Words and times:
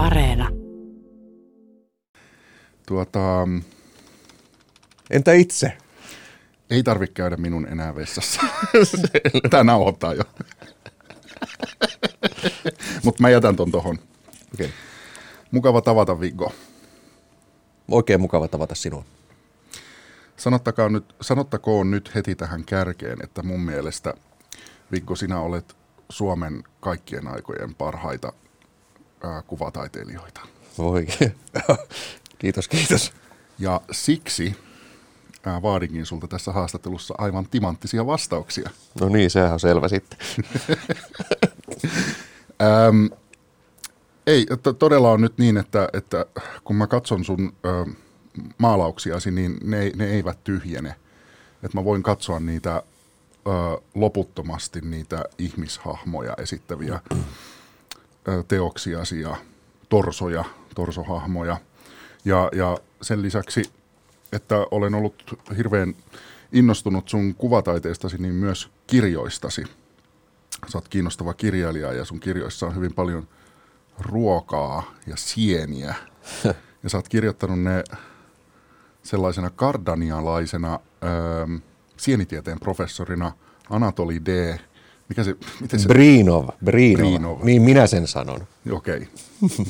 Areena. 0.00 0.48
Tuota, 2.86 3.48
Entä 5.10 5.32
itse? 5.32 5.72
ei 6.70 6.82
tarvitse 6.82 7.14
käydä 7.14 7.36
minun 7.36 7.68
enää 7.68 7.94
vessassa. 7.94 8.40
Tämä 9.50 9.64
nauhoittaa 9.64 10.14
jo. 10.14 10.22
Mutta 13.04 13.22
mä 13.22 13.30
jätän 13.30 13.56
ton 13.56 13.70
tohon. 13.70 13.98
Okay. 14.54 14.68
Mukava 15.50 15.80
tavata 15.80 16.20
Viggo. 16.20 16.52
Oikein 17.90 18.20
mukava 18.20 18.48
tavata 18.48 18.74
sinua. 18.74 19.04
Sanottakoon 20.36 20.92
nyt, 20.92 21.14
sanottakoon 21.20 21.90
nyt 21.90 22.14
heti 22.14 22.34
tähän 22.34 22.64
kärkeen, 22.64 23.18
että 23.24 23.42
mun 23.42 23.60
mielestä 23.60 24.14
Viggo, 24.92 25.16
sinä 25.16 25.40
olet 25.40 25.76
Suomen 26.08 26.64
kaikkien 26.80 27.28
aikojen 27.28 27.74
parhaita 27.74 28.32
ää, 29.24 29.42
kuvataiteilijoita. 29.42 30.40
Voi. 30.78 31.06
kiitos, 32.38 32.68
kiitos. 32.68 33.12
Ja 33.58 33.80
siksi 33.90 34.56
ää, 35.46 35.62
vaadinkin 35.62 36.06
sulta 36.06 36.28
tässä 36.28 36.52
haastattelussa 36.52 37.14
aivan 37.18 37.46
timanttisia 37.50 38.06
vastauksia. 38.06 38.70
No 39.00 39.08
niin, 39.08 39.30
sehän 39.30 39.52
on 39.52 39.60
selvä 39.60 39.88
sitten. 39.88 40.18
Ähm, 42.62 43.06
ei, 44.26 44.46
to- 44.62 44.72
todella 44.72 45.10
on 45.12 45.20
nyt 45.20 45.38
niin, 45.38 45.56
että, 45.56 45.88
että 45.92 46.26
kun 46.64 46.76
mä 46.76 46.86
katson 46.86 47.24
sun 47.24 47.52
ö, 47.64 47.86
maalauksiasi, 48.58 49.30
niin 49.30 49.56
ne, 49.64 49.92
ne 49.96 50.06
eivät 50.06 50.44
tyhjene. 50.44 50.94
Että 51.62 51.78
mä 51.78 51.84
voin 51.84 52.02
katsoa 52.02 52.40
niitä 52.40 52.82
ö, 53.46 53.50
loputtomasti, 53.94 54.80
niitä 54.80 55.24
ihmishahmoja 55.38 56.34
esittäviä 56.38 57.00
teoksiasi 58.48 59.20
ja 59.20 59.36
torsoja, 59.88 60.44
torsohahmoja. 60.74 61.56
Ja, 62.24 62.48
ja 62.52 62.78
sen 63.02 63.22
lisäksi, 63.22 63.62
että 64.32 64.66
olen 64.70 64.94
ollut 64.94 65.40
hirveän 65.56 65.94
innostunut 66.52 67.08
sun 67.08 67.34
kuvataiteestasi, 67.34 68.18
niin 68.18 68.34
myös 68.34 68.70
kirjoistasi 68.86 69.64
sä 70.68 70.78
oot 70.78 70.88
kiinnostava 70.88 71.34
kirjailija 71.34 71.92
ja 71.92 72.04
sun 72.04 72.20
kirjoissa 72.20 72.66
on 72.66 72.74
hyvin 72.74 72.94
paljon 72.94 73.28
ruokaa 73.98 74.94
ja 75.06 75.16
sieniä. 75.16 75.94
Ja 76.82 76.90
sä 76.90 76.98
oot 76.98 77.08
kirjoittanut 77.08 77.60
ne 77.60 77.84
sellaisena 79.02 79.50
kardanialaisena 79.50 80.80
öö, 81.04 81.58
sienitieteen 81.96 82.60
professorina 82.60 83.32
Anatoli 83.70 84.24
D. 84.24 84.58
Mikä 85.10 85.24
se, 85.24 85.36
miten 85.60 85.80
se, 85.80 85.88
Brinov, 85.88 86.48
Brinov. 86.64 87.10
Brinov. 87.10 87.38
Niin 87.42 87.62
minä 87.62 87.86
sen 87.86 88.06
sanon. 88.06 88.46
okei. 88.72 89.08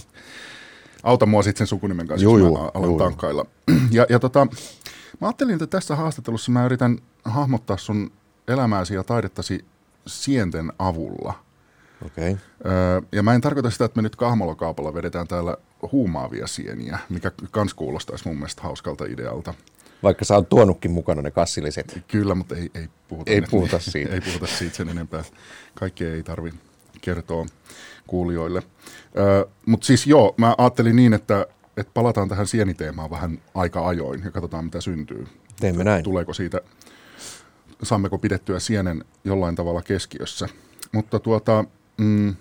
Auta 1.03 1.27
mua 1.27 1.43
sitten 1.43 1.59
sen 1.59 1.67
sukunimen 1.67 2.07
kanssa, 2.07 2.25
Juu, 2.25 2.39
jos 2.39 2.53
mä 2.53 2.59
alan 2.59 2.91
juu, 2.91 2.99
tankkailla. 2.99 3.45
Ja, 3.91 4.07
ja 4.09 4.19
tota, 4.19 4.47
mä 5.21 5.27
ajattelin, 5.27 5.55
että 5.55 5.67
tässä 5.67 5.97
haastattelussa 5.97 6.53
mä 6.53 6.65
yritän 6.65 6.99
hahmottaa 7.25 7.77
sun 7.77 8.13
elämääsi 8.49 8.95
ja 8.95 9.05
taidettasi 9.05 9.65
sienten 10.07 10.73
avulla– 10.79 11.35
Okei. 12.07 12.31
Okay. 12.31 12.73
Öö, 12.73 13.01
ja 13.13 13.23
mä 13.23 13.35
en 13.35 13.41
tarkoita 13.41 13.71
sitä, 13.71 13.85
että 13.85 13.99
me 13.99 14.03
nyt 14.03 14.17
kahmolokaupalla 14.17 14.95
vedetään 14.95 15.29
täällä 15.29 15.57
huumaavia 15.93 16.47
sieniä, 16.47 16.99
mikä 17.09 17.33
kans 17.51 17.75
kuulostaisi 17.75 18.29
mun 18.29 18.37
mielestä 18.37 18.63
hauskalta 18.63 19.05
idealta. 19.05 19.55
Vaikka 20.03 20.25
sä 20.25 20.35
oot 20.35 20.49
tuonutkin 20.49 20.91
mukana 20.91 21.23
ne 21.23 21.31
kassilliset. 21.31 21.99
Kyllä, 22.09 22.35
mutta 22.35 22.57
ei, 22.57 22.71
ei 22.75 22.89
puhuta, 23.09 23.31
Ei 23.31 23.41
nyt- 23.41 23.51
puhuta 23.51 23.79
siitä. 23.91 24.15
ei 24.15 24.21
puhuta 24.21 24.47
siitä 24.47 24.77
sen 24.77 24.89
enempää. 24.89 25.25
Kaikkea 25.75 26.15
ei 26.15 26.23
tarvi 26.23 26.53
kertoa 27.01 27.47
kuulijoille. 28.07 28.63
Mutta 29.67 29.87
siis 29.87 30.07
joo, 30.07 30.35
mä 30.37 30.55
ajattelin 30.59 30.97
niin, 30.97 31.13
että, 31.15 31.47
että 31.77 31.91
palataan 31.95 32.29
tähän 32.29 32.47
sieniteemaan 32.47 33.11
vähän 33.11 33.39
aika 33.55 33.89
ajoin 33.89 34.23
ja 34.25 34.31
katsotaan 34.31 34.65
mitä 34.65 34.81
syntyy. 34.81 35.27
Teemme 35.61 35.85
näin. 35.85 36.05
Tuleeko 36.05 36.35
siitä, 36.35 36.61
saammeko 37.83 38.19
pidettyä 38.19 38.59
sienen 38.59 39.05
jollain 39.25 39.55
tavalla 39.55 39.83
keskiössä. 39.83 40.49
Mutta 40.93 41.19
tuota, 41.19 41.65
mm, 41.97 42.35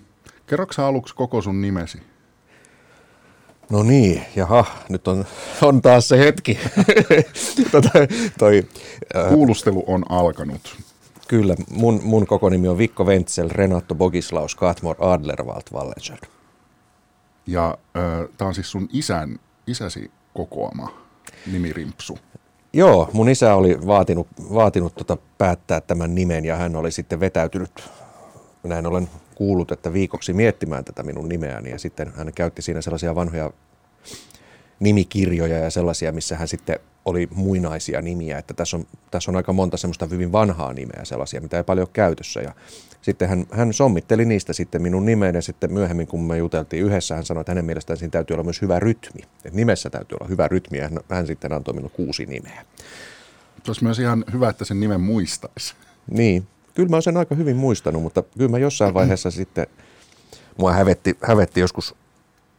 kerroksä 0.46 0.76
sä 0.76 0.86
aluksi 0.86 1.14
koko 1.14 1.42
sun 1.42 1.60
nimesi? 1.60 1.98
No 3.70 3.82
niin, 3.82 4.22
jaha, 4.36 4.64
nyt 4.88 5.08
on, 5.08 5.24
on 5.62 5.82
taas 5.82 6.08
se 6.08 6.18
hetki. 6.18 6.58
tota, 7.72 7.90
toi, 8.38 8.66
äh, 9.16 9.28
Kuulustelu 9.28 9.84
on 9.86 10.04
alkanut. 10.08 10.76
kyllä, 11.28 11.54
mun, 11.70 12.00
mun 12.04 12.26
koko 12.26 12.48
nimi 12.48 12.68
on 12.68 12.78
Vikko 12.78 13.04
Wentsel, 13.04 13.48
Renato 13.50 13.94
Bogislaus, 13.94 14.54
Katmor 14.54 14.96
Adlerwald 14.98 15.62
Wallenschöld. 15.72 16.18
Ja 17.46 17.78
äh, 17.96 18.28
tämä 18.36 18.48
on 18.48 18.54
siis 18.54 18.70
sun 18.70 18.88
isän, 18.92 19.38
isäsi 19.66 20.10
kokoama 20.34 20.92
nimirimpsu. 21.52 22.18
Joo, 22.72 23.10
mun 23.12 23.28
isä 23.28 23.54
oli 23.54 23.86
vaatinut, 23.86 24.26
vaatinut 24.54 24.94
tota 24.94 25.16
päättää 25.38 25.80
tämän 25.80 26.14
nimen 26.14 26.44
ja 26.44 26.56
hän 26.56 26.76
oli 26.76 26.90
sitten 26.90 27.20
vetäytynyt, 27.20 27.90
näin 28.62 28.86
olen 28.86 29.08
kuullut, 29.40 29.72
että 29.72 29.92
viikoksi 29.92 30.32
miettimään 30.32 30.84
tätä 30.84 31.02
minun 31.02 31.28
nimeäni. 31.28 31.70
Ja 31.70 31.78
sitten 31.78 32.12
hän 32.16 32.32
käytti 32.34 32.62
siinä 32.62 32.80
sellaisia 32.80 33.14
vanhoja 33.14 33.50
nimikirjoja 34.80 35.58
ja 35.58 35.70
sellaisia, 35.70 36.12
missä 36.12 36.36
hän 36.36 36.48
sitten 36.48 36.78
oli 37.04 37.28
muinaisia 37.34 38.02
nimiä, 38.02 38.38
että 38.38 38.54
tässä 38.54 38.76
on, 38.76 38.86
tässä 39.10 39.30
on 39.30 39.36
aika 39.36 39.52
monta 39.52 39.76
semmoista 39.76 40.06
hyvin 40.06 40.32
vanhaa 40.32 40.72
nimeä, 40.72 41.00
sellaisia, 41.04 41.40
mitä 41.40 41.56
ei 41.56 41.64
paljon 41.64 41.82
ole 41.82 41.90
käytössä. 41.92 42.40
Ja 42.40 42.54
sitten 43.02 43.28
hän, 43.28 43.46
hän 43.50 43.72
sommitteli 43.72 44.24
niistä 44.24 44.52
sitten 44.52 44.82
minun 44.82 45.06
nimeen 45.06 45.34
ja 45.34 45.42
sitten 45.42 45.72
myöhemmin, 45.72 46.06
kun 46.06 46.22
me 46.22 46.38
juteltiin 46.38 46.84
yhdessä, 46.84 47.14
hän 47.14 47.24
sanoi, 47.24 47.40
että 47.40 47.52
hänen 47.52 47.64
mielestään 47.64 47.96
siinä 47.96 48.10
täytyy 48.10 48.34
olla 48.34 48.44
myös 48.44 48.62
hyvä 48.62 48.78
rytmi, 48.78 49.22
että 49.44 49.56
nimessä 49.56 49.90
täytyy 49.90 50.16
olla 50.20 50.28
hyvä 50.28 50.48
rytmi 50.48 50.78
ja 50.78 50.88
hän, 50.88 50.98
hän 51.10 51.26
sitten 51.26 51.52
antoi 51.52 51.74
minulle 51.74 51.92
kuusi 51.96 52.26
nimeä. 52.26 52.64
Se 53.64 53.70
olisi 53.70 53.84
myös 53.84 53.98
ihan 53.98 54.24
hyvä, 54.32 54.48
että 54.48 54.64
sen 54.64 54.80
nimen 54.80 55.00
muistaisi. 55.00 55.74
Niin, 56.10 56.46
kyllä 56.74 56.88
mä 56.88 56.96
oon 56.96 57.02
sen 57.02 57.16
aika 57.16 57.34
hyvin 57.34 57.56
muistanut, 57.56 58.02
mutta 58.02 58.22
kyllä 58.22 58.50
mä 58.50 58.58
jossain 58.58 58.94
vaiheessa 58.94 59.30
sitten, 59.40 59.66
mua 60.58 60.72
hävetti, 60.72 61.18
hävetti 61.22 61.60
joskus 61.60 61.94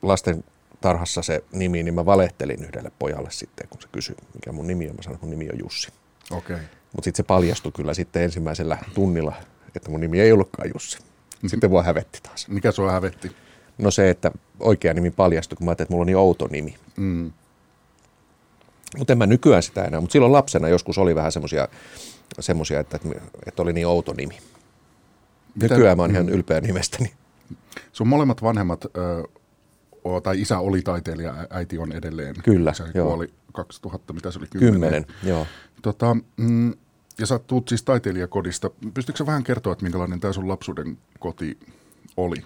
lasten 0.01 0.43
tarhassa 0.81 1.21
se 1.21 1.43
nimi, 1.51 1.83
niin 1.83 1.93
mä 1.93 2.05
valehtelin 2.05 2.63
yhdelle 2.63 2.91
pojalle 2.99 3.31
sitten, 3.31 3.67
kun 3.69 3.81
se 3.81 3.87
kysyi, 3.91 4.15
mikä 4.33 4.51
mun 4.51 4.67
nimi 4.67 4.89
on. 4.89 4.95
Mä 4.95 5.01
sanoin, 5.01 5.15
että 5.15 5.25
mun 5.25 5.31
nimi 5.39 5.49
on 5.53 5.59
Jussi. 5.59 5.87
Okei. 6.31 6.55
Okay. 6.55 6.67
Mutta 6.93 7.05
sitten 7.05 7.23
se 7.23 7.27
paljastui 7.27 7.71
kyllä 7.71 7.93
sitten 7.93 8.23
ensimmäisellä 8.23 8.77
tunnilla, 8.93 9.33
että 9.75 9.91
mun 9.91 9.99
nimi 9.99 10.21
ei 10.21 10.31
ollutkaan 10.31 10.69
Jussi. 10.73 10.97
Sitten 11.47 11.69
mua 11.69 11.83
hävetti 11.83 12.19
taas. 12.23 12.47
Mikä 12.47 12.71
sua 12.71 12.91
hävetti? 12.91 13.31
No 13.77 13.91
se, 13.91 14.09
että 14.09 14.31
oikea 14.59 14.93
nimi 14.93 15.11
paljastui, 15.11 15.55
kun 15.55 15.65
mä 15.65 15.71
ajattelin, 15.71 15.85
että 15.85 15.93
mulla 15.93 16.01
on 16.01 16.07
niin 16.07 16.17
outo 16.17 16.47
nimi. 16.51 16.75
Mm. 16.97 17.31
Mutta 18.97 19.13
en 19.13 19.17
mä 19.17 19.25
nykyään 19.25 19.63
sitä 19.63 19.83
enää, 19.83 20.01
mutta 20.01 20.13
silloin 20.13 20.33
lapsena 20.33 20.67
joskus 20.67 20.97
oli 20.97 21.15
vähän 21.15 21.31
semmoisia, 21.31 21.67
semmosia, 22.39 22.79
että, 22.79 22.99
että 23.45 23.61
oli 23.61 23.73
niin 23.73 23.87
outo 23.87 24.13
nimi. 24.13 24.37
Nykyään 25.61 25.97
mä 25.97 26.03
oon 26.03 26.11
ihan 26.11 26.29
ylpeä 26.29 26.61
nimestäni. 26.61 27.13
Sun 27.91 28.07
molemmat 28.07 28.41
vanhemmat, 28.41 28.85
ö, 28.85 29.23
tai 30.23 30.41
isä 30.41 30.59
oli 30.59 30.81
taiteilija, 30.81 31.47
äiti 31.49 31.77
on 31.77 31.91
edelleen. 31.91 32.35
Kyllä, 32.43 32.71
Isä 32.71 32.87
joo. 32.93 33.07
kuoli 33.07 33.33
2000, 33.53 34.13
mitä 34.13 34.31
se 34.31 34.39
oli? 34.39 34.47
Kymmenen, 34.47 35.05
joo. 35.23 35.47
Tota, 35.81 36.17
mm, 36.37 36.73
ja 37.19 37.25
sä 37.25 37.39
tuut 37.39 37.67
siis 37.67 37.83
taiteilijakodista. 37.83 38.69
Pystytkö 38.93 39.17
sä 39.17 39.25
vähän 39.25 39.43
kertoa, 39.43 39.73
että 39.73 39.83
minkälainen 39.83 40.19
tämä 40.19 40.33
sun 40.33 40.47
lapsuuden 40.47 40.97
koti 41.19 41.59
oli 42.17 42.37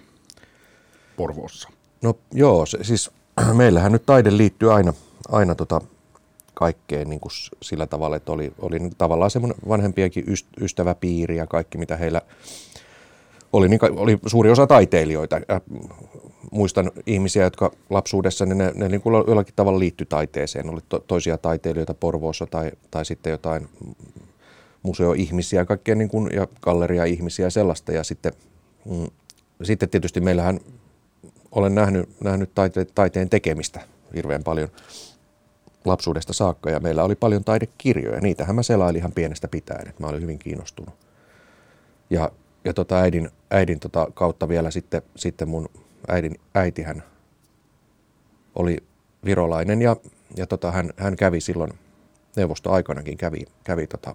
Porvoossa? 1.16 1.68
No 2.02 2.18
joo, 2.32 2.66
se, 2.66 2.78
siis 2.82 3.10
meillähän 3.52 3.92
nyt 3.92 4.06
taide 4.06 4.36
liittyy 4.36 4.72
aina, 4.74 4.92
aina 5.28 5.54
tota 5.54 5.80
kaikkeen 6.58 7.10
niin 7.10 7.20
kuin 7.20 7.32
sillä 7.62 7.86
tavalla, 7.86 8.16
että 8.16 8.32
oli, 8.32 8.52
oli 8.58 8.78
niin 8.78 8.92
tavallaan 8.98 9.30
semmoinen 9.30 9.58
vanhempienkin 9.68 10.24
yst- 10.24 10.62
ystäväpiiri 10.64 11.36
ja 11.36 11.46
kaikki, 11.46 11.78
mitä 11.78 11.96
heillä 11.96 12.22
oli, 13.52 13.68
niin 13.68 13.80
oli 13.96 14.18
suuri 14.26 14.50
osa 14.50 14.66
taiteilijoita. 14.66 15.40
Ja 15.48 15.60
muistan 16.50 16.90
ihmisiä, 17.06 17.44
jotka 17.44 17.72
lapsuudessa 17.90 18.46
niin 18.46 18.58
ne, 18.58 18.72
ne 18.74 18.88
niin 18.88 19.00
kuin 19.00 19.14
jollakin 19.26 19.54
tavalla 19.56 19.78
liittyi 19.78 20.06
taiteeseen. 20.06 20.70
Oli 20.70 20.80
to, 20.88 20.98
toisia 20.98 21.38
taiteilijoita 21.38 21.94
Porvoossa 21.94 22.46
tai, 22.46 22.70
tai 22.90 23.04
sitten 23.04 23.30
jotain 23.30 23.68
museoihmisiä 24.82 25.64
kaikkea 25.64 25.94
niin 25.94 26.08
kuin, 26.08 26.30
ja 26.34 26.46
galleria-ihmisiä 26.62 27.46
ja 27.46 27.50
sellaista. 27.50 27.92
Ja 27.92 28.04
sitten, 28.04 28.32
mm, 28.84 29.06
sitten 29.62 29.88
tietysti 29.88 30.20
meillähän 30.20 30.60
olen 31.52 31.74
nähnyt, 31.74 32.08
nähnyt 32.20 32.50
taite, 32.54 32.84
taiteen 32.84 33.28
tekemistä 33.28 33.80
hirveän 34.14 34.44
paljon 34.44 34.68
lapsuudesta 35.86 36.32
saakka 36.32 36.70
ja 36.70 36.80
meillä 36.80 37.04
oli 37.04 37.14
paljon 37.14 37.44
taidekirjoja. 37.44 38.20
Niitähän 38.20 38.56
mä 38.56 38.62
selailin 38.62 38.98
ihan 38.98 39.12
pienestä 39.12 39.48
pitäen, 39.48 39.88
että 39.88 40.02
mä 40.02 40.08
olin 40.08 40.22
hyvin 40.22 40.38
kiinnostunut. 40.38 40.94
Ja, 42.10 42.30
ja 42.64 42.74
tota 42.74 42.98
äidin, 42.98 43.30
äidin 43.50 43.80
tota 43.80 44.06
kautta 44.14 44.48
vielä 44.48 44.70
sitten, 44.70 45.02
sitten 45.16 45.48
mun 45.48 45.68
äidin 46.08 46.40
äitihän 46.54 47.02
oli 48.54 48.76
virolainen 49.24 49.82
ja, 49.82 49.96
ja 50.36 50.46
tota 50.46 50.72
hän, 50.72 50.90
hän 50.96 51.16
kävi 51.16 51.40
silloin 51.40 51.72
neuvostoaikanakin 52.36 53.16
kävi, 53.16 53.44
kävi 53.64 53.86
tota, 53.86 54.14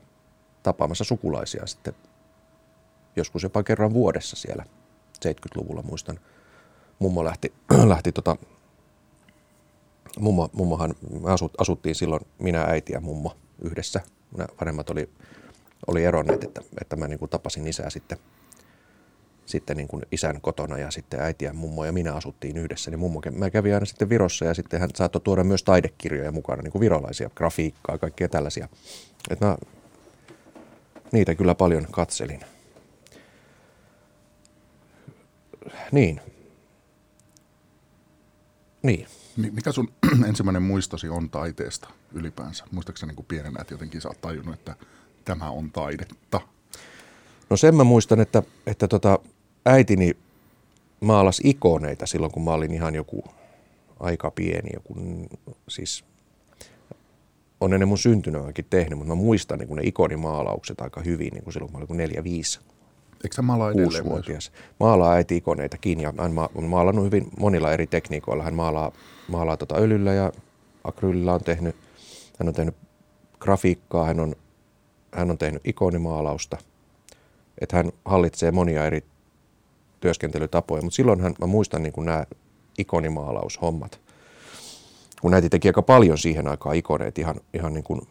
tapaamassa 0.63 1.03
sukulaisia 1.03 1.67
sitten 1.67 1.93
joskus 3.15 3.43
jopa 3.43 3.63
kerran 3.63 3.93
vuodessa 3.93 4.35
siellä 4.35 4.65
70-luvulla 5.25 5.81
muistan. 5.81 6.19
Mummo 6.99 7.25
lähti, 7.25 7.53
lähti 7.93 8.11
tota 8.11 8.35
mummo, 10.19 10.49
mummohan, 10.53 10.95
me 11.21 11.31
asut, 11.31 11.51
asuttiin 11.57 11.95
silloin 11.95 12.21
minä, 12.39 12.61
äiti 12.61 12.93
ja 12.93 13.01
mummo 13.01 13.35
yhdessä. 13.61 14.01
Nämä 14.37 14.47
vanhemmat 14.59 14.89
oli, 14.89 15.09
oli 15.87 16.03
eronneet, 16.05 16.43
että, 16.43 16.61
että 16.81 16.95
mä 16.95 17.07
niin 17.07 17.19
kuin 17.19 17.29
tapasin 17.29 17.67
isää 17.67 17.89
sitten, 17.89 18.17
sitten 19.45 19.77
niin 19.77 19.87
kuin 19.87 20.05
isän 20.11 20.41
kotona 20.41 20.77
ja 20.77 20.91
sitten 20.91 21.21
äiti 21.21 21.45
ja 21.45 21.53
mummo 21.53 21.85
ja 21.85 21.91
minä 21.91 22.13
asuttiin 22.13 22.57
yhdessä. 22.57 22.91
Niin 22.91 22.99
mummo, 22.99 23.21
mä 23.31 23.49
kävin 23.49 23.73
aina 23.73 23.85
sitten 23.85 24.09
Virossa 24.09 24.45
ja 24.45 24.53
sitten 24.53 24.79
hän 24.79 24.89
saattoi 24.95 25.21
tuoda 25.21 25.43
myös 25.43 25.63
taidekirjoja 25.63 26.31
mukana, 26.31 26.61
niin 26.61 26.71
kuin 26.71 26.79
virolaisia, 26.79 27.29
grafiikkaa, 27.35 27.97
kaikkia 27.97 28.29
tällaisia. 28.29 28.67
Että 29.29 29.45
mä 29.45 29.57
niitä 31.11 31.35
kyllä 31.35 31.55
paljon 31.55 31.87
katselin. 31.91 32.39
Niin. 35.91 36.21
Niin. 38.83 39.07
Mikä 39.37 39.71
sun 39.71 39.93
ensimmäinen 40.27 40.63
muistosi 40.63 41.09
on 41.09 41.29
taiteesta 41.29 41.89
ylipäänsä? 42.13 42.65
Muistaakseni 42.71 43.13
niin 43.13 43.25
pienenä, 43.25 43.61
että 43.61 43.73
jotenkin 43.73 44.01
sä 44.01 44.09
oot 44.09 44.21
tajunnut, 44.21 44.55
että 44.55 44.75
tämä 45.25 45.49
on 45.49 45.71
taidetta? 45.71 46.41
No 47.49 47.57
sen 47.57 47.75
mä 47.75 47.83
muistan, 47.83 48.19
että, 48.19 48.43
että 48.67 48.87
tota, 48.87 49.19
äitini 49.65 50.17
maalas 50.99 51.41
ikoneita 51.43 52.05
silloin, 52.05 52.31
kun 52.31 52.43
mä 52.43 52.51
olin 52.51 52.73
ihan 52.73 52.95
joku 52.95 53.23
aika 53.99 54.31
pieni, 54.31 54.69
joku, 54.73 54.95
siis 55.69 56.03
on 57.61 57.73
ennen 57.73 57.87
mun 57.87 57.97
syntynyäkin 57.97 58.65
tehnyt, 58.69 58.97
mutta 58.97 59.15
mä 59.15 59.21
muistan 59.21 59.59
niin 59.59 59.75
ne 59.75 59.81
ikonimaalaukset 59.83 60.81
aika 60.81 61.01
hyvin, 61.01 61.33
niin 61.33 61.43
kuin 61.43 61.53
silloin 61.53 61.71
kun 61.71 61.81
mä 61.81 61.85
olin 61.89 61.97
neljä, 61.97 62.23
viisi 62.23 62.59
Eikö 63.23 63.35
sä 63.35 63.41
maalaa 63.41 63.71
edelleen? 63.71 64.05
Maalaa 64.79 65.13
äiti 65.13 65.37
ikoneitakin 65.37 65.99
ja 65.99 66.13
hän 66.17 66.49
on 66.55 66.65
maalannut 66.65 67.05
hyvin 67.05 67.29
monilla 67.39 67.71
eri 67.71 67.87
tekniikoilla. 67.87 68.43
Hän 68.43 68.53
maalaa, 68.55 68.91
maalaa 69.27 69.57
tota 69.57 69.75
öljyllä 69.75 70.13
ja 70.13 70.31
akryylillä 70.83 71.33
on 71.33 71.43
tehnyt, 71.43 71.75
hän 72.39 72.47
on 72.47 72.53
tehnyt 72.53 72.75
grafiikkaa, 73.39 74.05
hän 74.05 74.19
on, 74.19 74.35
hän 75.13 75.31
on 75.31 75.37
tehnyt 75.37 75.61
ikonimaalausta. 75.67 76.57
Että 77.61 77.77
hän 77.77 77.91
hallitsee 78.05 78.51
monia 78.51 78.85
eri 78.85 79.03
työskentelytapoja, 79.99 80.81
mutta 80.81 80.95
silloin 80.95 81.21
hän, 81.21 81.33
mä 81.39 81.47
muistan 81.47 81.83
niin 81.83 81.93
nämä 81.97 82.25
ikonimaalaushommat. 82.77 83.99
Kun 85.21 85.33
äiti 85.33 85.49
teki 85.49 85.69
aika 85.69 85.81
paljon 85.81 86.17
siihen 86.17 86.47
aikaan 86.47 86.75
ikoneet 86.75 87.17
ihan, 87.17 87.35
ihan 87.53 87.73
niin 87.73 87.83
kuin 87.83 88.01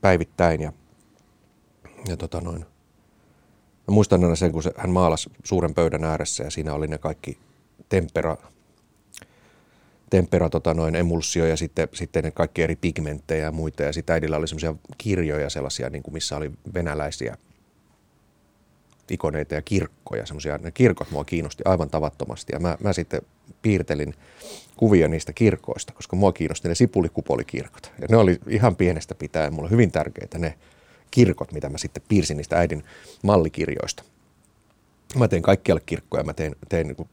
päivittäin 0.00 0.60
ja, 0.60 0.72
ja 2.08 2.16
tota 2.16 2.40
noin, 2.40 2.66
Mä 3.88 3.94
muistan 3.94 4.24
aina 4.24 4.36
sen, 4.36 4.52
kun 4.52 4.62
se, 4.62 4.72
hän 4.76 4.90
maalasi 4.90 5.30
suuren 5.44 5.74
pöydän 5.74 6.04
ääressä 6.04 6.44
ja 6.44 6.50
siinä 6.50 6.74
oli 6.74 6.86
ne 6.86 6.98
kaikki 6.98 7.38
tempera, 7.88 8.36
tempera 10.10 10.50
tota 10.50 10.74
noin, 10.74 10.94
emulsio 10.94 11.46
ja 11.46 11.56
sitten, 11.56 11.88
sitten 11.92 12.24
ne 12.24 12.30
kaikki 12.30 12.62
eri 12.62 12.76
pigmenttejä 12.76 13.44
ja 13.44 13.52
muita. 13.52 13.82
Ja 13.82 13.92
sitten 13.92 14.14
äidillä 14.14 14.36
oli 14.36 14.48
semmoisia 14.48 14.74
kirjoja 14.98 15.50
sellaisia, 15.50 15.90
niin 15.90 16.02
kuin 16.02 16.14
missä 16.14 16.36
oli 16.36 16.50
venäläisiä 16.74 17.36
ikoneita 19.10 19.54
ja 19.54 19.62
kirkkoja. 19.62 20.26
Semmoisia, 20.26 20.58
ne 20.58 20.70
kirkot 20.70 21.10
mua 21.10 21.24
kiinnosti 21.24 21.62
aivan 21.66 21.90
tavattomasti 21.90 22.52
ja 22.52 22.60
mä, 22.60 22.76
mä 22.80 22.92
sitten 22.92 23.22
piirtelin 23.62 24.14
kuvia 24.76 25.08
niistä 25.08 25.32
kirkoista, 25.32 25.92
koska 25.92 26.16
mua 26.16 26.32
kiinnosti 26.32 26.68
ne 26.68 26.74
sipulikupolikirkot. 26.74 27.92
Ja 28.00 28.06
ne 28.10 28.16
oli 28.16 28.38
ihan 28.48 28.76
pienestä 28.76 29.14
pitäen 29.14 29.54
mulle 29.54 29.70
hyvin 29.70 29.92
tärkeitä 29.92 30.38
ne 30.38 30.54
kirkot, 31.14 31.52
mitä 31.52 31.68
mä 31.68 31.78
sitten 31.78 32.02
piirsin 32.08 32.36
niistä 32.36 32.58
äidin 32.58 32.84
mallikirjoista. 33.22 34.02
Mä 35.18 35.28
tein 35.28 35.42
kaikkialle 35.42 35.82
kirkkoja, 35.86 36.24
mä 36.24 36.34
tein, 36.34 36.56
tein 36.68 36.86
niin 36.86 37.08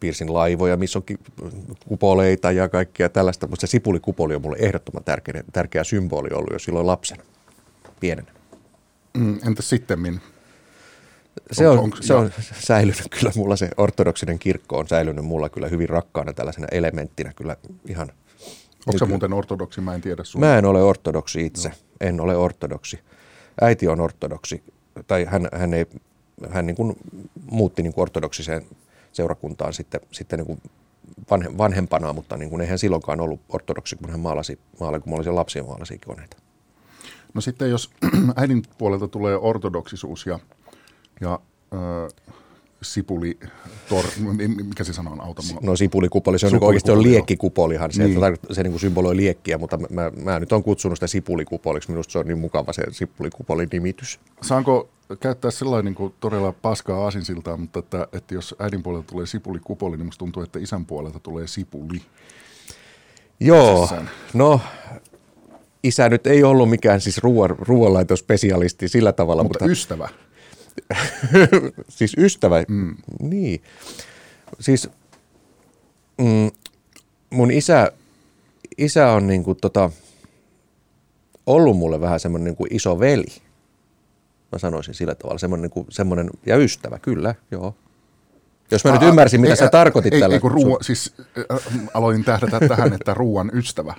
piirsin 0.00 0.34
laivoja, 0.34 0.76
missä 0.76 0.98
on 0.98 1.04
kupoleita 1.88 2.52
ja 2.52 2.68
kaikkea 2.68 3.08
tällaista, 3.08 3.46
mutta 3.46 3.66
se 3.66 3.70
sipulikupoli 3.70 4.34
on 4.34 4.42
mulle 4.42 4.56
ehdottoman 4.60 5.04
tärkeä, 5.04 5.44
tärkeä 5.52 5.84
symboli 5.84 6.28
ollut 6.34 6.52
jo 6.52 6.58
silloin 6.58 6.86
lapsena, 6.86 7.22
pienenä. 8.00 8.32
Mm, 9.14 9.38
entäs 9.46 9.68
sitten 9.68 10.20
se 11.52 11.68
on, 11.68 11.78
onko, 11.78 11.96
se 12.00 12.14
on 12.14 12.30
säilynyt 12.58 13.08
kyllä 13.10 13.32
mulla, 13.36 13.56
se 13.56 13.70
ortodoksinen 13.76 14.38
kirkko 14.38 14.78
on 14.78 14.88
säilynyt 14.88 15.24
mulla 15.24 15.48
kyllä 15.48 15.68
hyvin 15.68 15.88
rakkaana 15.88 16.32
tällaisena 16.32 16.66
elementtinä 16.70 17.32
kyllä 17.36 17.56
ihan. 17.88 18.12
Onko 18.86 18.98
se 18.98 19.04
muuten 19.04 19.32
ortodoksi? 19.32 19.80
Mä 19.80 19.94
en 19.94 20.00
tiedä 20.00 20.24
sun. 20.24 20.40
Mä 20.40 20.58
en 20.58 20.64
ole 20.64 20.82
ortodoksi 20.82 21.46
itse, 21.46 21.68
no. 21.68 21.74
en 22.00 22.20
ole 22.20 22.36
ortodoksi 22.36 22.98
äiti 23.60 23.88
on 23.88 24.00
ortodoksi, 24.00 24.62
tai 25.06 25.24
hän, 25.24 25.48
hän, 25.52 25.74
ei, 25.74 25.86
hän 26.50 26.66
niin 26.66 26.76
kuin 26.76 26.96
muutti 27.50 27.82
niin 27.82 27.92
kuin 27.92 28.02
ortodoksiseen 28.02 28.66
seurakuntaan 29.12 29.72
sitten, 29.72 30.00
sitten 30.12 30.38
niin 30.38 30.46
kuin 30.46 30.60
vanhe, 31.30 31.58
vanhempana, 31.58 32.12
mutta 32.12 32.36
niin 32.36 32.50
kuin 32.50 32.60
eihän 32.60 32.78
silloinkaan 32.78 33.20
ollut 33.20 33.40
ortodoksi, 33.48 33.96
kun 33.96 34.10
hän 34.10 34.20
maalasi, 34.20 34.58
maalasi 34.80 35.04
kun 35.04 35.14
olisin 35.14 35.34
lapsia 35.34 35.64
maalasi 35.64 35.98
koneita. 35.98 36.36
No 37.34 37.40
sitten 37.40 37.70
jos 37.70 37.90
äidin 38.36 38.62
puolelta 38.78 39.08
tulee 39.08 39.36
ortodoksisuus 39.36 40.26
ja, 40.26 40.38
ja 41.20 41.40
sipuli, 42.84 43.38
tor, 43.88 44.04
mikä 44.64 44.84
se 44.84 44.92
sana 44.92 45.10
on, 45.10 45.20
auta 45.20 45.42
mua. 45.52 45.60
No 45.62 45.76
sipulikupoli, 45.76 46.38
se 46.38 46.46
on 46.46 46.52
niinku 46.52 46.66
oikeasti 46.66 46.90
on 46.90 47.02
liekkikupolihan, 47.02 47.92
se, 47.92 48.04
niin. 48.04 48.18
se, 48.50 48.62
niin 48.62 48.72
kuin 48.72 48.80
symboloi 48.80 49.16
liekkiä, 49.16 49.58
mutta 49.58 49.76
mä, 49.76 49.86
mä, 49.90 50.10
mä, 50.22 50.40
nyt 50.40 50.52
on 50.52 50.62
kutsunut 50.62 50.98
sitä 50.98 51.06
sipulikupoliksi, 51.06 51.90
minusta 51.90 52.12
se 52.12 52.18
on 52.18 52.26
niin 52.26 52.38
mukava 52.38 52.72
se 52.72 52.82
sipulikupolin 52.90 53.68
nimitys. 53.72 54.20
Saanko 54.42 54.88
käyttää 55.20 55.50
sellainen 55.50 55.84
niin 55.84 55.94
kuin 55.94 56.14
todella 56.20 56.52
paskaa 56.52 57.04
aasinsiltaa, 57.04 57.56
mutta 57.56 57.78
että, 57.78 58.08
että 58.12 58.34
jos 58.34 58.54
äidin 58.58 58.82
puolelta 58.82 59.06
tulee 59.06 59.26
sipulikupoli, 59.26 59.96
niin 59.96 60.06
musta 60.06 60.18
tuntuu, 60.18 60.42
että 60.42 60.58
isän 60.58 60.86
puolelta 60.86 61.20
tulee 61.20 61.46
sipuli. 61.46 62.00
Joo, 63.40 63.80
Sessään. 63.80 64.10
no 64.34 64.60
isä 65.84 66.08
nyt 66.08 66.26
ei 66.26 66.44
ollut 66.44 66.70
mikään 66.70 67.00
siis 67.00 67.18
ruoan, 67.18 67.50
ruoanlaitospesialisti 67.58 68.88
sillä 68.88 69.12
tavalla. 69.12 69.42
Mutta, 69.42 69.64
mutta 69.64 69.72
ystävä. 69.72 70.08
siis 71.88 72.14
ystävä, 72.18 72.64
mm. 72.68 72.96
niin. 73.20 73.62
Siis 74.60 74.88
mm, 76.18 76.50
mun 77.30 77.50
isä, 77.50 77.92
isä 78.78 79.10
on 79.10 79.26
niinku 79.26 79.54
tota, 79.54 79.90
ollut 81.46 81.76
mulle 81.76 82.00
vähän 82.00 82.20
semmoinen 82.20 82.44
niinku 82.44 82.66
iso 82.70 83.00
veli. 83.00 83.42
Mä 84.52 84.58
sanoisin 84.58 84.94
sillä 84.94 85.14
tavalla, 85.14 85.38
semmoinen, 85.38 85.62
niinku, 85.62 85.86
semmoinen 85.90 86.30
ja 86.46 86.56
ystävä, 86.56 86.98
kyllä, 86.98 87.34
joo. 87.50 87.74
Jos 88.70 88.84
mä 88.84 88.90
Aa, 88.90 88.98
nyt 88.98 89.08
ymmärsin, 89.08 89.40
mitä 89.40 89.52
ei, 89.52 89.56
sä 89.56 89.68
tarkoitit 89.68 90.14
ei, 90.14 90.20
tällä. 90.20 90.34
Ei, 90.34 90.40
ruo, 90.42 90.78
siis 90.82 91.14
äh, 91.18 91.88
aloin 91.94 92.24
tähdätä 92.24 92.68
tähän, 92.68 92.92
että 92.92 93.14
ruoan 93.14 93.50
ystävä. 93.54 93.94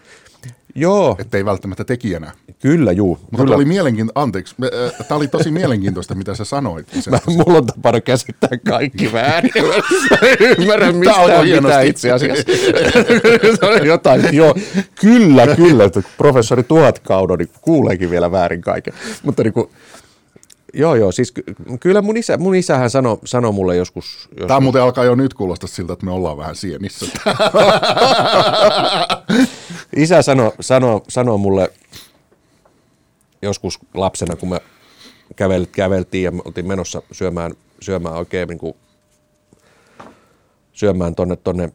Joo. 0.75 1.15
Että 1.19 1.37
ei 1.37 1.45
välttämättä 1.45 1.83
tekijänä. 1.83 2.31
Kyllä, 2.59 2.91
juu. 2.91 3.19
Mutta 3.21 3.37
kyllä. 3.37 3.55
oli 3.55 3.65
mielenkiintoista, 3.65 4.21
anteeksi, 4.21 4.55
tämä 5.07 5.17
oli 5.17 5.27
tosi 5.27 5.51
mielenkiintoista, 5.51 6.15
mitä 6.15 6.35
sä 6.35 6.45
sanoit. 6.45 6.87
Mä, 7.11 7.19
mulla 7.27 7.57
on 7.57 7.65
tapana 7.65 8.01
käsittää 8.01 8.49
kaikki 8.67 9.13
väärin. 9.13 9.51
ymmärrän 10.57 10.95
mistään 10.95 11.47
mitä 11.63 11.81
itse 11.81 12.11
asiassa. 12.11 12.43
jotain, 13.85 14.35
joo, 14.35 14.55
kyllä, 15.01 15.55
kyllä. 15.55 15.83
Professori 16.17 16.63
Tuhatkaudon 16.63 17.39
niin 17.39 17.49
kuuleekin 17.61 18.09
vielä 18.09 18.31
väärin 18.31 18.61
kaiken. 18.61 18.93
Mutta 19.23 19.43
niin 19.43 19.53
kuin, 19.53 19.69
Joo, 20.75 20.95
joo. 20.95 21.11
Siis 21.11 21.33
kyllä 21.79 22.01
mun, 22.01 22.17
isä, 22.17 22.37
mun 22.37 22.55
isähän 22.55 22.89
sanoi 22.89 23.17
sano 23.25 23.51
mulle 23.51 23.75
joskus, 23.75 24.29
joskus... 24.31 24.47
Tämä 24.47 24.59
muuten 24.59 24.81
alkaa 24.81 25.03
jo 25.03 25.15
nyt 25.15 25.33
kuulostaa 25.33 25.67
siltä, 25.67 25.93
että 25.93 26.05
me 26.05 26.11
ollaan 26.11 26.37
vähän 26.37 26.55
sienissä. 26.55 27.05
Isä 29.95 30.21
sanoi 30.21 30.51
sano, 30.59 31.03
sano 31.07 31.37
mulle 31.37 31.73
joskus 33.41 33.79
lapsena, 33.93 34.35
kun 34.35 34.49
me 34.49 34.61
kävel, 35.35 35.65
käveltiin 35.71 36.23
ja 36.23 36.31
me 36.31 36.41
oltiin 36.45 36.67
menossa 36.67 37.01
syömään, 37.11 37.53
syömään 37.79 38.15
oikein 38.15 38.47
niin 38.47 38.59
kuin, 38.59 38.75
syömään 40.73 41.15
tonne, 41.15 41.35
tonne 41.35 41.71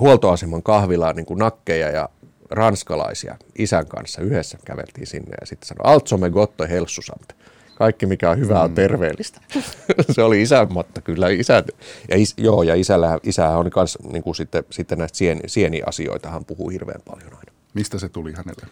huoltoaseman 0.00 0.62
kahvilaan 0.62 1.16
niin 1.16 1.26
kuin 1.26 1.38
nakkeja 1.38 1.90
ja 1.90 2.08
ranskalaisia 2.50 3.36
isän 3.58 3.86
kanssa 3.86 4.22
yhdessä 4.22 4.58
käveltiin 4.64 5.06
sinne 5.06 5.36
ja 5.40 5.46
sitten 5.46 5.68
sanoi, 5.68 5.92
Altso 5.92 6.16
me 6.16 6.30
gotto 6.30 6.66
helsusamt 6.68 7.32
kaikki 7.82 8.06
mikä 8.06 8.30
on 8.30 8.38
hyvää 8.38 8.62
on 8.62 8.70
mm. 8.70 8.74
terveellistä. 8.74 9.40
se 10.14 10.22
oli 10.22 10.42
isän 10.42 10.72
matta 10.72 11.00
kyllä. 11.00 11.28
Isä, 11.28 11.64
ja 12.10 12.16
is, 12.16 12.34
joo, 12.36 12.62
ja 12.62 12.74
isällä, 12.74 13.18
isähän 13.22 13.58
on 13.58 13.70
myös 13.76 13.98
niin 14.12 14.22
kuin 14.22 14.34
sitten, 14.34 14.64
sitten 14.70 14.98
näistä 14.98 15.18
sieni, 15.18 15.40
sieniasioita, 15.46 16.30
hän 16.30 16.44
puhuu 16.44 16.68
hirveän 16.68 17.00
paljon 17.04 17.32
aina. 17.32 17.52
Mistä 17.74 17.98
se 17.98 18.08
tuli 18.08 18.32
hänelle? 18.32 18.66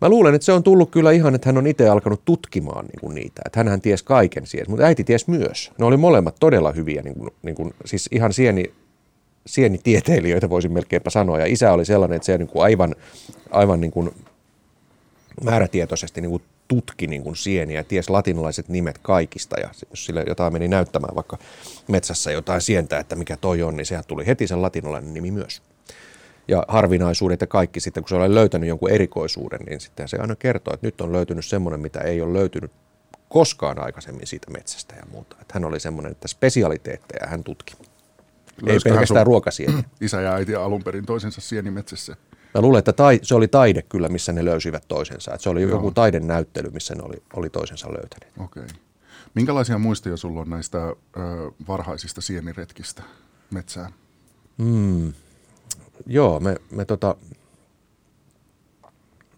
Mä 0.00 0.08
luulen, 0.08 0.34
että 0.34 0.44
se 0.44 0.52
on 0.52 0.62
tullut 0.62 0.90
kyllä 0.90 1.10
ihan, 1.10 1.34
että 1.34 1.48
hän 1.48 1.58
on 1.58 1.66
itse 1.66 1.88
alkanut 1.88 2.24
tutkimaan 2.24 2.84
niin 2.84 3.00
kuin 3.00 3.14
niitä. 3.14 3.42
Että 3.46 3.60
hänhän 3.60 3.80
ties 3.80 4.02
kaiken 4.02 4.46
sieltä, 4.46 4.70
mutta 4.70 4.84
äiti 4.84 5.04
ties 5.04 5.28
myös. 5.28 5.72
Ne 5.78 5.84
oli 5.84 5.96
molemmat 5.96 6.36
todella 6.40 6.72
hyviä, 6.72 7.02
niin 7.02 7.14
kuin, 7.14 7.30
niin 7.42 7.54
kuin, 7.54 7.74
siis 7.84 8.08
ihan 8.12 8.32
sieni, 8.32 8.74
sienitieteilijöitä 9.46 10.50
voisin 10.50 10.72
melkeinpä 10.72 11.10
sanoa. 11.10 11.38
Ja 11.38 11.46
isä 11.46 11.72
oli 11.72 11.84
sellainen, 11.84 12.16
että 12.16 12.26
se 12.26 12.38
niin 12.38 12.48
kuin 12.48 12.62
aivan, 12.62 12.94
aivan 13.50 13.80
niin 13.80 13.90
kuin 13.90 14.10
määrätietoisesti 15.44 16.20
niin 16.20 16.30
kuin 16.30 16.42
tutki 16.68 17.06
niin 17.06 17.22
kuin 17.22 17.36
sieniä, 17.36 17.84
ties 17.84 18.10
latinalaiset 18.10 18.68
nimet 18.68 18.98
kaikista 18.98 19.60
ja 19.60 19.68
jos 19.90 20.06
sille 20.06 20.24
jotain 20.26 20.52
meni 20.52 20.68
näyttämään 20.68 21.14
vaikka 21.14 21.38
metsässä 21.88 22.32
jotain 22.32 22.60
sientä, 22.60 22.98
että 22.98 23.16
mikä 23.16 23.36
toi 23.36 23.62
on, 23.62 23.76
niin 23.76 23.86
sehän 23.86 24.04
tuli 24.06 24.26
heti 24.26 24.46
sen 24.46 24.62
latinalainen 24.62 25.14
nimi 25.14 25.30
myös. 25.30 25.62
ja 26.48 26.64
harvinaisuudet 26.68 27.40
ja 27.40 27.46
kaikki 27.46 27.80
sitten, 27.80 28.02
kun 28.02 28.08
se 28.08 28.14
on 28.14 28.34
löytänyt 28.34 28.68
jonkun 28.68 28.90
erikoisuuden, 28.90 29.60
niin 29.60 29.80
sitten 29.80 30.08
se 30.08 30.16
aina 30.16 30.36
kertoo, 30.36 30.74
että 30.74 30.86
nyt 30.86 31.00
on 31.00 31.12
löytynyt 31.12 31.44
semmoinen, 31.44 31.80
mitä 31.80 32.00
ei 32.00 32.20
ole 32.20 32.32
löytynyt 32.32 32.72
koskaan 33.28 33.84
aikaisemmin 33.84 34.26
siitä 34.26 34.50
metsästä 34.50 34.94
ja 34.96 35.02
muuta. 35.12 35.36
Että 35.40 35.54
hän 35.54 35.64
oli 35.64 35.80
semmoinen, 35.80 36.12
että 36.12 36.28
spesialiteetteja 36.28 37.26
hän 37.26 37.44
tutki. 37.44 37.74
Löysikö 38.62 38.88
ei 38.88 38.92
pelkästään 38.92 39.26
ruokasieniä. 39.26 39.84
Isä 40.00 40.20
ja 40.20 40.34
äiti 40.34 40.54
alun 40.54 40.84
perin 40.84 41.06
toisensa 41.06 41.40
sienimetsässä. 41.40 42.16
Mä 42.54 42.60
luulen, 42.60 42.78
että 42.78 42.92
tai, 42.92 43.20
se 43.22 43.34
oli 43.34 43.48
taide 43.48 43.82
kyllä, 43.82 44.08
missä 44.08 44.32
ne 44.32 44.44
löysivät 44.44 44.84
toisensa. 44.88 45.34
Että 45.34 45.42
se 45.42 45.48
oli 45.48 45.62
Joo. 45.62 45.70
joku 45.70 45.90
taidenäyttely, 45.90 46.70
missä 46.70 46.94
ne 46.94 47.02
oli, 47.02 47.22
oli 47.36 47.50
toisensa 47.50 47.88
löytäneet. 47.88 48.32
Okei. 48.38 48.62
Okay. 48.62 48.76
Minkälaisia 49.34 49.78
muistoja 49.78 50.16
sulla 50.16 50.40
on 50.40 50.50
näistä 50.50 50.78
ö, 50.86 50.94
varhaisista 51.68 52.20
sieniretkistä 52.20 53.02
metsään? 53.50 53.92
Mm. 54.58 55.12
Joo, 56.06 56.40
me, 56.40 56.56
me 56.70 56.84
tota... 56.84 57.16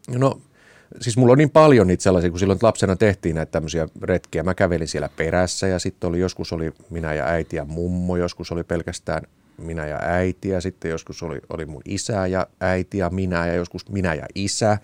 No, 0.08 0.40
siis 1.00 1.16
mulla 1.16 1.32
on 1.32 1.38
niin 1.38 1.50
paljon 1.50 1.87
niitä 1.87 2.02
sellaisia, 2.02 2.30
kun 2.30 2.38
silloin 2.38 2.58
lapsena 2.62 2.96
tehtiin 2.96 3.35
näitä 3.37 3.52
tämmöisiä 3.52 3.88
retkiä. 4.02 4.42
Mä 4.42 4.54
kävelin 4.54 4.88
siellä 4.88 5.08
perässä 5.16 5.66
ja 5.66 5.78
sitten 5.78 6.08
oli 6.08 6.20
joskus 6.20 6.52
oli 6.52 6.73
minä 6.90 7.14
ja 7.14 7.26
äiti 7.26 7.56
ja 7.56 7.64
mummo, 7.64 8.16
joskus 8.16 8.52
oli 8.52 8.64
pelkästään 8.64 9.23
minä 9.58 9.86
ja 9.86 9.98
äiti 10.02 10.48
ja 10.48 10.60
sitten 10.60 10.90
joskus 10.90 11.22
oli, 11.22 11.40
oli 11.48 11.66
mun 11.66 11.82
isä 11.84 12.26
ja 12.26 12.46
äiti 12.60 12.98
ja 12.98 13.10
minä 13.10 13.46
ja 13.46 13.54
joskus 13.54 13.88
minä 13.88 14.14
ja 14.14 14.26
isä. 14.34 14.78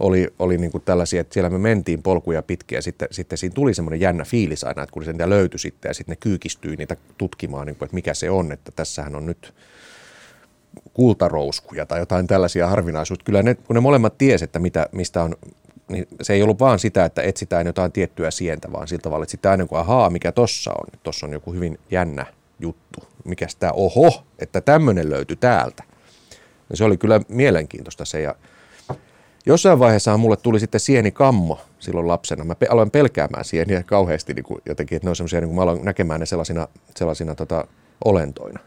Oli, 0.00 0.28
oli 0.38 0.58
niin 0.58 0.70
kuin 0.70 0.82
tällaisia, 0.84 1.20
että 1.20 1.34
siellä 1.34 1.50
me 1.50 1.58
mentiin 1.58 2.02
polkuja 2.02 2.42
pitkin 2.42 2.76
ja 2.76 2.82
sitten, 2.82 3.08
sitten 3.10 3.38
siinä 3.38 3.54
tuli 3.54 3.74
semmoinen 3.74 4.00
jännä 4.00 4.24
fiilis 4.24 4.64
aina, 4.64 4.82
että 4.82 4.92
kun 4.92 5.04
se 5.04 5.12
niitä 5.12 5.30
löytyi 5.30 5.58
sitten 5.58 5.90
ja 5.90 5.94
sitten 5.94 6.12
ne 6.12 6.16
kyykistyi 6.16 6.76
niitä 6.76 6.96
tutkimaan, 7.18 7.66
niin 7.66 7.76
kuin, 7.76 7.86
että 7.86 7.94
mikä 7.94 8.14
se 8.14 8.30
on, 8.30 8.52
että 8.52 8.72
tässähän 8.76 9.14
on 9.14 9.26
nyt 9.26 9.54
kultarouskuja 10.94 11.86
tai 11.86 11.98
jotain 11.98 12.26
tällaisia 12.26 12.68
harvinaisuuksia. 12.68 13.24
Kyllä 13.24 13.42
ne, 13.42 13.54
kun 13.54 13.74
ne 13.74 13.80
molemmat 13.80 14.18
tiesi, 14.18 14.44
että 14.44 14.58
mitä, 14.58 14.88
mistä 14.92 15.22
on, 15.22 15.36
niin 15.88 16.08
se 16.22 16.32
ei 16.32 16.42
ollut 16.42 16.60
vaan 16.60 16.78
sitä, 16.78 17.04
että 17.04 17.22
etsitään 17.22 17.66
jotain 17.66 17.92
tiettyä 17.92 18.30
sientä, 18.30 18.72
vaan 18.72 18.88
sillä 18.88 19.02
tavalla, 19.02 19.22
että 19.22 19.30
sitten 19.30 19.50
aina 19.50 19.66
kun 19.66 19.78
ahaa, 19.78 20.10
mikä 20.10 20.32
tossa 20.32 20.70
on, 20.70 21.00
tossa 21.02 21.26
on 21.26 21.32
joku 21.32 21.52
hyvin 21.52 21.78
jännä 21.90 22.26
juttu, 22.58 23.00
mikä 23.24 23.46
tämä, 23.58 23.72
oho, 23.72 24.24
että 24.38 24.60
tämmöinen 24.60 25.10
löytyi 25.10 25.36
täältä. 25.36 25.82
Ja 26.70 26.76
se 26.76 26.84
oli 26.84 26.96
kyllä 26.96 27.20
mielenkiintoista 27.28 28.04
se 28.04 28.20
ja 28.20 28.34
jossain 29.46 29.78
vaiheessa 29.78 30.16
mulle 30.16 30.36
tuli 30.36 30.60
sitten 30.60 30.80
sienikammo 30.80 31.60
silloin 31.78 32.08
lapsena. 32.08 32.44
Mä 32.44 32.54
aloin 32.70 32.90
pelkäämään 32.90 33.44
sieniä 33.44 33.82
kauheasti 33.82 34.34
niin 34.34 34.44
kuin 34.44 34.60
jotenkin, 34.66 34.96
että 34.96 35.06
ne 35.06 35.10
on 35.10 35.16
semmoisia, 35.16 35.40
niin 35.40 35.48
kuin 35.48 35.56
mä 35.56 35.62
aloin 35.62 35.84
näkemään 35.84 36.20
ne 36.20 36.26
sellaisina, 36.26 36.68
sellaisina 36.96 37.34
tota, 37.34 37.66
olentoina. 38.04 38.60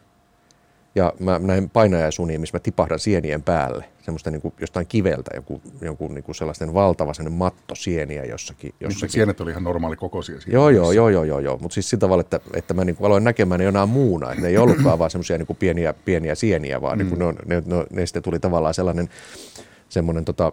Ja 0.96 1.14
mä 1.20 1.40
näin 1.40 1.70
painajasunia, 1.70 2.40
missä 2.40 2.56
mä 2.56 2.60
tipahdan 2.60 3.00
sienien 3.00 3.44
päälle, 3.44 3.86
semmoista 4.02 4.32
niin 4.32 4.42
kuin 4.42 4.54
jostain 4.62 4.88
kiveltä, 4.88 5.32
joku, 5.36 5.62
joku 5.82 6.08
niin 6.08 6.24
kuin 6.24 6.36
sellaisten 6.36 6.74
valtava 6.74 7.14
sellainen 7.14 7.38
matto 7.38 7.76
sieniä 7.76 8.26
jossakin. 8.26 8.74
jossakin. 8.80 9.02
Niin, 9.02 9.12
sienet 9.12 9.42
oli 9.42 9.52
ihan 9.52 9.64
normaali 9.64 9.96
kokoisia. 9.96 10.38
Joo, 10.48 10.70
joo, 10.70 10.92
joo, 10.92 11.10
joo, 11.10 11.24
joo, 11.24 11.40
joo. 11.40 11.58
mutta 11.58 11.74
siis 11.74 11.90
sillä 11.90 12.00
tavalla, 12.00 12.22
että, 12.22 12.40
että 12.54 12.74
mä 12.74 12.86
niin 12.86 12.96
kuin 12.96 13.08
aloin 13.08 13.24
näkemään 13.24 13.60
ne 13.60 13.66
jonain 13.66 13.90
muuna, 13.90 14.32
että 14.32 14.42
ne 14.42 14.48
ei 14.48 14.58
ollutkaan 14.58 15.00
vaan 15.00 15.12
semmoisia 15.12 15.38
niin 15.38 15.58
pieniä, 15.60 15.94
pieniä 15.94 16.36
sieniä, 16.36 16.82
vaan 16.82 16.98
mm. 16.98 17.04
niin 17.04 17.18
kuin 17.18 17.36
ne, 17.46 17.56
ne, 17.56 17.64
ne, 17.66 17.86
ne, 17.92 18.06
sitten 18.06 18.24
tuli 18.24 18.40
tavallaan 18.40 18.74
sellainen 18.74 19.10
semmoinen 19.90 20.26
tota, 20.26 20.52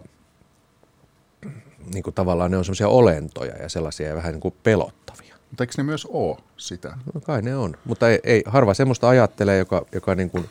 niin 1.93 2.03
kuin 2.03 2.13
tavallaan 2.13 2.51
ne 2.51 2.57
on 2.57 2.65
semmoisia 2.65 2.87
olentoja 2.87 3.55
ja 3.55 3.69
sellaisia 3.69 4.15
vähän 4.15 4.33
niin 4.33 4.41
kuin 4.41 4.53
pelottavia. 4.63 5.28
Mutta 5.49 5.63
eikö 5.63 5.73
ne 5.77 5.83
myös 5.83 6.05
ole 6.05 6.37
sitä? 6.57 6.97
No 7.13 7.21
kai 7.21 7.41
ne 7.41 7.55
on, 7.55 7.75
mutta 7.85 8.09
ei, 8.09 8.19
ei 8.23 8.43
harva 8.45 8.73
semmoista 8.73 9.09
ajattelee, 9.09 9.57
joka, 9.57 9.85
joka 9.91 10.15
niin 10.15 10.29
kuin 10.29 10.45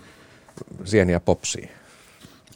sieniä 0.84 1.20
popsii. 1.20 1.70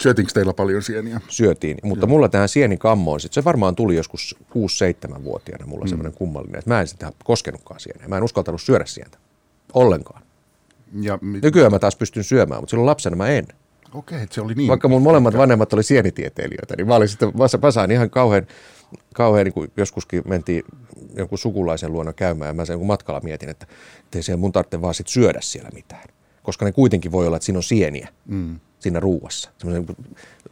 Syötiinkö 0.00 0.32
teillä 0.32 0.54
paljon 0.54 0.82
sieniä? 0.82 1.20
Syötiin, 1.28 1.78
mutta 1.82 2.06
Joo. 2.06 2.08
mulla 2.08 2.28
tähän 2.28 2.48
sienikammoon, 2.48 3.20
sit 3.20 3.32
se 3.32 3.44
varmaan 3.44 3.74
tuli 3.74 3.96
joskus 3.96 4.36
6-7-vuotiaana 4.50 5.66
mulla 5.66 5.84
mm. 5.84 5.88
semmoinen 5.88 6.12
kummallinen, 6.12 6.58
että 6.58 6.70
mä 6.70 6.80
en 6.80 6.88
sitä 6.88 7.12
koskenutkaan 7.24 7.80
sieniä. 7.80 8.08
Mä 8.08 8.16
en 8.16 8.22
uskaltanut 8.22 8.62
syödä 8.62 8.84
sientä 8.86 9.18
ollenkaan. 9.72 10.22
Ja 11.00 11.18
mit... 11.20 11.42
Nykyään 11.42 11.72
mä 11.72 11.78
taas 11.78 11.96
pystyn 11.96 12.24
syömään, 12.24 12.62
mutta 12.62 12.70
silloin 12.70 12.86
lapsena 12.86 13.16
mä 13.16 13.28
en. 13.28 13.46
Okei, 13.94 14.26
se 14.30 14.40
oli 14.40 14.54
niin. 14.54 14.68
Vaikka 14.68 14.88
mun 14.88 15.02
molemmat 15.02 15.36
vanhemmat 15.36 15.72
oli 15.72 15.82
sienitieteilijöitä, 15.82 16.76
niin 16.76 16.86
mä, 16.86 16.94
olin 16.94 17.08
sitten, 17.08 17.32
mä 17.62 17.70
sain 17.70 17.90
ihan 17.90 18.10
kauhean, 18.10 18.46
kauhean 19.14 19.44
niin 19.44 19.54
kuin 19.54 19.70
joskuskin 19.76 20.22
mentiin 20.26 20.64
jonkun 21.16 21.38
sukulaisen 21.38 21.92
luona 21.92 22.12
käymään 22.12 22.48
ja 22.48 22.54
mä 22.54 22.64
sen 22.64 22.86
matkalla 22.86 23.20
mietin, 23.20 23.48
että 23.48 23.66
ei 24.14 24.22
siellä 24.22 24.40
mun 24.40 24.52
tarvitse 24.52 24.80
vaan 24.80 24.94
sit 24.94 25.08
syödä 25.08 25.38
siellä 25.42 25.70
mitään. 25.74 26.04
Koska 26.42 26.64
ne 26.64 26.72
kuitenkin 26.72 27.12
voi 27.12 27.26
olla, 27.26 27.36
että 27.36 27.44
siinä 27.46 27.58
on 27.58 27.62
sieniä 27.62 28.08
mm. 28.26 28.60
siinä 28.78 29.00
ruuassa. 29.00 29.50
Semmoinen 29.58 29.96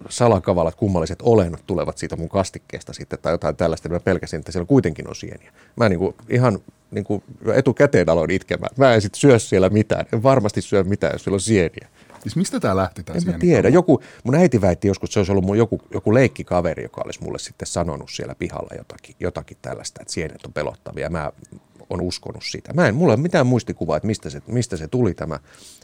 salakavalat, 0.09 0.75
kummalliset 0.75 1.23
olennot 1.23 1.67
tulevat 1.67 1.99
siitä 1.99 2.17
mun 2.17 2.29
kastikkeesta 2.29 2.93
sitten 2.93 3.19
tai 3.23 3.33
jotain 3.33 3.57
tällaista. 3.57 3.88
Mä 3.88 4.00
pelkäsin, 4.00 4.38
että 4.38 4.52
siellä 4.52 4.67
kuitenkin 4.67 5.09
on 5.09 5.17
sieniä. 5.17 5.52
Mä 5.76 5.88
niin 5.88 5.99
kuin 5.99 6.14
ihan 6.29 6.59
niin 6.90 7.05
kuin 7.05 7.23
etukäteen 7.55 8.09
aloin 8.09 8.31
itkemään. 8.31 8.75
Mä 8.76 8.95
en 8.95 9.02
sitten 9.02 9.21
syö 9.21 9.38
siellä 9.38 9.69
mitään. 9.69 10.07
En 10.12 10.23
varmasti 10.23 10.62
syö 10.62 10.85
mitään, 10.85 11.12
jos 11.12 11.25
siellä 11.25 11.37
on 11.37 11.40
sieniä. 11.40 11.88
Siis 12.23 12.37
mistä 12.37 12.61
tämä 12.61 12.77
lähti 12.77 13.03
tämä 13.03 13.19
En 13.19 13.33
mä 13.33 13.39
tiedä. 13.39 13.69
Joku, 13.69 14.00
mun 14.25 14.35
äiti 14.35 14.61
väitti 14.61 14.89
joskus, 14.89 15.09
että 15.09 15.15
se 15.15 15.21
olisi 15.21 15.33
ollut 15.33 15.45
mun 15.45 15.59
joku, 15.59 15.81
joku 15.95 16.15
leikkikaveri, 16.15 16.83
joka 16.83 17.03
olisi 17.05 17.23
mulle 17.23 17.39
sitten 17.39 17.67
sanonut 17.67 18.11
siellä 18.11 18.35
pihalla 18.35 18.75
jotakin, 18.79 19.17
jotakin 19.21 19.57
tällaista, 19.62 20.03
että 20.03 20.12
sienet 20.12 20.47
on 20.47 20.53
pelottavia. 20.53 21.11
Mä 21.11 21.33
on 21.91 22.00
uskonut 22.00 22.43
sitä. 22.45 22.73
Mä 22.73 22.89
en, 22.89 22.95
mulla 22.95 23.12
ei 23.12 23.15
ole 23.15 23.23
mitään 23.23 23.47
muistikuvaa, 23.47 23.97
että 23.97 24.07
mistä 24.07 24.31
se, 24.31 24.43
mistä 24.47 24.77
se 24.77 24.89
tuli 24.89 25.15
tämä 25.15 25.39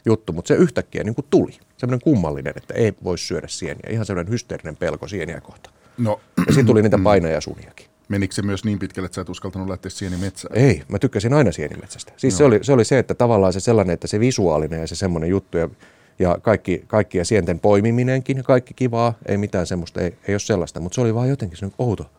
juttu, 0.07 0.33
mutta 0.33 0.49
se 0.49 0.55
yhtäkkiä 0.55 1.05
niin 1.05 1.15
kuin 1.15 1.27
tuli. 1.31 1.59
Semmoinen 1.77 2.01
kummallinen, 2.05 2.53
että 2.57 2.75
ei 2.75 2.93
voi 3.05 3.19
syödä 3.19 3.49
sieniä. 3.49 3.91
Ihan 3.91 4.07
semmoinen 4.07 4.33
hysteerinen 4.33 4.77
pelko 4.77 5.09
sieniä 5.09 5.41
kohta. 5.41 5.71
No. 5.99 6.21
Ja 6.47 6.53
siinä 6.53 6.67
tuli 6.67 6.83
niitä 6.83 6.99
painajasuniakin. 6.99 7.87
Menikö 8.09 8.35
se 8.35 8.43
myös 8.43 8.65
niin 8.65 8.79
pitkälle, 8.79 9.07
että 9.07 9.15
sä 9.15 9.21
et 9.21 9.29
uskaltanut 9.29 9.69
lähteä 9.69 9.91
sienimetsään? 9.91 10.59
Ei, 10.59 10.83
mä 10.89 10.99
tykkäsin 10.99 11.33
aina 11.33 11.53
sienimetsästä. 11.53 12.13
Siis 12.17 12.37
se 12.39 12.45
oli, 12.45 12.59
se 12.63 12.73
oli 12.73 12.85
se, 12.85 12.99
että 12.99 13.15
tavallaan 13.15 13.53
se 13.53 13.61
sellainen, 13.61 13.95
että 13.95 14.07
se 14.07 14.21
visuaalinen 14.21 14.81
ja 14.81 14.87
se 14.87 14.95
semmoinen 14.95 15.31
juttu 15.31 15.59
ja 15.59 15.69
ja 16.19 16.39
kaikki, 16.43 16.85
kaikki 16.87 17.19
ja 17.19 17.25
sienten 17.25 17.61
poimiminenkin, 17.61 18.45
kaikki 18.45 18.75
kivaa, 18.75 19.15
ei 19.27 19.39
mitään 19.39 19.67
semmoista, 19.67 20.01
ei, 20.01 20.17
ei 20.29 20.35
ole 20.35 20.39
sellaista, 20.39 20.81
mutta 20.81 20.95
se 20.95 21.01
oli 21.01 21.15
vaan 21.15 21.29
jotenkin 21.29 21.59
se 21.59 21.71
outo. 21.79 22.11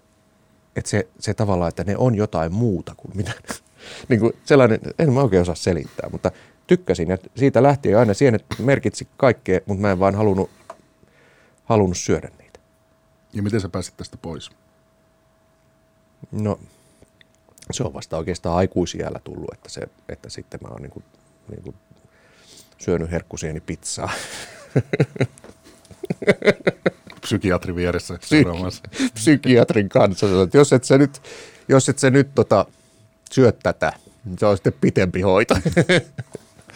Että 0.75 0.89
se, 0.89 1.07
se 1.19 1.33
tavallaan, 1.33 1.69
että 1.69 1.83
ne 1.83 1.97
on 1.97 2.15
jotain 2.15 2.53
muuta 2.53 2.95
kuin 2.97 3.17
mitä, 3.17 3.31
niin 4.09 4.19
kuin 4.19 4.33
sellainen, 4.45 4.79
en 4.99 5.13
mä 5.13 5.21
oikein 5.21 5.41
osaa 5.41 5.55
selittää, 5.55 6.09
mutta 6.09 6.31
tykkäsin 6.67 7.09
ja 7.09 7.17
siitä 7.35 7.63
lähtien 7.63 7.99
aina 7.99 8.13
sienet 8.13 8.45
merkitsi 8.59 9.07
kaikkea, 9.17 9.59
mutta 9.65 9.81
mä 9.81 9.91
en 9.91 9.99
vaan 9.99 10.15
halunnut, 10.15 10.49
halunnut 11.65 11.97
syödä 11.97 12.29
niitä. 12.39 12.59
Ja 13.33 13.43
miten 13.43 13.61
sä 13.61 13.69
pääsit 13.69 13.97
tästä 13.97 14.17
pois? 14.17 14.49
No, 16.31 16.59
se 17.71 17.83
on 17.83 17.93
vasta 17.93 18.17
oikeastaan 18.17 18.57
aikuisiellä 18.57 19.19
tullut, 19.23 19.53
että, 19.53 19.69
se, 19.69 19.81
että 20.09 20.29
sitten 20.29 20.59
mä 20.63 20.69
oon 20.69 20.81
niin 20.81 20.91
kuin, 20.91 21.03
niin 21.51 21.63
kuin 21.63 21.75
syönyt 22.77 23.11
herkkusieni 23.11 23.59
pizzaa. 23.59 24.09
Psykiatri 27.21 27.75
vieressä 27.75 28.13
Psyki- 28.13 29.11
Psykiatrin 29.13 29.89
kanssa. 29.89 30.43
Että 30.43 30.57
jos 30.57 30.73
et 30.73 30.83
sä 30.83 30.97
nyt, 30.97 31.21
jos 31.67 31.89
et 31.89 31.99
sä 31.99 32.09
nyt 32.09 32.35
tota, 32.35 32.65
syö 33.31 33.51
tätä, 33.51 33.93
niin 34.25 34.39
se 34.39 34.45
on 34.45 34.57
sitten 34.57 34.73
pitempi 34.81 35.21
hoito. 35.21 35.55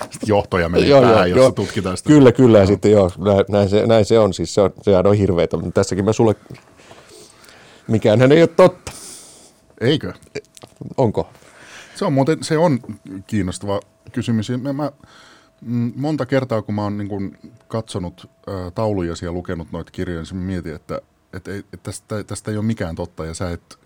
Sitten 0.01 0.27
johtoja 0.27 0.70
meni 0.70 0.89
joo, 0.89 1.01
päähän, 1.01 1.29
joo, 1.29 1.38
jossa 1.38 1.51
tutkitaan 1.51 1.98
sitä. 1.98 2.08
Kyllä, 2.08 2.31
kyllä. 2.31 2.60
Ja 2.60 2.65
sitten 2.65 2.91
joo, 2.91 3.12
näin 3.50 3.70
se, 3.70 3.86
näin 3.86 4.05
se 4.05 4.20
on. 4.20 4.34
Siis 4.34 4.53
se 4.53 4.62
on, 4.62 4.74
sehän 4.81 5.08
on 5.08 5.15
hirveetä. 5.15 5.58
Mutta 5.58 5.72
tässäkin 5.72 6.05
mä 6.05 6.13
sulle, 6.13 6.36
mikään 7.88 8.31
ei 8.31 8.41
ole 8.41 8.48
totta. 8.48 8.91
Eikö? 9.81 10.13
Onko? 10.98 11.29
Se 11.96 12.05
on 12.05 12.13
muuten, 12.13 12.43
se 12.43 12.58
on 12.58 12.79
kiinnostava 13.27 13.79
kysymys. 14.12 14.50
Mä, 14.50 14.74
mä 14.74 14.91
monta 15.95 16.25
kertaa, 16.25 16.61
kun 16.61 16.75
mä 16.75 16.83
oon 16.83 16.97
niin 16.97 17.07
kun 17.07 17.37
katsonut 17.67 18.29
ä, 18.47 18.71
tauluja 18.71 19.13
ja 19.21 19.31
lukenut 19.31 19.71
noita 19.71 19.91
kirjoja, 19.91 20.23
niin 20.31 20.41
mietin, 20.41 20.75
että, 20.75 21.01
että, 21.33 21.55
että 21.55 21.77
tästä, 21.83 22.23
tästä 22.23 22.51
ei 22.51 22.57
ole 22.57 22.65
mikään 22.65 22.95
totta 22.95 23.25
ja 23.25 23.33
sä, 23.33 23.51
et, 23.51 23.79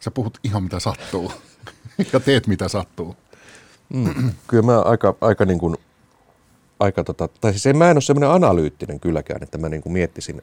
sä 0.00 0.10
puhut 0.10 0.38
ihan 0.44 0.62
mitä 0.62 0.80
sattuu 0.80 1.32
ja 2.12 2.20
teet 2.20 2.46
mitä 2.46 2.68
sattuu. 2.68 3.16
Mm. 3.88 4.32
Kyllä 4.46 4.62
mä 4.62 4.80
aika, 4.80 5.14
aika 5.20 5.44
niin 5.44 5.58
kuin, 5.58 5.76
aika 6.80 7.04
tota, 7.04 7.28
tai 7.28 7.58
siis 7.58 7.74
mä 7.74 7.90
en 7.90 7.96
ole 7.96 8.02
semmoinen 8.02 8.30
analyyttinen 8.30 9.00
kylläkään, 9.00 9.42
että 9.42 9.58
mä 9.58 9.68
niin 9.68 9.82
kuin 9.82 9.92
miettisin, 9.92 10.42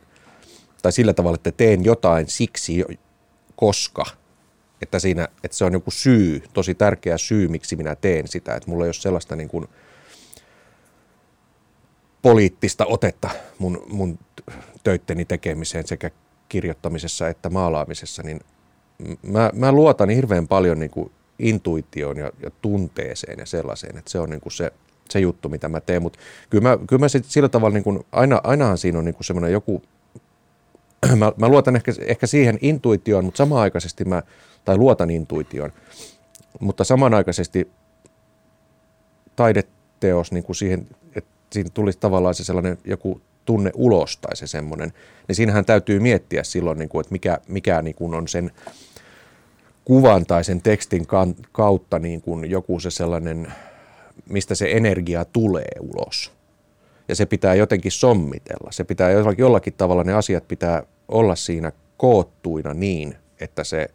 tai 0.82 0.92
sillä 0.92 1.14
tavalla, 1.14 1.36
että 1.36 1.52
teen 1.52 1.86
jotain 1.86 2.28
siksi, 2.28 2.86
koska, 3.56 4.06
että, 4.82 5.00
siinä, 5.00 5.28
että 5.44 5.58
se 5.58 5.66
on 5.66 5.74
joku 5.74 5.92
syy, 5.92 6.44
tosi 6.54 6.76
tärkeä 6.76 7.18
syy, 7.18 7.48
miksi 7.48 7.76
minä 7.76 7.96
teen 7.96 8.28
sitä, 8.28 8.56
että 8.56 8.70
mulla 8.70 8.86
ei 8.86 8.88
ole 8.88 8.94
sellaista 8.94 9.36
niin 9.36 9.50
kuin, 9.50 9.68
poliittista 12.26 12.86
otetta 12.86 13.30
mun, 13.60 13.84
mun 13.90 14.20
töitteni 14.84 15.26
tekemiseen 15.26 15.88
sekä 15.88 16.12
kirjoittamisessa 16.50 17.28
että 17.28 17.50
maalaamisessa, 17.50 18.24
niin 18.24 18.40
mä, 19.22 19.52
mä 19.54 19.72
luotan 19.72 20.10
hirveän 20.10 20.48
paljon 20.48 20.80
niin 20.80 20.90
kuin 20.90 21.12
intuitioon 21.40 22.18
ja, 22.18 22.32
ja 22.44 22.52
tunteeseen 22.62 23.40
ja 23.40 23.46
sellaiseen, 23.46 23.98
että 23.98 24.12
se 24.12 24.20
on 24.20 24.30
niin 24.30 24.42
kuin 24.42 24.54
se, 24.54 24.74
se 25.10 25.20
juttu, 25.20 25.50
mitä 25.50 25.70
mä 25.70 25.82
teen. 25.82 26.02
Mutta 26.02 26.20
kyllä 26.50 26.70
mä, 26.70 26.78
kyllä 26.88 27.00
mä 27.00 27.10
sit 27.10 27.26
sillä 27.26 27.50
tavalla, 27.50 27.74
niin 27.74 27.84
kun, 27.84 28.06
aina, 28.12 28.42
ainahan 28.44 28.78
siinä 28.78 29.00
on 29.00 29.06
niin 29.06 29.16
semmoinen 29.22 29.52
joku, 29.52 29.82
mä, 31.18 31.32
mä 31.38 31.48
luotan 31.48 31.76
ehkä, 31.76 31.92
ehkä 32.00 32.28
siihen 32.28 32.60
intuitioon, 32.62 33.26
mutta 33.26 33.38
samanaikaisesti 33.38 34.06
mä, 34.06 34.24
tai 34.66 34.78
luotan 34.78 35.12
intuitioon, 35.12 35.74
mutta 36.60 36.84
samanaikaisesti 36.84 37.72
taideteos 39.36 40.32
niin 40.32 40.44
kuin 40.44 40.56
siihen, 40.56 40.88
että 41.16 41.35
siinä 41.52 41.70
tulisi 41.74 42.00
tavallaan 42.00 42.36
se 42.36 42.44
sellainen 42.44 42.78
joku 42.86 43.22
tunne 43.46 43.72
ulos 43.74 44.18
tai 44.18 44.36
se 44.36 44.48
semmoinen, 44.48 44.94
niin 45.28 45.36
siinähän 45.36 45.66
täytyy 45.66 46.00
miettiä 46.00 46.44
silloin, 46.44 46.80
niin 46.80 46.90
kuin, 46.90 47.02
että 47.02 47.12
mikä, 47.12 47.38
mikä 47.48 47.82
niin 47.82 47.96
kuin 47.96 48.14
on 48.14 48.28
sen 48.28 48.52
kuvan 49.86 50.26
tai 50.26 50.44
sen 50.44 50.62
tekstin 50.62 51.08
kautta 51.52 52.00
niin 52.00 52.22
kuin 52.22 52.50
joku 52.52 52.80
se 52.80 52.92
sellainen, 52.92 53.54
mistä 54.30 54.56
se 54.56 54.72
energia 54.72 55.26
tulee 55.26 55.72
ulos. 55.80 56.32
Ja 57.08 57.16
se 57.16 57.26
pitää 57.26 57.56
jotenkin 57.56 57.92
sommitella. 57.92 58.72
Se 58.72 58.84
pitää 58.84 59.12
jollakin, 59.12 59.44
jollakin 59.44 59.74
tavalla 59.74 60.04
ne 60.04 60.14
asiat 60.14 60.48
pitää 60.48 60.84
olla 61.08 61.36
siinä 61.36 61.72
koottuina 61.98 62.74
niin, 62.74 63.16
että 63.40 63.64
se 63.64 63.88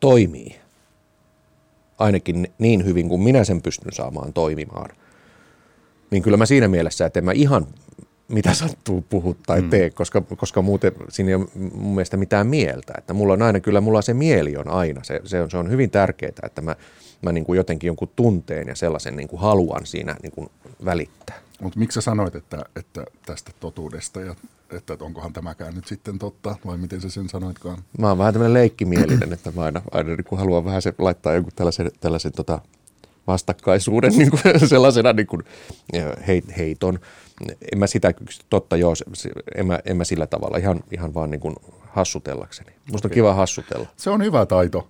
toimii. 0.00 0.56
Ainakin 1.98 2.52
niin 2.58 2.84
hyvin 2.84 3.08
kuin 3.08 3.20
minä 3.20 3.44
sen 3.44 3.62
pystyn 3.62 3.92
saamaan 3.92 4.32
toimimaan. 4.32 4.90
Niin 6.12 6.22
kyllä 6.22 6.36
mä 6.36 6.46
siinä 6.46 6.68
mielessä, 6.68 7.06
että 7.06 7.20
en 7.20 7.24
mä 7.24 7.32
ihan 7.32 7.66
mitä 8.28 8.54
sattuu 8.54 9.04
puhut 9.08 9.38
tai 9.46 9.62
mm. 9.62 9.70
tee, 9.70 9.90
koska, 9.90 10.20
koska 10.36 10.62
muuten 10.62 10.92
siinä 11.08 11.28
ei 11.28 11.34
ole 11.34 11.46
mun 11.54 11.94
mielestä 11.94 12.16
mitään 12.16 12.46
mieltä. 12.46 12.92
Että 12.98 13.14
mulla 13.14 13.32
on 13.32 13.42
aina, 13.42 13.60
kyllä 13.60 13.80
mulla 13.80 14.02
se 14.02 14.14
mieli 14.14 14.56
on 14.56 14.68
aina, 14.68 15.04
se, 15.04 15.20
se, 15.24 15.42
on, 15.42 15.50
se 15.50 15.56
on 15.56 15.70
hyvin 15.70 15.90
tärkeää, 15.90 16.32
että 16.42 16.62
mä, 16.62 16.76
mä 17.22 17.32
niin 17.32 17.44
kuin 17.44 17.56
jotenkin 17.56 17.86
jonkun 17.86 18.10
tunteen 18.16 18.68
ja 18.68 18.74
sellaisen 18.74 19.16
niin 19.16 19.28
kuin 19.28 19.40
haluan 19.40 19.86
siinä 19.86 20.16
niin 20.22 20.32
kuin 20.32 20.48
välittää. 20.84 21.38
Mutta 21.62 21.78
miksi 21.78 21.94
sä 21.94 22.00
sanoit, 22.00 22.34
että, 22.34 22.64
että 22.76 23.04
tästä 23.26 23.50
totuudesta 23.60 24.20
ja 24.20 24.34
että 24.70 24.96
onkohan 25.00 25.32
tämäkään 25.32 25.74
nyt 25.74 25.86
sitten 25.86 26.18
totta, 26.18 26.56
vai 26.66 26.78
miten 26.78 27.00
sä 27.00 27.10
sen 27.10 27.28
sanoitkaan? 27.28 27.78
Mä 27.98 28.08
oon 28.08 28.18
vähän 28.18 28.32
tämmöinen 28.32 28.54
leikkimielinen, 28.54 29.32
että 29.32 29.52
mä 29.56 29.62
aina, 29.62 29.82
aina 29.92 30.08
niin 30.08 30.24
kuin 30.24 30.38
haluan 30.38 30.64
vähän 30.64 30.82
se, 30.82 30.94
laittaa 30.98 31.34
jonkun 31.34 31.52
tällaisen, 31.56 31.90
tällaisen 32.00 32.32
tota, 32.32 32.60
vastakkaisuuden 33.26 34.12
niin 34.18 34.30
kuin 34.30 34.68
sellaisena 34.68 35.12
niin 35.12 35.26
kuin 35.26 35.42
heiton 36.56 36.98
en 37.72 37.78
mä 37.78 37.86
sitä 37.86 38.14
totta 38.50 38.76
joo, 38.76 38.94
en 39.54 39.66
mä, 39.66 39.78
en 39.84 39.96
mä 39.96 40.04
sillä 40.04 40.26
tavalla, 40.26 40.56
ihan, 40.56 40.80
ihan 40.90 41.14
vaan 41.14 41.30
niin 41.30 41.40
kuin 41.40 41.56
hassutellakseni. 41.88 42.72
Musta 42.92 43.08
okay. 43.08 43.14
on 43.14 43.14
kiva 43.14 43.34
hassutella. 43.34 43.86
Se 43.96 44.10
on 44.10 44.22
hyvä 44.22 44.46
taito. 44.46 44.88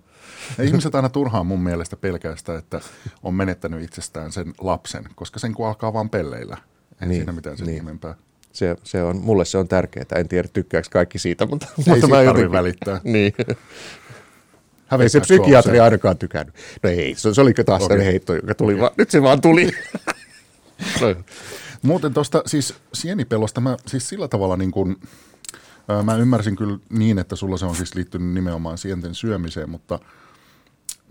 Ja 0.57 0.63
ihmiset 0.63 0.95
aina 0.95 1.09
turhaan 1.09 1.45
mun 1.45 1.59
mielestä 1.59 1.95
pelkästä, 1.95 2.57
että 2.57 2.81
on 3.23 3.33
menettänyt 3.33 3.83
itsestään 3.83 4.31
sen 4.31 4.53
lapsen, 4.61 5.03
koska 5.15 5.39
sen 5.39 5.53
kun 5.53 5.67
alkaa 5.67 5.93
vaan 5.93 6.09
pelleillä. 6.09 6.57
Ei 7.01 7.07
niin, 7.07 7.19
siinä 7.19 7.31
mitään 7.31 7.57
sen 7.57 7.67
niin. 7.67 7.77
ihmeempää. 7.77 8.15
Se, 8.51 8.75
se 8.83 9.03
on, 9.03 9.17
mulle 9.17 9.45
se 9.45 9.57
on 9.57 9.67
tärkeää. 9.67 10.05
En 10.15 10.27
tiedä, 10.27 10.47
tykkääkö 10.53 10.87
kaikki 10.91 11.19
siitä, 11.19 11.45
mutta, 11.45 11.67
ei 11.77 11.83
mutta 11.87 12.07
mä 12.07 12.21
jotenkin... 12.21 12.51
välittää. 12.51 13.01
niin. 13.03 13.33
Ei 15.01 15.09
se 15.09 15.19
psykiatri 15.19 15.79
ainakaan 15.79 16.17
tykännyt. 16.17 16.55
No 16.83 16.89
ei, 16.89 17.15
se, 17.15 17.33
se 17.33 17.41
oli 17.41 17.53
taas 17.53 17.83
okay. 17.83 17.99
heitto, 17.99 18.35
joka 18.35 18.55
tuli 18.55 18.73
okay. 18.73 18.81
vaan, 18.81 18.91
nyt 18.97 19.11
se 19.11 19.21
vaan 19.21 19.41
tuli. 19.41 19.71
no. 21.01 21.15
Muuten 21.81 22.13
tuosta 22.13 22.43
siis 22.45 22.75
sienipelosta, 22.93 23.61
mä 23.61 23.77
siis 23.87 24.09
sillä 24.09 24.27
tavalla 24.27 24.57
niin 24.57 24.71
kuin, 24.71 24.95
ää, 25.87 26.03
mä 26.03 26.15
ymmärsin 26.15 26.55
kyllä 26.55 26.77
niin, 26.89 27.19
että 27.19 27.35
sulla 27.35 27.57
se 27.57 27.65
on 27.65 27.75
siis 27.75 27.95
liittynyt 27.95 28.33
nimenomaan 28.33 28.77
sienten 28.77 29.15
syömiseen, 29.15 29.69
mutta 29.69 29.99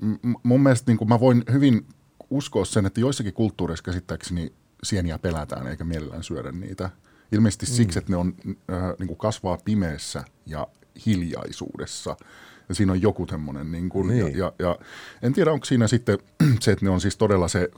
m- 0.01 0.35
mun 0.43 0.63
mielestä 0.63 0.91
niin 0.91 0.99
kuin 0.99 1.09
mä 1.09 1.21
voin 1.21 1.45
hyvin 1.53 1.87
uskoa 2.31 2.65
sen, 2.65 2.87
että 2.87 3.01
joissakin 3.01 3.33
kulttuureissa 3.33 3.85
käsittääkseni 3.85 4.53
sieniä 4.83 5.19
pelätään 5.19 5.67
eikä 5.67 5.85
mielellään 5.85 6.23
syödä 6.23 6.53
niitä. 6.53 6.91
Ilmeisesti 7.33 7.67
mm. 7.67 7.73
siksi, 7.73 7.99
että 7.99 8.13
ne 8.13 8.17
on, 8.17 8.35
äh, 8.49 8.83
niin 8.99 9.07
kuin 9.07 9.19
kasvaa 9.19 9.59
pimeässä 9.65 10.25
ja 10.47 10.67
hiljaisuudessa– 11.07 12.17
ja 12.73 12.77
siinä 12.77 12.93
on 12.93 13.03
joku 13.03 13.27
semmoinen, 13.27 13.73
niin 13.73 13.89
kuin, 13.89 14.09
niin. 14.09 14.39
Ja, 14.39 14.47
ja, 14.47 14.53
ja 14.59 14.79
en 15.23 15.33
tiedä 15.33 15.53
onko 15.53 15.65
siinä 15.65 15.89
sitten 15.89 16.19
se, 16.61 16.73
että 16.73 16.85
ne 16.85 16.91
on 16.91 17.01
siis 17.01 17.17
todella 17.17 17.49
se, 17.49 17.71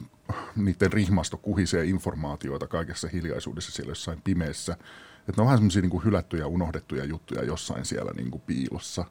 niiden 0.57 0.93
rihmasto 0.93 1.37
kuhisee 1.37 1.85
informaatioita 1.85 2.67
kaikessa 2.67 3.09
hiljaisuudessa 3.13 3.73
siellä 3.73 3.91
jossain 3.91 4.21
pimeässä, 4.25 4.73
että 5.19 5.33
ne 5.37 5.41
on 5.43 5.47
vähän 5.47 5.59
semmoisia 5.59 5.83
niin 5.83 6.05
hylättyjä, 6.05 6.47
unohdettuja 6.47 7.05
juttuja 7.05 7.45
jossain 7.45 7.85
siellä 7.85 8.13
niin 8.17 8.31
kuin 8.31 8.43
piilossa. 8.47 9.05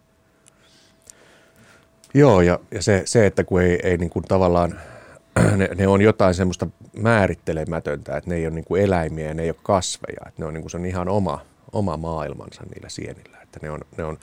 Joo, 2.14 2.42
ja, 2.42 2.60
ja 2.72 2.82
se, 2.82 3.02
se, 3.06 3.26
että 3.26 3.44
kun 3.44 3.62
ei, 3.62 3.80
ei 3.84 3.98
niin 3.98 4.10
kuin 4.10 4.26
tavallaan, 4.26 4.80
ne, 5.58 5.70
ne 5.76 5.88
on 5.88 6.02
jotain 6.02 6.34
semmoista 6.34 6.68
määrittelemätöntä, 6.98 8.18
että 8.18 8.30
ne 8.30 8.36
ei 8.36 8.46
ole 8.46 8.56
niin 8.56 8.66
kuin 8.66 8.82
eläimiä, 8.82 9.34
ne 9.34 9.44
ei 9.44 9.50
ole 9.50 9.58
kasveja, 9.64 10.22
että 10.28 10.42
ne 10.42 10.46
on, 10.46 10.54
niin 10.54 10.62
kuin, 10.62 10.72
se 10.72 10.78
on 10.78 10.86
ihan 10.86 11.10
oma, 11.10 11.40
oma 11.72 11.98
maailmansa 11.98 12.64
niillä 12.64 12.90
sienillä, 12.90 13.43
että 13.56 13.68
ne 13.68 13.72
on, 13.72 13.80
ne 13.98 14.04
on 14.04 14.18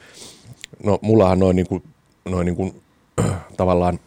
no 0.85 0.99
mullahan 1.03 1.39
noin 1.39 1.57
niin 1.57 1.67
kuin, 1.67 1.83
noin 2.25 2.45
niin 2.45 2.57
kuin, 2.57 2.83
tavallaan 3.57 3.99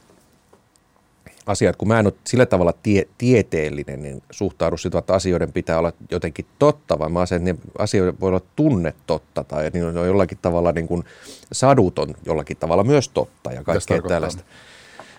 asiat, 1.45 1.75
kun 1.75 1.87
mä 1.87 1.99
en 1.99 2.05
ole 2.07 2.13
sillä 2.27 2.45
tavalla 2.45 2.73
tie, 2.83 3.07
tieteellinen, 3.17 4.03
niin 4.03 4.23
suhtaudu 4.31 4.77
sitä, 4.77 4.97
että 4.97 5.13
asioiden 5.13 5.53
pitää 5.53 5.79
olla 5.79 5.93
jotenkin 6.11 6.45
totta, 6.59 6.99
vaan 6.99 7.11
mä 7.11 7.19
asen, 7.19 7.47
että 7.47 7.67
asioiden 7.79 8.19
voi 8.19 8.29
olla 8.29 8.41
tunne 8.55 8.93
totta 9.07 9.43
tai 9.43 9.69
niin 9.73 9.85
on 9.85 10.07
jollakin 10.07 10.37
tavalla 10.41 10.71
niin 10.71 10.87
kuin 10.87 11.03
sadut 11.51 11.99
on 11.99 12.15
jollakin 12.25 12.57
tavalla 12.57 12.83
myös 12.83 13.09
totta 13.09 13.51
ja 13.51 13.63
kaikkea 13.63 14.01
tällaista. 14.01 14.43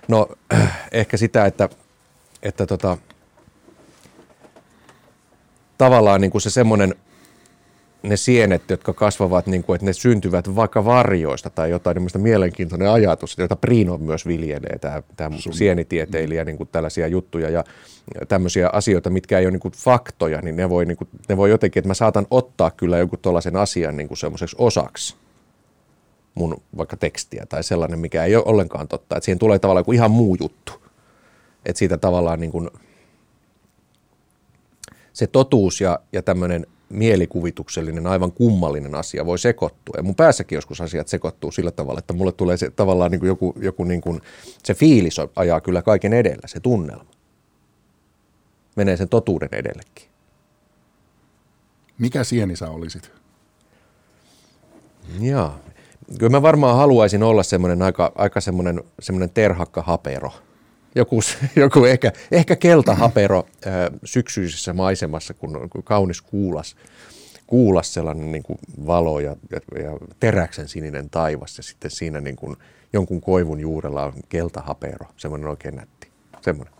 No 0.09 0.29
ehkä 0.93 1.17
sitä, 1.17 1.47
että, 1.47 1.69
että 2.43 2.67
tota, 2.67 2.99
tavallaan 5.79 6.21
niin 6.21 6.31
kuin 6.31 6.43
se 6.43 6.51
semmoinen 6.51 6.95
ne 8.05 8.17
sienet, 8.17 8.71
jotka 8.71 8.93
kasvavat, 8.93 9.47
niin 9.47 9.65
kuin, 9.65 9.75
että 9.75 9.87
ne 9.87 9.93
syntyvät 9.93 10.57
vaikka 10.57 10.85
varjoista 10.85 11.51
tai 11.51 11.71
jotain 11.71 11.97
niin 11.97 12.23
mielenkiintoinen 12.23 12.91
ajatus, 12.91 13.39
jota 13.39 13.57
Priino 13.57 13.99
myös 13.99 14.27
viljelee, 14.27 14.79
tämä, 14.79 15.03
tämä 15.17 15.37
sienitieteilijä, 15.51 16.45
niin 16.45 16.57
kuin 16.57 16.69
tällaisia 16.73 17.07
juttuja 17.07 17.51
ja 17.51 17.65
tämmöisiä 18.29 18.71
asioita, 18.73 19.11
mitkä 19.11 19.39
ei 19.39 19.47
ole 19.47 19.51
niin 19.51 19.61
kuin 19.61 19.75
faktoja, 19.77 20.41
niin 20.41 20.57
ne 20.57 20.71
voi, 20.71 20.85
niin 20.87 20.97
kuin, 20.97 21.09
ne 21.29 21.37
voi 21.37 21.51
jotenkin, 21.51 21.81
että 21.81 21.89
mä 21.89 21.95
saatan 21.95 22.27
ottaa 22.31 22.71
kyllä 22.71 22.99
jonkun 22.99 23.19
tuollaisen 23.23 23.57
asian 23.57 23.97
niin 23.97 24.09
kuin 24.09 24.19
semmoiseksi 24.19 24.57
osaksi 24.59 25.17
mun 26.35 26.63
vaikka 26.77 26.97
tekstiä 26.97 27.47
tai 27.49 27.65
sellainen, 27.65 27.99
mikä 27.99 28.25
ei 28.25 28.37
ole 28.37 28.45
ollenkaan 28.47 28.89
totta, 28.89 29.17
että 29.17 29.25
siihen 29.25 29.39
tulee 29.39 29.59
tavallaan 29.59 29.81
joku 29.81 29.93
ihan 29.93 30.11
muu 30.11 30.37
juttu, 30.41 30.73
että 31.67 31.79
siitä 31.79 31.99
tavallaan 31.99 32.41
niin 32.41 32.53
kuin, 32.53 32.71
se 35.13 35.27
totuus 35.27 35.81
ja, 35.81 35.99
ja 36.13 36.23
tämmöinen 36.23 36.67
mielikuvituksellinen, 36.89 38.07
aivan 38.07 38.33
kummallinen 38.33 38.95
asia 38.95 39.27
voi 39.27 39.39
sekoittua. 39.39 39.95
Ja 39.97 40.03
mun 40.03 40.15
päässäkin 40.15 40.57
joskus 40.57 40.81
asiat 40.81 41.09
sekoittuu 41.09 41.53
sillä 41.53 41.71
tavalla, 41.71 41.99
että 41.99 42.13
mulle 42.13 42.33
tulee 42.33 42.57
se 42.57 42.71
tavallaan 42.71 43.11
niin 43.11 43.21
kuin 43.21 43.29
joku, 43.29 43.55
joku 43.61 43.85
niin 43.85 44.01
kuin, 44.01 44.21
se 44.63 44.75
fiilis 44.75 45.17
ajaa 45.37 45.61
kyllä 45.61 45.83
kaiken 45.83 46.13
edellä, 46.13 46.47
se 46.47 46.61
tunnelma. 46.61 47.11
Menee 48.77 48.97
sen 48.97 49.09
totuuden 49.09 49.49
edellekin. 49.53 50.09
Mikä 51.99 52.25
sieni 52.25 52.57
sä 52.57 52.71
olisit? 52.71 53.13
Joo. 55.21 55.55
Kyllä 56.19 56.31
mä 56.31 56.43
varmaan 56.43 56.77
haluaisin 56.77 57.23
olla 57.23 57.43
semmoinen 57.43 57.83
aika, 57.83 58.13
aika 58.15 58.41
semmoinen, 58.41 58.83
semmoinen 59.01 59.31
terhakka 59.31 59.83
hapero– 59.83 60.33
joku, 60.95 61.21
joku 61.57 61.85
ehkä, 61.85 62.13
ehkä 62.31 62.57
keltahapero 62.57 63.47
syksyisessä 64.05 64.73
maisemassa, 64.73 65.35
kun, 65.35 65.69
kun 65.71 65.83
kaunis 65.83 66.23
kuulas, 66.23 66.77
kuulas 67.47 67.95
sellainen 67.95 68.33
niin 68.33 68.43
kuin 68.43 68.59
valo 68.87 69.21
ja, 69.21 69.37
ja, 69.51 69.83
ja 69.83 69.99
teräksen 70.21 70.69
sininen 70.69 71.11
taivas 71.11 71.57
ja 71.57 71.63
sitten 71.63 71.91
siinä 71.91 72.21
niin 72.21 72.37
kuin 72.37 72.57
jonkun 72.93 73.21
koivun 73.21 73.61
juurella 73.61 74.05
on 74.05 74.13
keltahapero, 74.29 75.07
semmoinen 75.17 75.49
oikein 75.49 75.77
nätti, 75.77 76.09
semmoinen. 76.41 76.75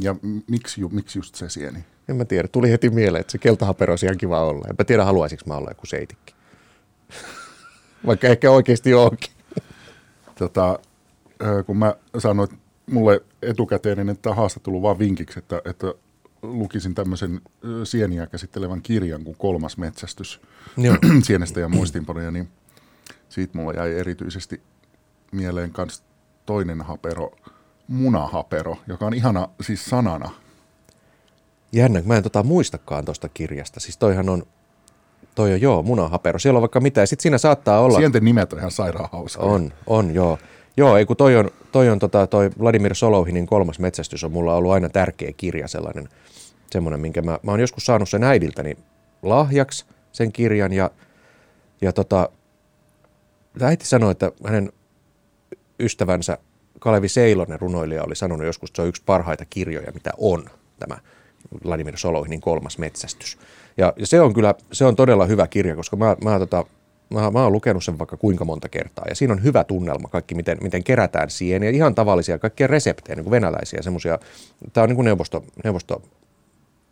Ja 0.00 0.14
miksi, 0.48 0.80
miksi 0.90 1.18
just 1.18 1.34
se 1.34 1.48
sieni? 1.48 1.84
En 2.08 2.16
mä 2.16 2.24
tiedä, 2.24 2.48
tuli 2.48 2.70
heti 2.70 2.90
mieleen, 2.90 3.20
että 3.20 3.32
se 3.32 3.38
keltahapero 3.38 3.92
olisi 3.92 4.06
ihan 4.06 4.18
kiva 4.18 4.44
olla. 4.44 4.66
En 4.68 4.74
mä 4.78 4.84
tiedä, 4.84 5.04
haluaisinko 5.04 5.44
mä 5.46 5.54
olla 5.54 5.70
joku 5.70 5.86
seitikki. 5.86 6.34
Vaikka 8.06 8.28
ehkä 8.28 8.50
oikeasti 8.50 8.94
onkin. 8.94 9.32
Tota, 10.34 10.78
kun 11.66 11.76
mä 11.76 11.94
sanoin, 12.18 12.48
mulle 12.86 13.20
etukäteen 13.42 14.08
että 14.08 14.34
haastattelu 14.34 14.82
vaan 14.82 14.98
vinkiksi, 14.98 15.38
että, 15.38 15.62
että 15.64 15.94
lukisin 16.42 16.94
tämmöisen 16.94 17.40
sieniä 17.84 18.26
käsittelevän 18.26 18.82
kirjan 18.82 19.24
kuin 19.24 19.36
Kolmas 19.36 19.76
metsästys 19.76 20.40
Joo. 20.76 20.96
sienestä 21.22 21.60
ja 21.60 21.68
muistinpanoja, 21.68 22.30
niin 22.30 22.48
siitä 23.28 23.58
mulla 23.58 23.72
jäi 23.72 23.94
erityisesti 23.94 24.60
mieleen 25.32 25.72
myös 25.76 26.02
toinen 26.46 26.82
hapero, 26.82 27.30
munahapero, 27.88 28.76
joka 28.86 29.06
on 29.06 29.14
ihana 29.14 29.48
siis 29.60 29.84
sanana. 29.84 30.30
Jännä, 31.72 32.02
mä 32.04 32.16
en 32.16 32.22
tota 32.22 32.42
muistakaan 32.42 33.04
tuosta 33.04 33.28
kirjasta. 33.28 33.80
Siis 33.80 33.96
toihan 33.96 34.28
on, 34.28 34.42
toi 35.34 35.52
on 35.52 35.60
joo, 35.60 35.82
munahapero. 35.82 36.38
Siellä 36.38 36.58
on 36.58 36.62
vaikka 36.62 36.80
mitä, 36.80 37.00
ja 37.00 37.06
sitten 37.06 37.22
siinä 37.22 37.38
saattaa 37.38 37.80
olla... 37.80 37.98
Sienten 37.98 38.24
nimet 38.24 38.52
on 38.52 38.58
ihan 38.58 38.70
sairaan 38.70 39.08
hauska. 39.12 39.42
On, 39.42 39.72
on 39.86 40.14
joo. 40.14 40.38
Joo, 40.80 40.96
ei 40.96 41.06
kun 41.06 41.16
toi 41.16 41.36
on, 41.36 41.50
toi, 41.72 41.88
on 41.88 41.98
tota, 41.98 42.26
toi 42.26 42.50
Vladimir 42.60 42.94
Solovhinin 42.94 43.46
kolmas 43.46 43.78
metsästys 43.78 44.24
on 44.24 44.32
mulla 44.32 44.54
ollut 44.54 44.72
aina 44.72 44.88
tärkeä 44.88 45.32
kirja 45.36 45.68
sellainen, 45.68 46.08
semmoinen, 46.70 47.00
minkä 47.00 47.22
mä, 47.22 47.38
mä 47.42 47.50
oon 47.50 47.60
joskus 47.60 47.86
saanut 47.86 48.08
sen 48.08 48.24
äidiltäni 48.24 48.76
lahjaksi, 49.22 49.84
sen 50.12 50.32
kirjan, 50.32 50.72
ja, 50.72 50.90
ja 51.80 51.92
tota, 51.92 52.28
äiti 53.62 53.86
sanoi, 53.86 54.10
että 54.10 54.32
hänen 54.44 54.72
ystävänsä 55.80 56.38
Kalevi 56.78 57.08
Seilonen 57.08 57.60
runoilija 57.60 58.04
oli 58.04 58.16
sanonut 58.16 58.46
joskus, 58.46 58.70
että 58.70 58.76
se 58.76 58.82
on 58.82 58.88
yksi 58.88 59.02
parhaita 59.06 59.44
kirjoja, 59.44 59.92
mitä 59.92 60.10
on 60.18 60.44
tämä 60.78 60.98
Vladimir 61.64 61.96
Solohinin 61.96 62.40
kolmas 62.40 62.78
metsästys. 62.78 63.38
Ja, 63.76 63.92
ja 63.96 64.06
se 64.06 64.20
on 64.20 64.34
kyllä, 64.34 64.54
se 64.72 64.84
on 64.84 64.96
todella 64.96 65.26
hyvä 65.26 65.46
kirja, 65.46 65.76
koska 65.76 65.96
mä, 65.96 66.16
mä, 66.24 66.38
tota, 66.38 66.64
mä, 67.10 67.30
mä 67.30 67.42
oon 67.42 67.52
lukenut 67.52 67.84
sen 67.84 67.98
vaikka 67.98 68.16
kuinka 68.16 68.44
monta 68.44 68.68
kertaa. 68.68 69.04
Ja 69.08 69.14
siinä 69.14 69.32
on 69.32 69.42
hyvä 69.42 69.64
tunnelma, 69.64 70.08
kaikki 70.08 70.34
miten, 70.34 70.58
miten 70.62 70.84
kerätään 70.84 71.30
sieniä, 71.30 71.70
ihan 71.70 71.94
tavallisia, 71.94 72.38
kaikkia 72.38 72.66
reseptejä, 72.66 73.16
niin 73.16 73.24
kuin 73.24 73.30
venäläisiä 73.30 73.82
semmoisia. 73.82 74.18
Tämä 74.72 74.82
on 74.82 74.88
niin 74.88 74.96
kuin 74.96 75.04
neuvosto, 75.04 75.44
neuvosto, 75.64 76.02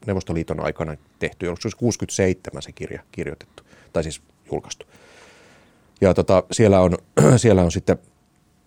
Neuvostoliiton 0.06 0.60
aikana 0.60 0.96
tehty, 1.18 1.46
onko 1.46 1.60
se 1.60 1.68
67 1.76 2.62
se 2.62 2.72
kirja 2.72 3.02
kirjoitettu, 3.12 3.62
tai 3.92 4.02
siis 4.02 4.22
julkaistu. 4.52 4.86
Ja 6.00 6.14
tota, 6.14 6.42
siellä, 6.52 6.80
on, 6.80 6.98
siellä 7.36 7.62
on 7.62 7.72
sitten 7.72 7.98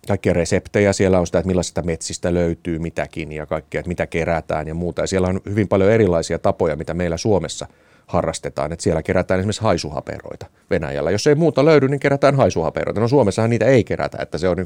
kaikkia 0.08 0.32
reseptejä, 0.32 0.92
siellä 0.92 1.20
on 1.20 1.26
sitä, 1.26 1.38
että 1.38 1.46
millaisista 1.46 1.82
metsistä 1.82 2.34
löytyy 2.34 2.78
mitäkin 2.78 3.32
ja 3.32 3.46
kaikkea, 3.46 3.78
että 3.78 3.88
mitä 3.88 4.06
kerätään 4.06 4.68
ja 4.68 4.74
muuta. 4.74 5.02
Ja 5.02 5.06
siellä 5.06 5.28
on 5.28 5.40
hyvin 5.48 5.68
paljon 5.68 5.90
erilaisia 5.90 6.38
tapoja, 6.38 6.76
mitä 6.76 6.94
meillä 6.94 7.16
Suomessa 7.16 7.66
harrastetaan. 8.06 8.72
Että 8.72 8.82
siellä 8.82 9.02
kerätään 9.02 9.40
esimerkiksi 9.40 9.62
haisuhaperoita 9.62 10.46
Venäjällä. 10.70 11.10
Jos 11.10 11.26
ei 11.26 11.34
muuta 11.34 11.64
löydy, 11.64 11.88
niin 11.88 12.00
kerätään 12.00 12.36
haisuhaperoita. 12.36 13.00
No 13.00 13.08
Suomessahan 13.08 13.50
niitä 13.50 13.64
ei 13.64 13.84
kerätä, 13.84 14.18
että 14.22 14.38
se 14.38 14.48
on 14.48 14.56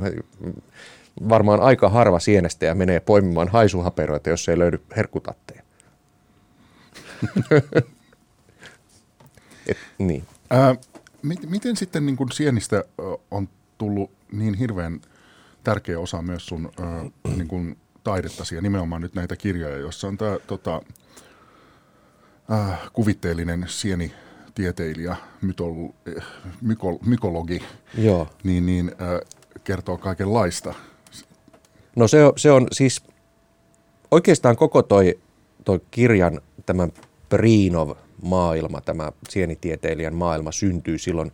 varmaan 1.28 1.60
aika 1.60 1.88
harva 1.88 2.18
sienestä 2.18 2.66
ja 2.66 2.74
menee 2.74 3.00
poimimaan 3.00 3.48
haisuhaperoita, 3.48 4.30
jos 4.30 4.48
ei 4.48 4.58
löydy 4.58 4.80
herkkutatteja. 4.96 5.62
Et, 9.66 9.78
niin. 9.98 10.24
Ää, 10.50 10.74
miten 11.46 11.76
sitten 11.76 12.06
niin 12.06 12.16
kun 12.16 12.32
sienistä 12.32 12.84
on 13.30 13.48
tullut 13.78 14.10
niin 14.32 14.54
hirveän 14.54 15.00
tärkeä 15.64 15.98
osa 16.00 16.22
myös 16.22 16.46
sun 16.46 16.72
äh, 16.80 16.86
niin 17.36 17.48
kuin 17.48 17.76
taidettasi 18.04 18.54
ja 18.54 18.62
nimenomaan 18.62 19.02
nyt 19.02 19.14
näitä 19.14 19.36
kirjoja, 19.36 19.76
joissa 19.76 20.08
on 20.08 20.18
tämä 20.18 20.36
tota, 20.46 20.82
äh, 22.52 22.78
kuvitteellinen 22.92 23.64
sieni 23.68 24.12
tieteilijä, 24.54 25.16
mytol, 25.42 25.74
mykol, 26.60 26.96
mykologi, 27.06 27.62
Joo. 27.98 28.28
niin, 28.44 28.66
niin 28.66 28.92
äh, 29.02 29.36
kertoo 29.64 29.98
kaikenlaista. 29.98 30.74
No 31.96 32.08
se 32.08 32.24
on, 32.24 32.32
se 32.36 32.50
on 32.50 32.66
siis 32.72 33.02
oikeastaan 34.10 34.56
koko 34.56 34.82
toi, 34.82 35.18
toi 35.64 35.80
kirjan, 35.90 36.40
tämä 36.66 36.88
Priinov-maailma, 37.28 38.80
tämä 38.80 39.12
sienitieteilijän 39.28 40.14
maailma 40.14 40.52
syntyy 40.52 40.98
silloin 40.98 41.32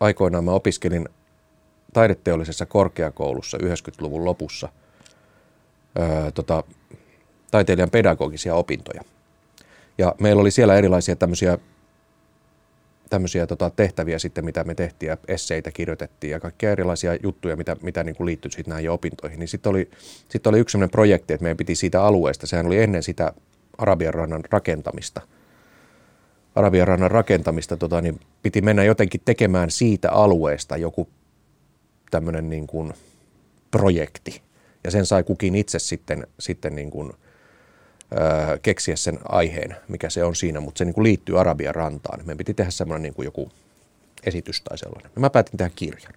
aikoinaan 0.00 0.44
mä 0.44 0.50
opiskelin 0.50 1.08
taideteollisessa 1.92 2.66
korkeakoulussa 2.66 3.58
90-luvun 3.58 4.24
lopussa 4.24 4.68
ää, 5.98 6.30
tota, 6.30 6.64
taiteilijan 7.50 7.90
pedagogisia 7.90 8.54
opintoja. 8.54 9.02
Ja 9.98 10.14
meillä 10.20 10.40
oli 10.40 10.50
siellä 10.50 10.74
erilaisia 10.74 11.16
tämmöisiä, 11.16 11.58
tämmöisiä 13.10 13.46
tota, 13.46 13.70
tehtäviä 13.70 14.18
sitten, 14.18 14.44
mitä 14.44 14.64
me 14.64 14.74
tehtiin, 14.74 15.08
ja 15.08 15.16
esseitä 15.28 15.70
kirjoitettiin 15.70 16.30
ja 16.30 16.40
kaikkia 16.40 16.72
erilaisia 16.72 17.16
juttuja, 17.22 17.56
mitä, 17.56 17.76
mitä 17.82 18.04
niin 18.04 18.16
kuin 18.16 18.26
liittyi 18.26 18.50
sitten 18.50 18.72
näihin 18.72 18.90
opintoihin. 18.90 19.38
Niin 19.38 19.48
sitten 19.48 19.70
oli, 19.70 19.90
sit 20.28 20.46
oli 20.46 20.58
yksi 20.58 20.72
sellainen 20.72 20.90
projekti, 20.90 21.34
että 21.34 21.42
meidän 21.42 21.56
piti 21.56 21.74
siitä 21.74 22.02
alueesta, 22.02 22.46
sehän 22.46 22.66
oli 22.66 22.82
ennen 22.82 23.02
sitä 23.02 23.32
Arabian 23.78 24.14
rannan 24.14 24.44
rakentamista– 24.50 25.20
Arabian 26.56 26.88
rannan 26.88 27.10
rakentamista, 27.10 27.76
tota, 27.76 28.00
niin 28.00 28.20
piti 28.42 28.60
mennä 28.60 28.84
jotenkin 28.84 29.20
tekemään 29.24 29.70
siitä 29.70 30.12
alueesta 30.12 30.76
joku 30.76 31.08
tämmöinen 32.10 32.50
niin 32.50 32.66
kuin 32.66 32.92
projekti. 33.70 34.42
Ja 34.84 34.90
sen 34.90 35.06
sai 35.06 35.22
kukin 35.22 35.54
itse 35.54 35.78
sitten, 35.78 36.26
sitten 36.40 36.76
niin 36.76 36.90
kuin, 36.90 37.12
keksiä 38.62 38.96
sen 38.96 39.18
aiheen, 39.28 39.76
mikä 39.88 40.10
se 40.10 40.24
on 40.24 40.36
siinä, 40.36 40.60
mutta 40.60 40.78
se 40.78 40.84
niin 40.84 40.94
kuin 40.94 41.04
liittyy 41.04 41.40
Arabian 41.40 41.74
rantaan. 41.74 42.18
Meidän 42.18 42.36
piti 42.36 42.54
tehdä 42.54 42.70
semmoinen 42.70 43.02
niin 43.02 43.14
kuin 43.14 43.24
joku 43.24 43.50
esitys 44.26 44.62
tai 44.62 44.78
sellainen. 44.78 45.10
Mä 45.16 45.30
päätin 45.30 45.56
tehdä 45.56 45.70
kirjan. 45.76 46.12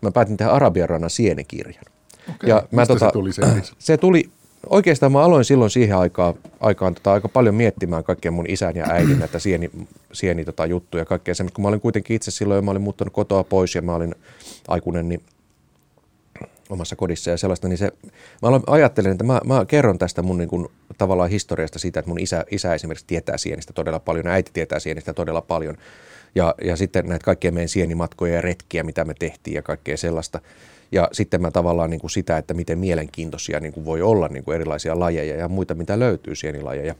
Mä 0.00 0.10
päätin 0.10 0.36
tehdä 0.36 0.52
Arabian 0.52 0.88
rannan 0.88 1.10
sienikirjan. 1.10 1.84
Okei, 2.30 2.50
ja 2.50 2.62
mä, 2.70 2.86
tota, 2.86 3.06
se 3.06 3.12
tuli 3.12 3.32
se? 3.32 3.42
Se 3.78 3.96
tuli, 3.96 4.30
oikeastaan 4.66 5.12
mä 5.12 5.22
aloin 5.22 5.44
silloin 5.44 5.70
siihen 5.70 5.96
aikaan, 5.96 6.34
aikaan 6.60 6.94
tota, 6.94 7.12
aika 7.12 7.28
paljon 7.28 7.54
miettimään 7.54 8.04
kaikkea 8.04 8.30
mun 8.30 8.46
isän 8.48 8.76
ja 8.76 8.86
äidin 8.88 9.18
näitä 9.18 9.38
sieni, 9.38 9.70
sieni 10.12 10.44
tota, 10.44 10.66
juttuja 10.66 11.00
ja 11.00 11.06
kaikkea 11.06 11.34
semmoista. 11.34 11.54
Kun 11.54 11.62
mä 11.62 11.68
olin 11.68 11.80
kuitenkin 11.80 12.16
itse 12.16 12.30
silloin, 12.30 12.64
mä 12.64 12.70
olin 12.70 12.82
muuttanut 12.82 13.14
kotoa 13.14 13.44
pois 13.44 13.74
ja 13.74 13.82
mä 13.82 13.94
olin 13.94 14.14
aikuinen, 14.68 15.08
niin 15.08 15.22
omassa 16.72 16.96
kodissa 16.96 17.30
ja 17.30 17.36
sellaista, 17.36 17.68
niin 17.68 17.78
se, 17.78 17.90
mä 18.42 18.48
ajattelin, 18.66 19.12
että 19.12 19.24
mä, 19.24 19.40
mä 19.44 19.64
kerron 19.64 19.98
tästä 19.98 20.22
mun 20.22 20.38
niin 20.38 20.48
kuin, 20.48 20.68
tavallaan 20.98 21.30
historiasta 21.30 21.78
siitä, 21.78 22.00
että 22.00 22.08
mun 22.08 22.20
isä, 22.20 22.44
isä 22.50 22.74
esimerkiksi 22.74 23.06
tietää 23.06 23.36
sienistä 23.36 23.72
todella 23.72 23.98
paljon, 23.98 24.26
äiti 24.26 24.50
tietää 24.54 24.78
sienistä 24.78 25.14
todella 25.14 25.42
paljon. 25.42 25.76
Ja, 26.34 26.54
ja 26.64 26.76
sitten 26.76 27.08
näitä 27.08 27.24
kaikkia 27.24 27.52
meidän 27.52 27.68
sienimatkoja 27.68 28.34
ja 28.34 28.40
retkiä, 28.40 28.82
mitä 28.82 29.04
me 29.04 29.14
tehtiin 29.18 29.54
ja 29.54 29.62
kaikkea 29.62 29.96
sellaista. 29.96 30.40
Ja 30.92 31.08
sitten 31.12 31.42
mä 31.42 31.50
tavallaan 31.50 31.90
niin 31.90 32.00
kuin 32.00 32.10
sitä, 32.10 32.38
että 32.38 32.54
miten 32.54 32.78
mielenkiintoisia 32.78 33.60
niin 33.60 33.72
kuin 33.72 33.84
voi 33.84 34.02
olla 34.02 34.28
niin 34.28 34.44
kuin 34.44 34.54
erilaisia 34.54 35.00
lajeja 35.00 35.36
ja 35.36 35.48
muita, 35.48 35.74
mitä 35.74 35.98
löytyy 35.98 36.34
sienilajeja 36.34 36.94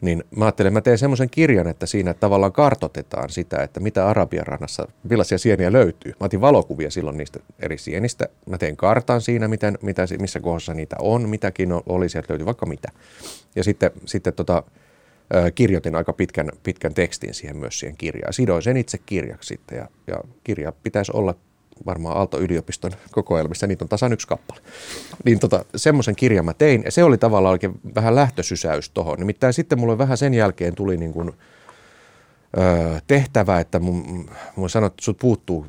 niin 0.00 0.24
mä 0.36 0.44
ajattelin, 0.44 0.68
että 0.68 0.76
mä 0.76 0.80
teen 0.80 0.98
semmoisen 0.98 1.30
kirjan, 1.30 1.66
että 1.66 1.86
siinä 1.86 2.14
tavallaan 2.14 2.52
kartotetaan 2.52 3.30
sitä, 3.30 3.56
että 3.62 3.80
mitä 3.80 4.08
Arabian 4.08 4.46
rannassa, 4.46 4.88
millaisia 5.10 5.38
sieniä 5.38 5.72
löytyy. 5.72 6.12
Mä 6.20 6.24
otin 6.24 6.40
valokuvia 6.40 6.90
silloin 6.90 7.16
niistä 7.16 7.40
eri 7.58 7.78
sienistä. 7.78 8.28
Mä 8.46 8.58
tein 8.58 8.76
kartan 8.76 9.20
siinä, 9.20 9.48
miten, 9.48 9.78
mitä, 9.82 10.02
missä 10.20 10.40
kohdassa 10.40 10.74
niitä 10.74 10.96
on, 11.00 11.28
mitäkin 11.28 11.68
oli, 11.86 12.08
sieltä 12.08 12.32
löytyy 12.32 12.46
vaikka 12.46 12.66
mitä. 12.66 12.88
Ja 13.56 13.64
sitten, 13.64 13.90
sitten 14.04 14.32
tota, 14.32 14.62
kirjoitin 15.54 15.94
aika 15.94 16.12
pitkän, 16.12 16.50
pitkän 16.62 16.94
tekstin 16.94 17.34
siihen 17.34 17.56
myös 17.56 17.78
siihen 17.78 17.96
kirjaan. 17.96 18.32
Sidoin 18.32 18.62
sen 18.62 18.76
itse 18.76 18.98
kirjaksi 18.98 19.48
sitten 19.48 19.78
ja, 19.78 19.88
ja 20.06 20.16
kirja 20.44 20.72
pitäisi 20.82 21.12
olla 21.14 21.34
varmaan 21.86 22.16
Aalto-yliopiston 22.16 22.92
kokoelmissa, 23.10 23.66
niitä 23.66 23.84
on 23.84 23.88
tasan 23.88 24.12
yksi 24.12 24.26
kappale. 24.26 24.60
Niin 25.24 25.38
tota, 25.38 25.64
semmoisen 25.76 26.16
kirjan 26.16 26.44
mä 26.44 26.54
tein, 26.54 26.82
ja 26.84 26.90
se 26.90 27.04
oli 27.04 27.18
tavallaan 27.18 27.52
oikein 27.52 27.80
vähän 27.94 28.14
lähtösysäys 28.14 28.90
tuohon. 28.90 29.18
Nimittäin 29.18 29.52
sitten 29.52 29.80
mulle 29.80 29.98
vähän 29.98 30.18
sen 30.18 30.34
jälkeen 30.34 30.74
tuli 30.74 30.96
niin 30.96 31.12
kuin, 31.12 31.32
öö, 32.58 33.00
tehtävä, 33.06 33.60
että 33.60 33.78
mun, 33.78 34.30
mun 34.56 34.70
sanoi, 34.70 34.86
että 34.86 35.04
sut 35.04 35.18
puuttuu, 35.18 35.66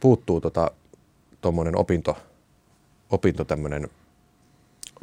puuttuu 0.00 0.40
tota, 0.40 0.70
tuommoinen 1.40 1.76
opinto, 1.76 2.16
opinto 3.10 3.44
tämmöinen 3.44 3.88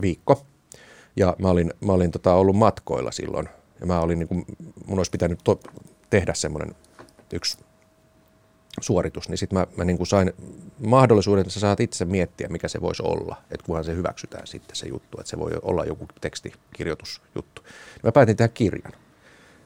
viikko. 0.02 0.46
Ja 1.16 1.36
mä 1.40 1.50
olin, 1.50 1.74
mä 1.86 1.94
olin 1.94 2.12
tota, 2.12 2.34
ollut 2.34 2.56
matkoilla 2.56 3.12
silloin, 3.12 3.50
ja 3.80 3.86
mä 3.86 4.00
olin, 4.00 4.20
niin 4.20 4.28
kuin, 4.28 4.46
mun 4.86 5.00
olisi 5.00 5.12
pitänyt 5.12 5.40
to, 5.44 5.60
tehdä 6.10 6.34
semmoinen 6.34 6.76
yksi 7.34 7.58
suoritus, 8.82 9.30
niin 9.30 9.38
sitten 9.38 9.60
mä, 9.60 9.68
mä 9.78 9.86
niin 9.86 9.98
kuin 9.98 10.08
sain 10.08 10.34
mahdollisuuden, 10.86 11.42
että 11.42 11.54
sä 11.54 11.60
saat 11.60 11.80
itse 11.80 12.06
miettiä, 12.06 12.48
mikä 12.48 12.68
se 12.68 12.82
voisi 12.82 13.04
olla, 13.04 13.36
että 13.52 13.66
kunhan 13.66 13.84
se 13.84 13.96
hyväksytään 13.96 14.48
sitten 14.48 14.76
se 14.76 14.88
juttu, 14.88 15.18
että 15.20 15.30
se 15.30 15.40
voi 15.40 15.52
olla 15.62 15.86
joku 15.86 16.08
tekstikirjoitusjuttu. 16.22 17.64
Mä 18.04 18.12
päätin 18.12 18.38
tehdä 18.38 18.48
kirjan. 18.48 18.94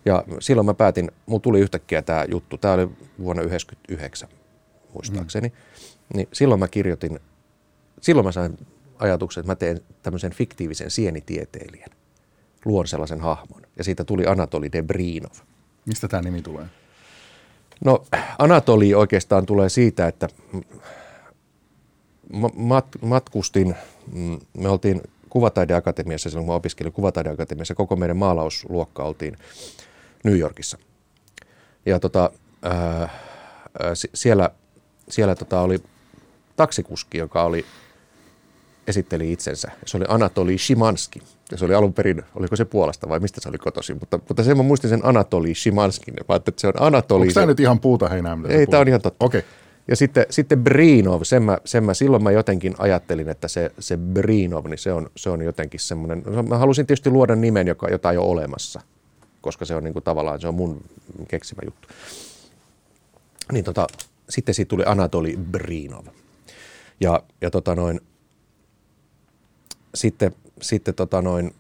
Ja 0.06 0.24
silloin 0.40 0.66
mä 0.66 0.74
päätin, 0.74 1.12
mulla 1.26 1.42
tuli 1.42 1.60
yhtäkkiä 1.60 2.02
tämä 2.02 2.26
juttu, 2.32 2.58
tämä 2.58 2.74
oli 2.74 2.90
vuonna 3.20 3.42
1999 3.42 4.30
muistaakseni, 4.94 5.48
mm. 5.48 5.54
niin 6.18 6.28
silloin 6.34 6.60
mä 6.60 6.68
kirjoitin, 6.68 7.20
silloin 8.02 8.26
mä 8.26 8.32
sain 8.32 8.58
ajatuksen, 9.00 9.42
että 9.42 9.52
mä 9.52 9.56
teen 9.56 9.80
tämmöisen 10.04 10.34
fiktiivisen 10.34 10.92
sienitieteilijän, 10.92 11.90
luon 12.66 12.88
sellaisen 12.88 13.22
hahmon. 13.22 13.62
Ja 13.78 13.84
siitä 13.84 14.04
tuli 14.04 14.26
Anatoli 14.28 14.72
Debrinov. 14.72 15.36
Mistä 15.86 16.08
tämä 16.08 16.22
nimi 16.22 16.42
tulee? 16.42 16.66
No 17.86 18.04
Anatoli 18.40 18.94
oikeastaan 18.94 19.46
tulee 19.46 19.70
siitä, 19.70 20.08
että 20.08 20.28
mat- 22.56 23.00
matkustin, 23.02 23.76
mm, 24.14 24.40
me 24.58 24.70
oltiin 24.70 25.02
Kuvataideakatemiassa, 25.30 26.30
silloin 26.30 26.46
kun 26.46 26.54
mä 26.54 26.58
opiskelin 26.58 26.94
Kuvataideakatemiassa, 26.94 27.76
koko 27.76 27.96
meidän 27.96 28.18
maalausluokka 28.18 29.04
oltiin 29.04 29.38
New 30.24 30.38
Yorkissa. 30.38 30.78
Ja 31.86 32.00
tota, 32.00 32.32
ää, 32.64 33.10
siellä, 34.14 34.50
siellä 35.10 35.36
tota 35.36 35.62
oli 35.62 35.80
taksikuski, 36.56 37.18
joka 37.18 37.44
oli, 37.44 37.66
esitteli 38.90 39.32
itsensä. 39.32 39.72
Se 39.86 39.98
oli 39.98 40.06
Anatoli 40.08 40.58
Shimanski. 40.58 41.22
Ja 41.52 41.58
se 41.58 41.66
oli 41.66 41.74
alun 41.74 41.94
perin, 41.94 42.24
oliko 42.36 42.56
se 42.56 42.66
Puolasta 42.66 43.10
vai 43.10 43.20
mistä 43.20 43.42
se 43.42 43.50
oli 43.50 43.58
kotoisin, 43.58 43.98
mutta, 44.00 44.20
mutta 44.28 44.44
sen 44.44 44.58
mä 44.58 44.64
muistin 44.64 44.90
sen 44.90 45.00
Anatoli 45.04 45.56
Shimanskin. 45.56 46.14
Mä 46.30 46.36
että 46.36 46.52
se 46.58 46.68
on 46.68 46.74
Anatoli. 46.80 47.22
Onko 47.22 47.34
tämä 47.34 47.46
nyt 47.46 47.60
ihan 47.60 47.80
puuta 47.80 48.10
heinää? 48.10 48.38
Ei, 48.48 48.68
tämä 48.68 48.82
on 48.82 48.88
ihan 48.88 49.02
totta. 49.02 49.26
Okei. 49.26 49.40
Okay. 49.40 49.52
Ja 49.88 49.96
sitten, 49.96 50.26
sitten 50.30 50.64
Brinov, 50.64 51.22
sen 51.24 51.44
mä, 51.44 51.58
sen 51.66 51.84
mä, 51.84 51.94
silloin 51.94 52.24
mä 52.24 52.32
jotenkin 52.32 52.76
ajattelin, 52.78 53.30
että 53.30 53.48
se, 53.48 53.72
se 53.80 53.98
Brinov, 53.98 54.66
niin 54.66 54.78
se 54.78 54.94
on, 54.94 55.10
se 55.16 55.30
on 55.30 55.42
jotenkin 55.42 55.80
semmoinen, 55.80 56.24
mä 56.48 56.58
halusin 56.58 56.86
tietysti 56.86 57.10
luoda 57.10 57.36
nimen, 57.36 57.68
joka, 57.68 57.90
jota 57.90 58.12
ei 58.12 58.18
ole 58.18 58.28
olemassa, 58.28 58.82
koska 59.42 59.66
se 59.66 59.76
on 59.76 59.84
niin 59.84 59.94
kuin 59.94 60.04
tavallaan, 60.04 60.42
se 60.42 60.48
on 60.48 60.54
mun 60.54 60.82
keksimä 61.28 61.62
juttu. 61.66 61.88
Niin 63.52 63.66
tota, 63.66 63.88
sitten 64.30 64.56
siitä 64.56 64.70
tuli 64.70 64.84
Anatoli 64.86 65.40
Brinov. 65.52 66.06
Ja, 67.02 67.24
ja 67.42 67.52
tota 67.52 67.76
noin, 67.76 68.02
sitten, 69.96 70.36
sitten 70.62 70.96
tota 70.96 71.22
noin, 71.22 71.56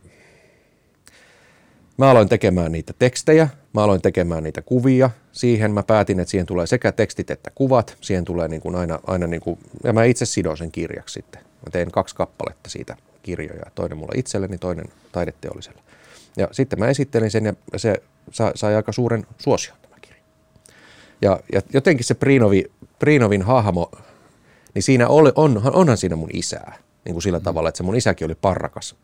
mä 1.97 2.09
aloin 2.09 2.29
tekemään 2.29 2.71
niitä 2.71 2.93
tekstejä, 2.99 3.47
mä 3.73 3.83
aloin 3.83 4.01
tekemään 4.01 4.43
niitä 4.43 4.61
kuvia. 4.61 5.09
Siihen 5.31 5.71
mä 5.71 5.83
päätin, 5.83 6.19
että 6.19 6.31
siihen 6.31 6.45
tulee 6.45 6.67
sekä 6.67 6.91
tekstit 6.91 7.31
että 7.31 7.51
kuvat. 7.55 7.97
Siihen 8.01 8.25
tulee 8.25 8.47
niin 8.47 8.61
kuin 8.61 8.75
aina, 8.75 8.99
aina 9.07 9.27
niin 9.27 9.41
kuin, 9.41 9.59
ja 9.83 9.93
mä 9.93 10.03
itse 10.03 10.25
sidon 10.25 10.57
sen 10.57 10.71
kirjaksi 10.71 11.13
sitten. 11.13 11.41
Mä 11.41 11.71
tein 11.71 11.91
kaksi 11.91 12.15
kappaletta 12.15 12.69
siitä 12.69 12.95
kirjoja, 13.23 13.71
toinen 13.75 13.97
mulle 13.97 14.19
itselleni, 14.19 14.57
toinen 14.57 14.85
taideteolliselle. 15.11 15.81
Ja 16.37 16.47
sitten 16.51 16.79
mä 16.79 16.87
esittelin 16.87 17.31
sen 17.31 17.45
ja 17.45 17.53
se 17.79 18.01
sai, 18.55 18.75
aika 18.75 18.91
suuren 18.91 19.27
suosion 19.37 19.77
tämä 19.81 19.95
kirja. 20.01 20.21
Ja, 21.21 21.39
ja 21.53 21.61
jotenkin 21.73 22.05
se 22.05 22.13
Prinovi, 22.13 22.71
Prinovin 22.99 23.41
hahmo, 23.41 23.91
niin 24.73 24.83
siinä 24.83 25.07
oli, 25.07 25.31
on, 25.35 25.61
onhan 25.73 25.97
siinä 25.97 26.15
mun 26.15 26.29
isää. 26.33 26.77
Niin 27.05 27.13
kuin 27.13 27.23
sillä 27.23 27.39
tavalla, 27.39 27.69
että 27.69 27.77
se 27.77 27.83
mun 27.83 27.95
isäkin 27.95 28.25
oli 28.25 28.35
parrakas 28.35 28.95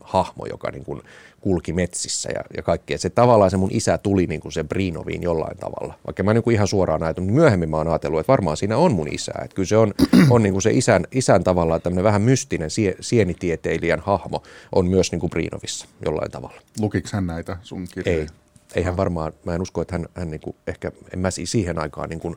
hahmo, 0.00 0.46
joka 0.46 0.70
niin 0.70 0.84
kuin 0.84 1.02
kulki 1.40 1.72
metsissä 1.72 2.30
ja, 2.34 2.40
ja 2.56 2.62
kaikkea. 2.62 2.98
Se 2.98 3.10
tavallaan 3.10 3.50
se 3.50 3.56
mun 3.56 3.70
isä 3.72 3.98
tuli 3.98 4.26
niin 4.26 4.40
kuin 4.40 4.52
se 4.52 4.64
Brinoviin 4.64 5.22
jollain 5.22 5.56
tavalla. 5.56 5.94
Vaikka 6.06 6.22
mä 6.22 6.34
niin 6.34 6.42
kuin 6.42 6.54
ihan 6.54 6.68
suoraan 6.68 7.02
ajatellut, 7.02 7.26
niin 7.26 7.40
myöhemmin 7.40 7.70
mä 7.70 7.76
oon 7.76 7.88
ajatellut, 7.88 8.20
että 8.20 8.30
varmaan 8.30 8.56
siinä 8.56 8.76
on 8.76 8.92
mun 8.92 9.08
isä. 9.12 9.32
Että 9.44 9.54
kyllä 9.54 9.66
se 9.66 9.76
on, 9.76 9.94
on 10.30 10.42
niin 10.42 10.52
kuin 10.52 10.62
se 10.62 10.70
isän, 10.70 11.06
isän 11.12 11.44
tavallaan 11.44 11.82
tämmöinen 11.82 12.04
vähän 12.04 12.22
mystinen 12.22 12.70
sie, 12.70 12.94
sienitieteilijän 13.00 14.00
hahmo 14.00 14.42
on 14.72 14.86
myös 14.86 15.12
niin 15.12 15.20
kuin 15.20 15.30
Brinovissa 15.30 15.86
jollain 16.04 16.30
tavalla. 16.30 16.60
Lukiko 16.80 17.08
hän 17.12 17.26
näitä 17.26 17.56
sun 17.62 17.86
kirjoja? 17.94 18.18
Ei. 18.18 18.26
Ei 18.74 18.82
hän 18.82 18.96
varmaan, 18.96 19.32
mä 19.44 19.54
en 19.54 19.62
usko, 19.62 19.82
että 19.82 19.94
hän, 19.94 20.06
hän 20.14 20.30
niin 20.30 20.40
kuin 20.40 20.56
ehkä, 20.66 20.92
en 21.12 21.18
mä 21.18 21.30
siihen 21.30 21.78
aikaan 21.78 22.08
niin 22.08 22.20
kuin 22.20 22.36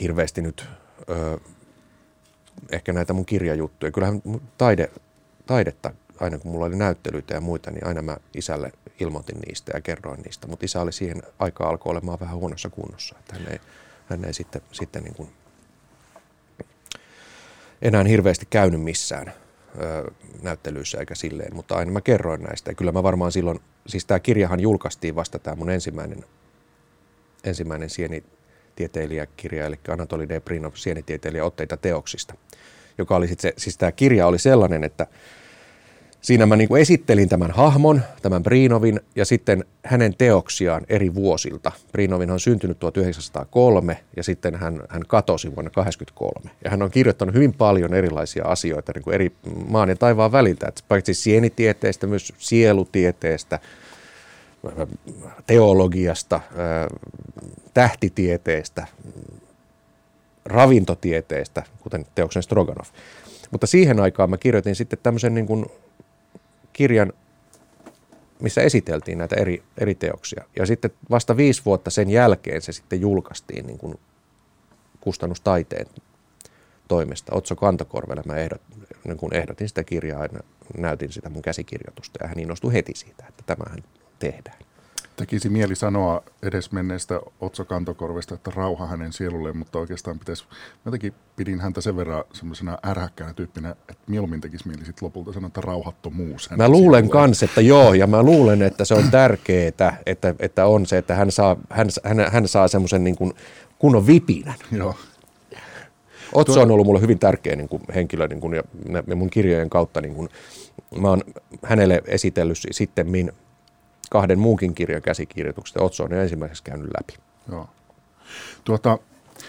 hirveästi 0.00 0.42
nyt 0.42 0.66
ö, 1.10 1.38
ehkä 2.70 2.92
näitä 2.92 3.12
mun 3.12 3.26
kirjajuttuja. 3.26 3.92
Kyllähän 3.92 4.22
taide, 4.58 4.90
taidetta, 5.46 5.92
aina 6.20 6.38
kun 6.38 6.52
mulla 6.52 6.66
oli 6.66 6.76
näyttelyitä 6.76 7.34
ja 7.34 7.40
muita, 7.40 7.70
niin 7.70 7.86
aina 7.86 8.02
mä 8.02 8.16
isälle 8.34 8.72
ilmoitin 9.00 9.38
niistä 9.46 9.72
ja 9.74 9.80
kerroin 9.80 10.20
niistä. 10.20 10.46
Mutta 10.46 10.64
isä 10.64 10.80
oli 10.80 10.92
siihen 10.92 11.22
aikaan 11.38 11.70
alkoi 11.70 11.90
olemaan 11.90 12.20
vähän 12.20 12.36
huonossa 12.36 12.70
kunnossa, 12.70 13.16
että 13.18 13.34
hän 13.34 13.52
ei, 13.52 13.60
hän 14.06 14.24
ei 14.24 14.34
sitten, 14.34 14.62
sitten 14.72 15.02
niin 15.02 15.14
kuin 15.14 15.28
enää 17.82 18.04
hirveästi 18.04 18.46
käynyt 18.50 18.82
missään 18.82 19.32
ö, 19.82 20.10
näyttelyissä 20.42 20.98
eikä 20.98 21.14
silleen, 21.14 21.54
mutta 21.54 21.76
aina 21.76 21.90
mä 21.90 22.00
kerroin 22.00 22.42
näistä. 22.42 22.70
Ja 22.70 22.74
kyllä 22.74 22.92
mä 22.92 23.02
varmaan 23.02 23.32
silloin, 23.32 23.60
siis 23.86 24.04
tämä 24.04 24.20
kirjahan 24.20 24.60
julkaistiin 24.60 25.16
vasta 25.16 25.38
tämä 25.38 25.56
mun 25.56 25.70
ensimmäinen, 25.70 26.24
ensimmäinen 27.44 27.90
sienitieteilijäkirja, 28.78 29.66
eli 29.66 29.78
Anatoli 29.88 30.28
Debrinov, 30.28 30.72
sienitieteilijä 30.74 31.44
otteita 31.44 31.76
teoksista, 31.76 32.34
joka 32.98 33.16
oli 33.16 33.28
sitten 33.28 33.42
se, 33.42 33.54
siis 33.56 33.78
tämä 33.78 33.92
kirja 33.92 34.26
oli 34.26 34.38
sellainen, 34.38 34.84
että 34.84 35.06
Siinä 36.20 36.46
mä 36.46 36.56
niin 36.56 36.68
kuin 36.68 36.82
esittelin 36.82 37.28
tämän 37.28 37.50
hahmon, 37.50 38.02
tämän 38.22 38.42
Brinovin, 38.42 39.00
ja 39.16 39.24
sitten 39.24 39.64
hänen 39.84 40.14
teoksiaan 40.18 40.86
eri 40.88 41.14
vuosilta. 41.14 41.72
Brinovin 41.92 42.30
on 42.30 42.40
syntynyt 42.40 42.78
1903 42.78 43.98
ja 44.16 44.22
sitten 44.22 44.54
hän, 44.54 44.80
hän 44.88 45.02
katosi 45.06 45.54
vuonna 45.54 45.70
1983. 45.70 46.50
Ja 46.64 46.70
hän 46.70 46.82
on 46.82 46.90
kirjoittanut 46.90 47.34
hyvin 47.34 47.54
paljon 47.54 47.94
erilaisia 47.94 48.44
asioita 48.44 48.92
niin 48.94 49.02
kuin 49.02 49.14
eri 49.14 49.32
maan 49.68 49.88
ja 49.88 49.96
taivaan 49.96 50.32
väliltä, 50.32 50.68
että 50.68 50.82
paitsi 50.88 51.14
sienitieteestä, 51.14 52.06
myös 52.06 52.32
sielutieteestä, 52.38 53.58
teologiasta, 55.46 56.40
tähtitieteestä, 57.78 58.86
ravintotieteestä, 60.44 61.62
kuten 61.80 62.06
teoksen 62.14 62.42
Stroganov. 62.42 62.86
Mutta 63.50 63.66
siihen 63.66 64.00
aikaan 64.00 64.30
mä 64.30 64.36
kirjoitin 64.38 64.76
sitten 64.76 64.98
tämmöisen 65.02 65.34
niin 65.34 65.46
kuin 65.46 65.66
kirjan, 66.72 67.12
missä 68.40 68.60
esiteltiin 68.60 69.18
näitä 69.18 69.36
eri, 69.36 69.62
eri 69.80 69.94
teoksia. 69.94 70.44
Ja 70.56 70.66
sitten 70.66 70.90
vasta 71.10 71.36
viisi 71.36 71.62
vuotta 71.64 71.90
sen 71.90 72.10
jälkeen 72.10 72.62
se 72.62 72.72
sitten 72.72 73.00
julkaistiin 73.00 73.66
niin 73.66 73.78
kuin 73.78 74.00
kustannustaiteen 75.00 75.86
toimesta. 76.88 77.34
Otso 77.34 77.56
Kantokorvelle 77.56 78.22
mä 78.26 78.36
ehdot, 78.36 78.62
niin 79.04 79.16
kun 79.16 79.34
ehdotin 79.34 79.68
sitä 79.68 79.84
kirjaa 79.84 80.22
ja 80.22 80.40
näytin 80.78 81.12
sitä 81.12 81.30
mun 81.30 81.42
käsikirjoitusta 81.42 82.18
ja 82.22 82.28
hän 82.28 82.38
innostui 82.38 82.72
heti 82.72 82.92
siitä, 82.94 83.24
että 83.28 83.42
tämähän 83.46 83.84
tehdään 84.18 84.67
tekisi 85.18 85.48
mieli 85.48 85.74
sanoa 85.74 86.22
edesmenneestä 86.42 87.20
Otso 87.40 87.64
Kantokorvesta, 87.64 88.34
että 88.34 88.50
rauha 88.54 88.86
hänen 88.86 89.12
sielulleen, 89.12 89.56
mutta 89.56 89.78
oikeastaan 89.78 90.18
pitäisi, 90.18 90.44
jotenkin 90.84 91.14
pidin 91.36 91.60
häntä 91.60 91.80
sen 91.80 91.96
verran 91.96 92.24
semmoisena 92.32 92.78
ärhäkkäänä 92.86 93.34
tyyppinä, 93.34 93.70
että 93.70 94.02
mieluummin 94.06 94.40
tekisi 94.40 94.68
mieli 94.68 94.84
sitten 94.84 95.06
lopulta 95.06 95.32
sanoa, 95.32 95.46
että 95.46 95.60
rauhattomuus. 95.60 96.50
Mä 96.50 96.68
luulen 96.68 96.80
sielulleen. 96.80 97.10
kans, 97.10 97.42
että 97.42 97.60
joo, 97.60 97.94
ja 97.94 98.06
mä 98.06 98.22
luulen, 98.22 98.62
että 98.62 98.84
se 98.84 98.94
on 98.94 99.10
tärkeää, 99.20 99.98
että, 100.06 100.34
että 100.38 100.66
on 100.66 100.86
se, 100.86 100.98
että 100.98 101.14
hän 101.14 101.32
saa, 101.32 101.56
hän, 101.70 101.88
hän, 102.04 102.32
hän 102.32 102.48
saa 102.48 102.68
semmoisen 102.68 103.04
niin 103.04 103.16
kuin 103.16 103.32
kunnon 103.78 104.06
vipinän. 104.06 104.56
Joo. 104.72 104.94
Otso 106.32 106.62
on 106.62 106.70
ollut 106.70 106.86
mulle 106.86 107.00
hyvin 107.00 107.18
tärkeä 107.18 107.56
niin 107.56 107.68
kuin 107.68 107.82
henkilö 107.94 108.28
niin 108.28 108.40
kuin, 108.40 108.54
ja, 108.54 108.62
ja 109.06 109.16
mun 109.16 109.30
kirjojen 109.30 109.70
kautta. 109.70 110.00
Niin 110.00 110.14
kuin, 110.14 110.28
mä 111.00 111.08
oon 111.08 111.22
hänelle 111.62 112.02
esitellyt 112.06 112.58
sitten 112.70 113.10
min 113.10 113.32
kahden 114.10 114.38
muunkin 114.38 114.74
kirjan 114.74 115.02
käsikirjoitukset 115.02 115.76
ja 115.76 115.82
Otso 115.82 116.04
on 116.04 116.10
jo 116.10 116.22
ensimmäiseksi 116.22 116.62
käynyt 116.62 116.90
läpi. 117.00 117.14
Joo. 117.50 117.68
Tuota, 118.64 118.98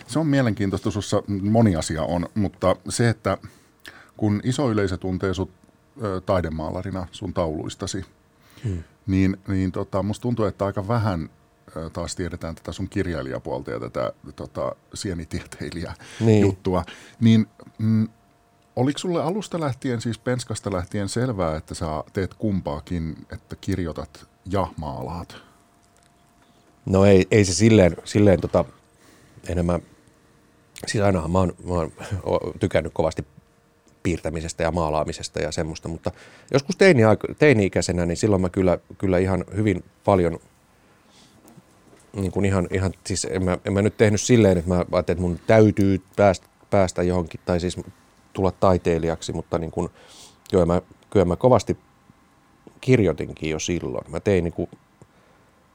se 0.07 0.19
on 0.19 0.27
mielenkiintoista, 0.27 0.91
sussa 0.91 1.23
moni 1.41 1.75
asia 1.75 2.03
on, 2.03 2.29
mutta 2.35 2.75
se, 2.89 3.09
että 3.09 3.37
kun 4.17 4.41
iso 4.43 4.71
yleisö 4.71 4.97
tuntee 4.97 5.33
sut 5.33 5.51
ö, 6.03 6.21
taidemaalarina 6.21 7.07
sun 7.11 7.33
tauluistasi, 7.33 8.05
hmm. 8.63 8.83
niin, 9.07 9.37
niin 9.47 9.71
tota, 9.71 10.03
musta 10.03 10.21
tuntuu, 10.21 10.45
että 10.45 10.65
aika 10.65 10.87
vähän 10.87 11.29
ö, 11.77 11.89
taas 11.89 12.15
tiedetään 12.15 12.55
tätä 12.55 12.71
sun 12.71 12.89
kirjailijapuolta 12.89 13.71
ja 13.71 13.79
tätä 13.79 14.13
tota, 14.35 14.75
sienitieteilijä 14.93 15.93
niin. 16.19 16.41
juttua, 16.41 16.83
niin 17.19 17.47
mm, 17.77 18.07
Oliko 18.79 18.99
sulle 18.99 19.23
alusta 19.23 19.59
lähtien, 19.59 20.01
siis 20.01 20.17
penskasta 20.19 20.71
lähtien 20.73 21.09
selvää, 21.09 21.57
että 21.57 21.75
sä 21.75 21.85
teet 22.13 22.33
kumpaakin, 22.33 23.15
että 23.31 23.55
kirjoitat 23.55 24.28
ja 24.45 24.67
maalaat? 24.77 25.35
No 26.85 27.05
ei, 27.05 27.27
ei 27.31 27.45
se 27.45 27.53
silleen, 27.53 27.97
silleen 28.03 28.41
tota, 28.41 28.65
enemmän, 29.49 29.81
siis 30.87 31.03
ainahan 31.03 31.31
mä 31.31 31.39
oon, 31.39 31.53
mä 31.63 31.73
oon 31.73 31.91
tykännyt 32.59 32.93
kovasti 32.93 33.25
piirtämisestä 34.03 34.63
ja 34.63 34.71
maalaamisesta 34.71 35.39
ja 35.39 35.51
semmoista, 35.51 35.87
mutta 35.87 36.11
joskus 36.53 36.75
teini, 36.75 37.01
teini-ikäisenä, 37.39 38.05
niin 38.05 38.17
silloin 38.17 38.41
mä 38.41 38.49
kyllä, 38.49 38.77
kyllä 38.97 39.17
ihan 39.17 39.45
hyvin 39.55 39.83
paljon 40.05 40.39
niin 42.13 42.31
kuin 42.31 42.45
ihan, 42.45 42.67
ihan, 42.71 42.93
siis 43.05 43.27
en 43.31 43.43
mä, 43.43 43.57
en 43.65 43.73
mä 43.73 43.81
nyt 43.81 43.97
tehnyt 43.97 44.21
silleen, 44.21 44.57
että 44.57 44.69
mä 44.69 44.75
ajattelin, 44.75 45.17
että 45.17 45.21
mun 45.21 45.39
täytyy 45.47 46.01
päästä, 46.15 46.47
päästä 46.69 47.03
johonkin, 47.03 47.39
tai 47.45 47.59
siis 47.59 47.77
tulla 48.33 48.51
taiteilijaksi, 48.51 49.33
mutta 49.33 49.57
niin 49.57 49.71
kuin, 49.71 49.89
joo, 50.51 50.65
mä, 50.65 50.81
kyllä 51.09 51.25
mä 51.25 51.35
kovasti 51.35 51.77
kirjoitinkin 52.81 53.49
jo 53.49 53.59
silloin. 53.59 54.11
Mä 54.11 54.19
tein 54.19 54.43
niin 54.43 54.53
kuin, 54.53 54.69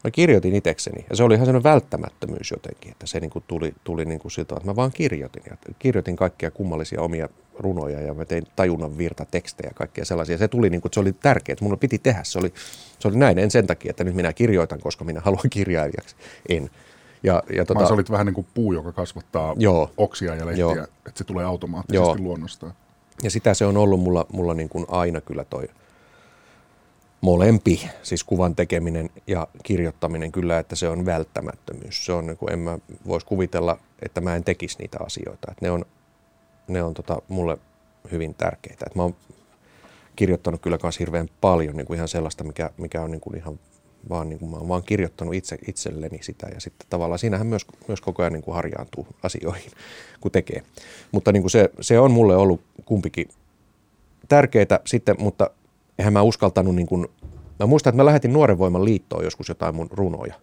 mä 0.05 0.11
kirjoitin 0.11 0.55
itsekseni 0.55 1.07
ja 1.11 1.17
se 1.17 1.25
oli 1.25 1.35
ihan 1.35 1.47
sellainen 1.47 1.73
välttämättömyys 1.73 2.51
jotenkin, 2.51 2.93
että 2.93 3.07
se 3.07 3.21
niin 3.21 3.31
kuin 3.31 3.45
tuli, 3.49 3.75
tuli 3.85 4.05
niin 4.05 4.21
kuin 4.21 4.33
siltä, 4.33 4.55
että 4.55 4.69
mä 4.69 4.77
vaan 4.77 4.93
kirjoitin. 4.93 5.43
Ja 5.51 5.57
kirjoitin 5.79 6.17
kaikkia 6.17 6.51
kummallisia 6.51 7.01
omia 7.01 7.29
runoja 7.59 8.01
ja 8.01 8.15
mä 8.15 8.25
tein 8.25 8.45
tajunnan 8.57 8.99
virta 8.99 9.25
tekstejä 9.31 9.71
ja 9.71 9.75
kaikkia 9.75 10.05
sellaisia. 10.05 10.39
Se 10.39 10.49
tuli 10.49 10.71
niin 10.71 10.81
kuin, 10.81 10.93
se 10.93 11.01
oli 11.01 11.13
tärkeää, 11.13 11.53
että 11.53 11.65
mun 11.65 11.79
piti 11.79 11.99
tehdä. 11.99 12.21
Se 12.25 12.39
oli, 12.39 12.53
se 12.99 13.09
oli 13.09 13.17
näin, 13.17 13.39
en 13.39 13.51
sen 13.51 13.67
takia, 13.67 13.91
että 13.91 14.05
nyt 14.05 14.15
minä 14.15 14.33
kirjoitan, 14.33 14.81
koska 14.81 15.05
minä 15.05 15.21
haluan 15.21 15.51
kirjailijaksi. 15.51 16.17
En. 16.49 16.71
Ja, 17.23 17.43
ja 17.57 17.65
tota, 17.65 17.87
sä 17.87 17.95
olit 17.95 18.11
vähän 18.11 18.27
niin 18.27 18.35
kuin 18.35 18.47
puu, 18.55 18.73
joka 18.73 18.93
kasvattaa 18.93 19.55
joo, 19.59 19.91
oksia 19.97 20.35
ja 20.35 20.47
lehtiä, 20.47 20.61
joo, 20.61 20.73
että 20.83 21.19
se 21.19 21.25
tulee 21.25 21.45
automaattisesti 21.45 22.07
joo. 22.07 22.17
luonnostaan. 22.19 22.73
Ja 23.23 23.31
sitä 23.31 23.55
se 23.55 23.67
on 23.67 23.77
ollut 23.77 24.01
mulla, 24.01 24.27
mulla 24.33 24.55
niin 24.55 24.69
kuin 24.69 24.85
aina 24.89 25.21
kyllä 25.21 25.45
toi 25.45 25.69
molempi, 27.25 27.91
siis 28.03 28.25
kuvan 28.25 28.57
tekeminen 28.57 29.11
ja 29.27 29.49
kirjoittaminen 29.63 30.33
kyllä, 30.33 30.59
että 30.59 30.77
se 30.77 30.89
on 30.89 31.07
välttämättömyys. 31.07 32.07
Se 32.07 32.13
on, 32.13 32.27
niin 32.27 32.37
kuin, 32.37 32.53
en 32.53 32.59
mä 32.59 32.79
voisi 33.07 33.27
kuvitella, 33.27 33.79
että 34.03 34.21
mä 34.21 34.37
en 34.37 34.45
tekisi 34.45 34.79
niitä 34.79 34.99
asioita. 35.01 35.51
Että 35.51 35.65
ne 35.65 35.71
on, 35.71 35.85
ne 36.69 36.83
on 36.83 36.95
tota, 36.95 37.23
mulle 37.29 37.59
hyvin 38.13 38.35
tärkeitä. 38.35 38.85
Että 38.87 38.99
mä 38.99 39.03
oon 39.03 39.17
kirjoittanut 40.17 40.61
kyllä 40.61 40.79
myös 40.83 40.99
hirveän 40.99 41.29
paljon 41.41 41.77
niin 41.77 41.87
kuin 41.87 41.97
ihan 41.97 42.09
sellaista, 42.09 42.45
mikä, 42.45 42.71
mikä 42.77 43.03
on 43.03 43.11
niin 43.11 43.21
kuin 43.21 43.37
ihan 43.37 43.59
vaan 44.09 44.29
niin 44.29 44.39
kuin 44.39 44.51
mä 44.51 44.57
oon 44.57 44.69
vaan 44.69 44.83
kirjoittanut 44.83 45.35
itse, 45.35 45.59
itselleni 45.69 46.19
sitä 46.23 46.47
ja 46.55 46.61
sitten 46.61 46.87
tavallaan 46.91 47.19
siinähän 47.19 47.47
myös, 47.47 47.67
myös 47.89 48.01
koko 48.01 48.23
ajan 48.23 48.33
niin 48.33 48.43
kuin 48.43 48.55
harjaantuu 48.55 49.07
asioihin, 49.23 49.71
kun 50.21 50.31
tekee. 50.31 50.63
Mutta 51.13 51.33
niin 51.33 51.43
kuin 51.43 51.51
se, 51.51 51.71
se 51.81 51.99
on 51.99 52.11
mulle 52.11 52.37
ollut 52.37 52.61
kumpikin 52.85 53.29
tärkeää 54.29 54.81
sitten, 54.87 55.17
mutta 55.19 55.51
eihän 55.99 56.13
mä 56.13 56.23
uskaltanut 56.23 56.75
niin 56.75 56.87
kuin, 56.87 57.07
mä 57.61 57.67
muistan, 57.67 57.91
että 57.91 57.97
mä 57.97 58.07
lähetin 58.07 58.33
Nuoren 58.33 58.59
Voiman 58.59 58.85
liittoon 58.85 59.25
joskus 59.25 59.49
jotain 59.49 59.75
mun 59.75 59.89
runoja. 59.91 60.35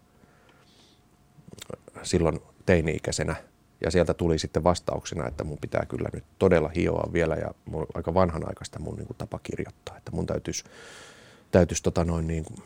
Silloin 2.03 2.39
teini-ikäisenä. 2.65 3.35
Ja 3.81 3.91
sieltä 3.91 4.13
tuli 4.13 4.39
sitten 4.39 4.63
vastauksena, 4.63 5.27
että 5.27 5.43
mun 5.43 5.57
pitää 5.61 5.85
kyllä 5.85 6.09
nyt 6.13 6.23
todella 6.39 6.71
hioa 6.75 7.13
vielä. 7.13 7.35
Ja 7.35 7.51
mun 7.65 7.85
aika 7.93 8.13
vanhanaikaista 8.13 8.79
mun 8.79 8.95
niin 8.95 9.07
kuin 9.07 9.17
tapa 9.17 9.39
kirjoittaa, 9.43 9.97
että 9.97 10.11
mun 10.11 10.25
täytyisi, 10.25 10.63
täytyisi 11.51 11.83
tota 11.83 12.05
noin 12.05 12.27
niin 12.27 12.43
kuin, 12.43 12.59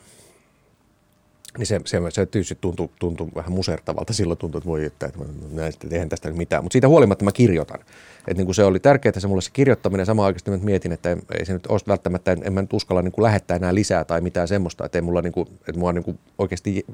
niin 1.58 1.68
se, 1.68 1.82
se, 1.86 2.02
se 2.10 2.26
tietysti 2.26 2.58
tuntui, 2.62 2.90
tuntui 3.00 3.28
vähän 3.36 3.52
musertavalta. 3.52 4.14
Silloin 4.14 4.38
tuntui, 4.38 4.60
että 4.60 4.70
voi, 4.70 4.86
että, 4.86 5.06
että 5.06 5.96
en 5.96 6.10
tästä 6.10 6.30
nyt 6.30 6.38
mitään. 6.38 6.64
Mutta 6.64 6.74
siitä 6.74 6.88
huolimatta 6.88 7.26
mä 7.26 7.32
kirjoitan. 7.32 7.80
Että 7.80 8.34
niin 8.34 8.46
kuin 8.46 8.56
se 8.56 8.64
oli 8.64 8.80
tärkeää 8.80 9.20
se 9.20 9.28
mulle 9.28 9.42
se 9.42 9.50
kirjoittaminen. 9.54 10.06
Samaan 10.06 10.26
aikaan 10.26 10.60
mä 10.60 10.66
mietin, 10.66 10.92
että 10.92 11.18
ei 11.40 11.46
se 11.46 11.54
nyt 11.54 11.68
olisi 11.68 11.88
välttämättä, 11.88 12.32
en, 12.32 12.42
en 12.44 12.54
mä 12.54 12.62
nyt 12.62 12.74
uskalla 12.74 13.02
niin 13.02 13.12
kuin 13.12 13.24
lähettää 13.24 13.58
enää 13.58 13.76
lisää 13.76 14.04
tai 14.04 14.22
mitään 14.22 14.48
semmoista. 14.48 14.86
Että 14.86 14.98
ei 14.98 15.02
mulla 15.02 15.22
niin 15.22 15.34
kuin, 15.34 15.48
että 15.52 15.80
mua 15.80 15.94
niin 15.94 16.20
oikeasti 16.38 16.86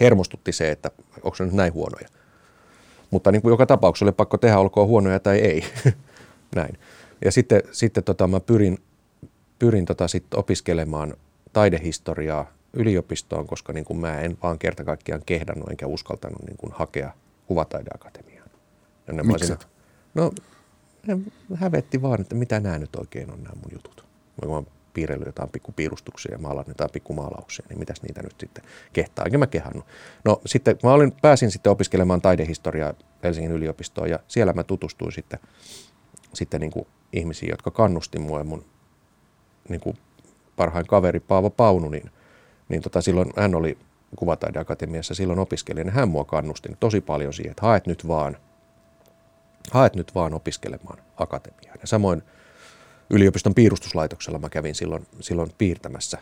hermostutti 0.00 0.52
se, 0.52 0.70
että 0.70 0.90
onko 1.22 1.34
se 1.34 1.44
nyt 1.44 1.54
näin 1.54 1.72
huonoja. 1.72 2.08
Mutta 3.10 3.32
niin 3.32 3.42
kuin 3.42 3.52
joka 3.52 3.66
tapauksessa 3.66 4.04
oli 4.04 4.12
pakko 4.12 4.38
tehdä, 4.38 4.58
olkoon 4.58 4.88
huonoja 4.88 5.20
tai 5.20 5.38
ei. 5.38 5.64
näin. 6.56 6.78
Ja 7.24 7.32
sitten, 7.32 7.62
sitten 7.72 8.04
tota, 8.04 8.26
mä 8.26 8.40
pyrin, 8.40 8.78
pyrin 9.58 9.84
tota 9.84 10.08
sit 10.08 10.34
opiskelemaan 10.34 11.14
taidehistoriaa 11.52 12.52
yliopistoon, 12.72 13.46
koska 13.46 13.72
niin 13.72 13.84
kuin 13.84 14.00
mä 14.00 14.20
en 14.20 14.38
vaan 14.42 14.58
kerta 14.58 14.84
kaikkiaan 14.84 15.22
kehdannut 15.26 15.70
enkä 15.70 15.86
uskaltanut 15.86 16.42
niin 16.46 16.56
kuin 16.56 16.72
hakea 16.72 17.12
kuvataideakatemiaan. 17.46 18.50
Miksi? 19.22 19.54
No, 20.14 20.32
hävetti 21.54 22.02
vaan, 22.02 22.20
että 22.20 22.34
mitä 22.34 22.60
nämä 22.60 22.78
nyt 22.78 22.96
oikein 22.96 23.32
on 23.32 23.42
nämä 23.42 23.54
mun 23.54 23.72
jutut. 23.72 24.04
Mä 24.46 24.54
oon 24.54 24.66
piirrellyt 24.94 25.26
jotain 25.26 25.50
pikkupiirustuksia 25.50 26.32
ja 26.32 26.38
maalannut 26.38 26.68
jotain 26.68 26.90
pikkumaalauksia, 26.90 27.66
niin 27.68 27.78
mitäs 27.78 28.02
niitä 28.02 28.22
nyt 28.22 28.34
sitten 28.40 28.64
kehtaa, 28.92 29.24
enkä 29.24 29.38
mä 29.38 29.46
kehannut. 29.46 29.84
No 30.24 30.40
sitten 30.46 30.78
mä 30.82 30.92
olin, 30.92 31.12
pääsin 31.22 31.50
sitten 31.50 31.72
opiskelemaan 31.72 32.20
taidehistoriaa 32.20 32.94
Helsingin 33.22 33.52
yliopistoon 33.52 34.10
ja 34.10 34.18
siellä 34.28 34.52
mä 34.52 34.62
tutustuin 34.62 35.12
sitten, 35.12 35.38
sitten 36.32 36.60
niin 36.60 36.70
kuin 36.70 36.86
ihmisiin, 37.12 37.50
jotka 37.50 37.70
kannusti 37.70 38.18
mua 38.18 38.38
ja 38.38 38.44
mun 38.44 38.64
niin 39.68 39.80
kuin 39.80 39.98
parhain 40.56 40.86
kaveri 40.86 41.20
Paavo 41.20 41.50
Paunu, 41.50 41.90
niin– 42.72 42.82
tota, 42.86 43.00
silloin 43.00 43.30
hän 43.36 43.54
oli 43.54 43.78
Kuvataideakatemiassa 44.16 45.14
silloin 45.14 45.38
opiskelija, 45.38 45.84
niin 45.84 45.94
hän 45.94 46.08
mua 46.08 46.24
kannusti 46.24 46.68
tosi 46.80 47.00
paljon 47.00 47.32
siihen, 47.32 47.50
että 47.50 47.66
haet 47.66 47.86
nyt 47.86 48.08
vaan, 48.08 48.36
haet 49.70 49.94
nyt 49.94 50.14
vaan 50.14 50.34
opiskelemaan 50.34 50.98
akatemiaan. 51.16 51.78
Ja 51.80 51.86
samoin 51.86 52.22
yliopiston 53.10 53.54
piirustuslaitoksella 53.54 54.38
mä 54.38 54.48
kävin 54.48 54.74
silloin, 54.74 55.06
silloin 55.20 55.50
piirtämässä, 55.58 56.18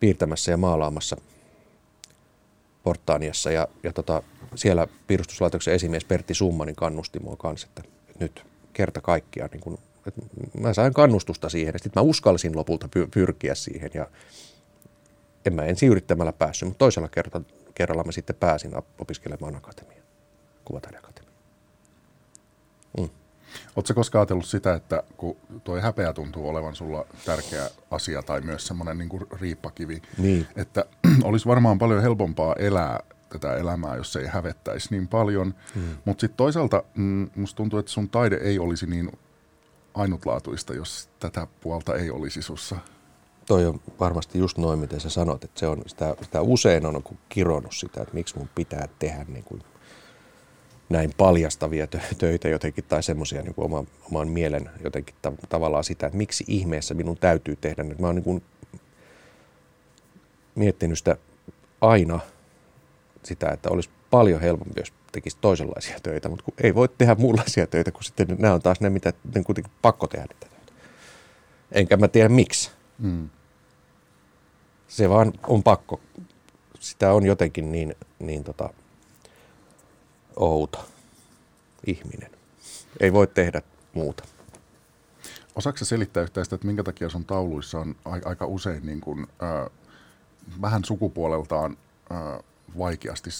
piirtämässä 0.00 0.50
ja 0.50 0.56
maalaamassa 0.56 1.16
Portaaniassa 2.82 3.50
ja, 3.50 3.68
ja 3.82 3.92
tota, 3.92 4.22
siellä 4.54 4.86
piirustuslaitoksen 5.06 5.74
esimies 5.74 6.04
Pertti 6.04 6.34
Summanin 6.34 6.76
kannusti 6.76 7.18
mua 7.18 7.36
kanssa, 7.36 7.66
että 7.66 7.82
nyt 8.18 8.46
kerta 8.72 9.00
kaikkiaan 9.00 9.50
niin 9.52 9.60
kun, 9.60 9.78
että 10.06 10.20
mä 10.60 10.74
sain 10.74 10.94
kannustusta 10.94 11.48
siihen 11.48 11.72
ja 11.72 11.78
sitten 11.78 12.02
mä 12.02 12.08
uskalsin 12.08 12.56
lopulta 12.56 12.88
pyrkiä 13.10 13.54
siihen 13.54 13.90
ja 13.94 14.06
en 15.48 15.54
mä 15.54 15.64
ensin 15.64 15.88
yrittämällä 15.88 16.32
päässyt, 16.32 16.68
mutta 16.68 16.78
toisella 16.78 17.08
kerralla, 17.08 17.46
kerralla 17.74 18.04
mä 18.04 18.12
sitten 18.12 18.36
pääsin 18.36 18.72
opiskelemaan 18.98 19.56
akatemiaan, 19.56 20.06
kuvataideakatemiaan. 20.64 21.38
Mm. 22.98 23.08
Oletko 23.76 23.94
koskaan 23.94 24.20
ajatellut 24.20 24.46
sitä, 24.46 24.74
että 24.74 25.02
kun 25.16 25.36
tuo 25.64 25.80
häpeä 25.80 26.12
tuntuu 26.12 26.48
olevan 26.48 26.74
sulla 26.74 27.06
tärkeä 27.24 27.70
asia 27.90 28.22
tai 28.22 28.40
myös 28.40 28.66
semmoinen 28.66 28.98
niin 28.98 29.08
riippakivi, 29.40 30.02
niin. 30.18 30.46
että 30.56 30.84
olisi 31.24 31.46
varmaan 31.46 31.78
paljon 31.78 32.02
helpompaa 32.02 32.54
elää 32.58 33.00
tätä 33.28 33.56
elämää, 33.56 33.96
jos 33.96 34.16
ei 34.16 34.26
hävettäisi 34.26 34.88
niin 34.90 35.08
paljon. 35.08 35.54
Mm. 35.74 35.82
Mutta 36.04 36.20
sitten 36.20 36.36
toisaalta 36.36 36.82
mm, 36.94 37.30
musta 37.36 37.56
tuntuu, 37.56 37.78
että 37.78 37.92
sun 37.92 38.08
taide 38.08 38.36
ei 38.36 38.58
olisi 38.58 38.86
niin 38.86 39.12
ainutlaatuista, 39.94 40.74
jos 40.74 41.08
tätä 41.20 41.46
puolta 41.60 41.96
ei 41.96 42.10
olisi 42.10 42.42
sussa 42.42 42.76
toi 43.48 43.66
on 43.66 43.80
varmasti 44.00 44.38
just 44.38 44.58
noin, 44.58 44.78
miten 44.78 45.00
sä 45.00 45.10
sanot, 45.10 45.44
että 45.44 45.60
se 45.60 45.66
on, 45.66 45.82
sitä, 45.86 46.14
sitä 46.22 46.40
usein 46.40 46.86
on 46.86 47.02
kironnut 47.28 47.74
sitä, 47.74 48.02
että 48.02 48.14
miksi 48.14 48.38
mun 48.38 48.48
pitää 48.54 48.88
tehdä 48.98 49.24
niin 49.28 49.44
kuin 49.44 49.62
näin 50.88 51.12
paljastavia 51.16 51.86
töitä 52.18 52.48
jotenkin 52.48 52.84
tai 52.84 53.02
semmoisia 53.02 53.42
niin 53.42 53.54
oman, 53.56 53.86
oman 54.10 54.28
mielen 54.28 54.70
jotenkin 54.84 55.14
ta- 55.22 55.32
tavallaan 55.48 55.84
sitä, 55.84 56.06
että 56.06 56.18
miksi 56.18 56.44
ihmeessä 56.48 56.94
minun 56.94 57.16
täytyy 57.16 57.56
tehdä. 57.56 57.82
Nyt 57.82 57.98
mä 57.98 58.06
oon 58.06 58.14
niin 58.14 58.24
kuin 58.24 58.42
miettinyt 60.54 60.98
sitä 60.98 61.16
aina 61.80 62.20
sitä, 63.22 63.48
että 63.48 63.70
olisi 63.70 63.90
paljon 64.10 64.40
helpompi, 64.40 64.80
jos 64.80 64.92
tekisi 65.12 65.36
toisenlaisia 65.40 66.00
töitä, 66.02 66.28
mutta 66.28 66.44
kun 66.44 66.54
ei 66.62 66.74
voi 66.74 66.88
tehdä 66.88 67.14
muunlaisia 67.14 67.66
töitä, 67.66 67.90
kun 67.90 68.04
sitten 68.04 68.36
nämä 68.38 68.54
on 68.54 68.62
taas 68.62 68.80
ne, 68.80 68.90
mitä 68.90 69.12
ne 69.34 69.42
kuitenkin 69.42 69.72
pakko 69.82 70.06
tehdä 70.06 70.26
niitä. 70.32 70.46
Enkä 71.72 71.96
mä 71.96 72.08
tiedä 72.08 72.28
miksi. 72.28 72.70
Mm 72.98 73.28
se 74.88 75.08
vaan 75.08 75.32
on 75.46 75.62
pakko. 75.62 76.00
Sitä 76.80 77.12
on 77.12 77.26
jotenkin 77.26 77.72
niin, 77.72 77.94
niin 78.18 78.44
tota, 78.44 78.70
outo 80.36 80.88
ihminen. 81.86 82.30
Ei 83.00 83.12
voi 83.12 83.26
tehdä 83.26 83.62
muuta. 83.94 84.24
Osaatko 85.54 85.84
selittää 85.84 86.22
yhtään 86.22 86.44
sitä, 86.44 86.54
että 86.54 86.66
minkä 86.66 86.82
takia 86.82 87.08
sun 87.08 87.24
tauluissa 87.24 87.78
on 87.78 87.96
aika 88.24 88.46
usein 88.46 88.86
niin 88.86 89.00
kuin, 89.00 89.26
äh, 89.42 89.70
vähän 90.60 90.84
sukupuoleltaan 90.84 91.76
äh, 92.12 92.18
vaikeasti 92.78 93.30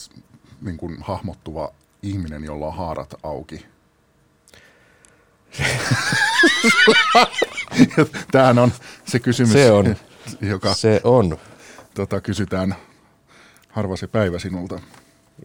niin 0.60 0.76
kuin 0.76 0.96
hahmottuva 1.00 1.72
ihminen, 2.02 2.44
jolla 2.44 2.66
on 2.66 2.76
haarat 2.76 3.14
auki? 3.22 3.66
Tämähän 8.32 8.58
on 8.58 8.72
se 9.06 9.18
kysymys. 9.18 9.52
Se 9.52 9.70
on 9.70 9.96
joka 10.40 10.74
se 10.74 11.00
on. 11.04 11.38
Tota, 11.94 12.20
kysytään 12.20 12.74
harva 13.68 13.96
se 13.96 14.06
päivä 14.06 14.38
sinulta. 14.38 14.80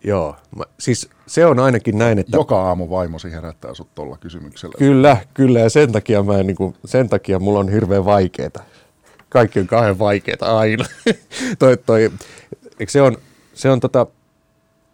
Joo, 0.03 0.35
mä, 0.55 0.63
siis 0.79 1.09
se 1.27 1.45
on 1.45 1.59
ainakin 1.59 1.97
näin, 1.97 2.19
että... 2.19 2.37
Joka 2.37 2.61
aamu 2.61 2.89
vaimosi 2.89 3.31
herättää 3.31 3.73
sut 3.73 3.95
tuolla 3.95 4.17
kysymyksellä. 4.17 4.75
Kyllä, 4.77 5.17
kyllä, 5.33 5.59
ja 5.59 5.69
sen 5.69 5.91
takia, 5.91 6.23
mä 6.23 6.37
en, 6.37 6.47
niin 6.47 6.55
kuin, 6.55 6.75
sen 6.85 7.09
takia 7.09 7.39
mulla 7.39 7.59
on 7.59 7.69
hirveän 7.69 8.05
vaikeeta. 8.05 8.63
Kaikki 9.29 9.59
on 9.59 9.67
kauhean 9.67 9.99
vaikeeta 9.99 10.57
aina. 10.57 10.85
toi, 11.59 11.77
toi, 11.77 12.11
se 12.87 13.01
on, 13.01 13.17
se 13.53 13.69
on 13.69 13.79
tota, 13.79 14.07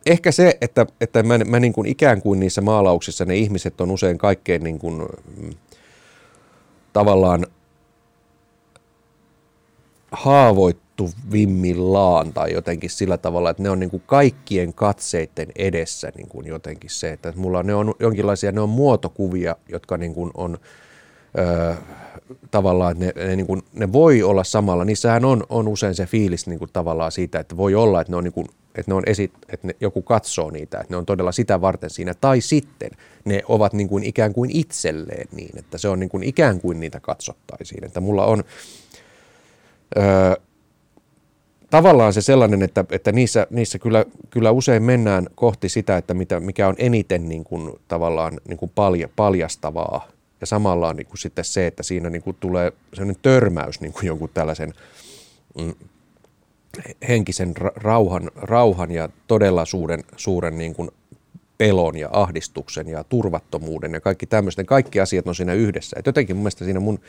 ehkä 0.06 0.32
se, 0.32 0.58
että, 0.62 0.86
että 1.02 1.24
mä, 1.24 1.38
mä 1.38 1.60
niin 1.60 1.74
kuin 1.74 1.88
ikään 1.88 2.22
kuin 2.22 2.40
niissä 2.40 2.62
maalauksissa 2.62 3.26
ne 3.26 3.36
ihmiset 3.36 3.82
on 3.82 3.92
usein 3.92 4.18
kaikkein 4.18 4.64
niin 4.64 4.80
kuin, 4.80 5.08
mm, 5.38 5.50
tavallaan 6.94 7.48
haavoittuvimmillaan 10.12 12.34
tai 12.34 12.54
jotenkin 12.54 12.90
sillä 12.90 13.18
tavalla, 13.18 13.50
että 13.50 13.64
ne 13.64 13.70
on 13.70 13.80
niin 13.80 13.90
kuin 13.90 14.04
kaikkien 14.06 14.74
katseiden 14.74 15.48
edessä 15.56 16.12
niin 16.16 16.28
kuin 16.28 16.48
jotenkin 16.48 16.90
se, 16.90 17.12
että 17.12 17.34
mulla 17.36 17.64
ne 17.64 17.76
on 17.76 17.94
jonkinlaisia, 18.00 18.52
ne 18.52 18.62
on 18.62 18.70
muotokuvia, 18.70 19.56
jotka 19.70 19.98
niin 19.98 20.14
kuin 20.14 20.32
on 20.34 20.58
ö, 21.38 21.76
tavallaan, 22.52 22.92
että 22.92 23.06
ne, 23.06 23.14
ne, 23.28 23.36
niin 23.36 23.48
kuin, 23.48 23.62
ne 23.74 23.92
voi 23.92 24.24
olla 24.24 24.44
samalla, 24.44 24.86
niissähän 24.86 25.26
on, 25.26 25.44
on 25.50 25.68
usein 25.68 25.96
se 25.96 26.06
fiilis 26.06 26.48
niin 26.48 26.60
kuin 26.60 26.70
tavallaan 26.74 27.12
siitä, 27.12 27.40
että 27.40 27.58
voi 27.58 27.76
olla, 27.76 28.02
että 28.02 28.14
ne 28.14 28.18
on 28.18 28.24
niin 28.24 28.34
kuin, 28.34 28.48
että, 28.76 28.92
ne 28.92 28.96
on 28.96 29.04
esi- 29.06 29.32
että 29.50 29.68
ne, 29.68 29.76
joku 29.82 30.02
katsoo 30.02 30.52
niitä, 30.52 30.80
että 30.80 30.94
ne 30.94 30.98
on 30.98 31.06
todella 31.06 31.32
sitä 31.32 31.62
varten 31.62 31.90
siinä, 31.90 32.14
tai 32.14 32.42
sitten 32.42 32.90
ne 33.26 33.42
ovat 33.48 33.74
niin 33.74 33.90
kuin 33.90 34.04
ikään 34.04 34.34
kuin 34.34 34.50
itselleen 34.54 35.28
niin, 35.32 35.60
että 35.60 35.78
se 35.78 35.90
on 35.90 36.00
niin 36.00 36.10
kuin 36.10 36.24
ikään 36.24 36.62
kuin 36.62 36.80
niitä 36.80 37.00
katsottaisiin, 37.00 37.86
että 37.86 38.00
mulla 38.00 38.26
on 38.26 38.44
Tavallaan 41.70 42.14
se 42.14 42.22
sellainen, 42.22 42.62
että, 42.62 42.86
että 42.92 43.12
niissä, 43.12 43.48
niissä 43.50 43.80
kyllä, 43.80 44.06
kyllä 44.30 44.52
usein 44.52 44.84
mennään 44.84 45.28
kohti 45.36 45.70
sitä, 45.70 45.98
että 45.98 46.14
mitä, 46.14 46.40
mikä 46.40 46.68
on 46.68 46.76
eniten 46.78 47.30
niin 47.30 47.44
kuin, 47.44 47.74
tavallaan 47.88 48.34
niin 48.48 48.58
kuin 48.58 48.72
palja, 48.76 49.10
paljastavaa. 49.16 50.08
Ja 50.42 50.48
samalla 50.48 50.90
on 50.90 50.96
niin 50.96 51.08
kuin 51.08 51.18
sitten 51.18 51.46
se, 51.46 51.68
että 51.68 51.84
siinä 51.84 52.10
niin 52.10 52.22
kuin 52.22 52.38
tulee 52.40 52.72
sellainen 52.94 53.22
törmäys 53.22 53.82
niin 53.82 53.94
kuin 53.94 54.06
jonkun 54.06 54.30
tällaisen 54.34 54.74
mm, 55.58 55.74
henkisen 57.08 57.54
rauhan, 57.76 58.32
rauhan 58.36 58.92
ja 58.92 59.10
todella 59.28 59.66
suuren, 59.66 60.04
suuren 60.16 60.58
niin 60.58 60.76
kuin 60.76 60.92
pelon 61.58 61.98
ja 61.98 62.10
ahdistuksen 62.12 62.88
ja 62.88 63.04
turvattomuuden 63.04 63.94
ja 63.94 64.02
kaikki 64.02 64.26
tämmöisten. 64.26 64.66
Kaikki 64.66 65.00
asiat 65.00 65.28
on 65.28 65.36
siinä 65.36 65.54
yhdessä. 65.54 65.96
Et 66.00 66.06
jotenkin 66.06 66.36
mun 66.36 66.44
mielestä 66.44 66.66
siinä 66.66 66.80
mun 66.80 67.00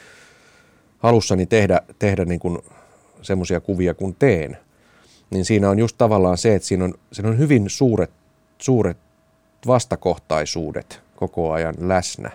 halussani 1.00 1.46
tehdä, 1.46 1.80
tehdä 1.98 2.24
niin 2.24 2.40
kuin 2.40 2.58
semmoisia 3.22 3.60
kuvia 3.60 3.94
kuin 3.94 4.16
teen, 4.18 4.56
niin 5.30 5.44
siinä 5.44 5.70
on 5.70 5.78
just 5.78 5.98
tavallaan 5.98 6.38
se, 6.38 6.54
että 6.54 6.68
siinä 6.68 6.84
on, 6.84 6.94
siinä 7.12 7.28
on 7.28 7.38
hyvin 7.38 7.70
suuret, 7.70 8.10
suuret 8.58 8.96
vastakohtaisuudet 9.66 11.00
koko 11.16 11.52
ajan 11.52 11.74
läsnä. 11.78 12.30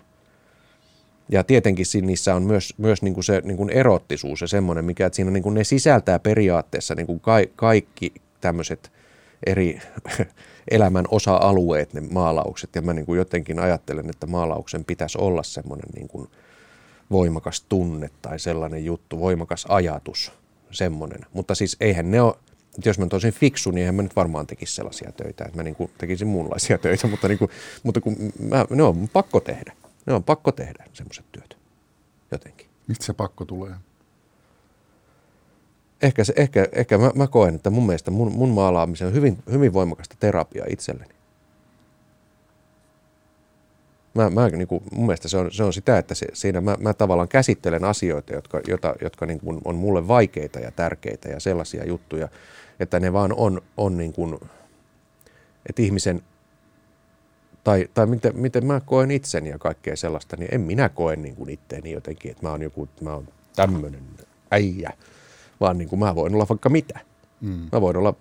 Ja 1.30 1.44
tietenkin 1.44 1.86
niissä 2.02 2.36
on 2.36 2.44
myös, 2.44 2.74
myös 2.78 3.02
niin 3.02 3.14
kuin 3.14 3.24
se 3.24 3.42
niin 3.44 3.58
kuin 3.58 3.70
erottisuus 3.70 4.42
ja 4.42 4.48
semmoinen, 4.48 4.86
mikä 4.86 5.06
että 5.06 5.16
siinä 5.16 5.32
niin 5.32 5.44
kuin 5.44 5.56
ne 5.56 5.64
sisältää 5.64 6.20
periaatteessa 6.20 6.96
niin 6.96 7.08
kuin 7.08 7.20
ka, 7.20 7.34
kaikki 7.56 8.14
tämmöiset 8.42 8.92
eri 9.46 9.80
elämän 10.72 11.06
osa-alueet, 11.12 11.94
ne 11.94 12.02
maalaukset. 12.02 12.70
Ja 12.76 12.82
mä 12.82 12.94
niin 12.94 13.06
kuin 13.06 13.18
jotenkin 13.18 13.60
ajattelen, 13.60 14.10
että 14.10 14.28
maalauksen 14.28 14.86
pitäisi 14.86 15.18
olla 15.18 15.44
semmoinen 15.44 15.90
niin 15.96 16.08
kuin 16.08 16.30
voimakas 17.12 17.62
tunne 17.62 18.10
tai 18.22 18.40
sellainen 18.40 18.86
juttu, 18.86 19.20
voimakas 19.20 19.66
ajatus, 19.70 20.32
semmoinen. 20.72 21.20
Mutta 21.34 21.56
siis 21.56 21.78
eihän 21.80 22.12
ne 22.12 22.22
ole, 22.22 22.36
jos 22.86 23.00
mä 23.00 23.08
tosin 23.08 23.34
fiksu, 23.34 23.72
niin 23.72 23.80
eihän 23.80 23.96
mä 23.96 24.02
nyt 24.02 24.16
varmaan 24.16 24.48
tekisi 24.48 24.76
sellaisia 24.76 25.12
töitä, 25.12 25.46
että 25.46 25.58
mä 25.58 25.64
niin 25.64 25.76
kuin 25.76 25.92
tekisin 25.98 26.28
muunlaisia 26.28 26.78
töitä, 26.84 27.08
mutta, 27.08 27.28
niin 27.28 27.40
kuin, 27.40 27.52
mutta 27.84 28.02
kun 28.02 28.16
mä, 28.40 28.66
ne 28.70 28.84
on 28.84 29.10
pakko 29.14 29.40
tehdä. 29.40 29.74
Ne 30.06 30.14
on 30.14 30.24
pakko 30.24 30.52
tehdä 30.52 30.86
semmoiset 30.94 31.26
työt 31.32 31.58
jotenkin. 32.32 32.68
Mistä 32.88 33.06
se 33.06 33.14
pakko 33.14 33.46
tulee? 33.46 33.76
Ehkä, 36.02 36.24
se, 36.24 36.34
ehkä, 36.36 36.68
ehkä 36.72 36.98
mä, 36.98 37.12
mä 37.16 37.28
koen, 37.28 37.56
että 37.56 37.70
mun 37.70 37.86
mielestä 37.86 38.12
mun, 38.12 38.32
mun 38.32 38.50
maalaamisen 38.50 39.08
on 39.08 39.14
hyvin, 39.14 39.38
hyvin 39.52 39.74
voimakasta 39.74 40.16
terapiaa 40.20 40.66
itselleni. 40.70 41.15
Mä, 44.16 44.30
mä, 44.30 44.50
niin 44.50 44.68
kuin, 44.68 44.84
mun 44.92 45.06
mielestä 45.06 45.28
se 45.28 45.38
on, 45.38 45.52
se 45.52 45.64
on 45.64 45.74
sitä, 45.74 45.98
että 45.98 46.16
se, 46.16 46.26
siinä 46.34 46.62
mä, 46.62 46.76
mä 46.80 46.94
tavallaan 46.94 47.28
käsittelen 47.28 47.84
asioita, 47.84 48.34
jotka, 48.34 48.62
jota, 48.68 48.96
jotka 49.02 49.26
niin 49.26 49.40
kuin 49.40 49.62
on 49.66 49.76
mulle 49.76 50.08
vaikeita 50.08 50.60
ja 50.60 50.72
tärkeitä 50.72 51.30
ja 51.30 51.40
sellaisia 51.40 51.86
juttuja, 51.86 52.28
että 52.80 53.00
ne 53.00 53.14
vaan 53.14 53.34
on, 53.34 53.62
on 53.78 53.98
niin 53.98 54.14
kuin, 54.14 54.40
että 55.70 55.82
ihmisen, 55.82 56.22
tai, 57.64 57.90
tai 57.94 58.06
miten, 58.06 58.38
miten 58.38 58.66
mä 58.66 58.82
koen 58.86 59.12
itseni 59.12 59.50
ja 59.50 59.60
kaikkea 59.60 59.96
sellaista, 59.96 60.38
niin 60.38 60.50
en 60.54 60.62
minä 60.62 60.90
koe 60.90 61.16
niin 61.16 61.36
kuin 61.36 61.50
itteeni 61.50 61.92
jotenkin, 61.92 62.32
että 62.32 62.44
mä 62.44 62.52
oon 62.52 62.62
joku, 62.62 62.90
mä 63.02 63.14
oon 63.14 63.28
tämmöinen 63.56 64.04
äijä, 64.52 64.94
vaan 65.60 65.78
niin 65.78 65.90
kuin 65.90 66.00
mä 66.00 66.16
voin 66.16 66.34
olla 66.34 66.46
vaikka 66.50 66.70
mitä. 66.70 67.00
Mm. 67.42 67.70
Mä 67.72 67.82
voin 67.82 67.98
olla 67.98 68.14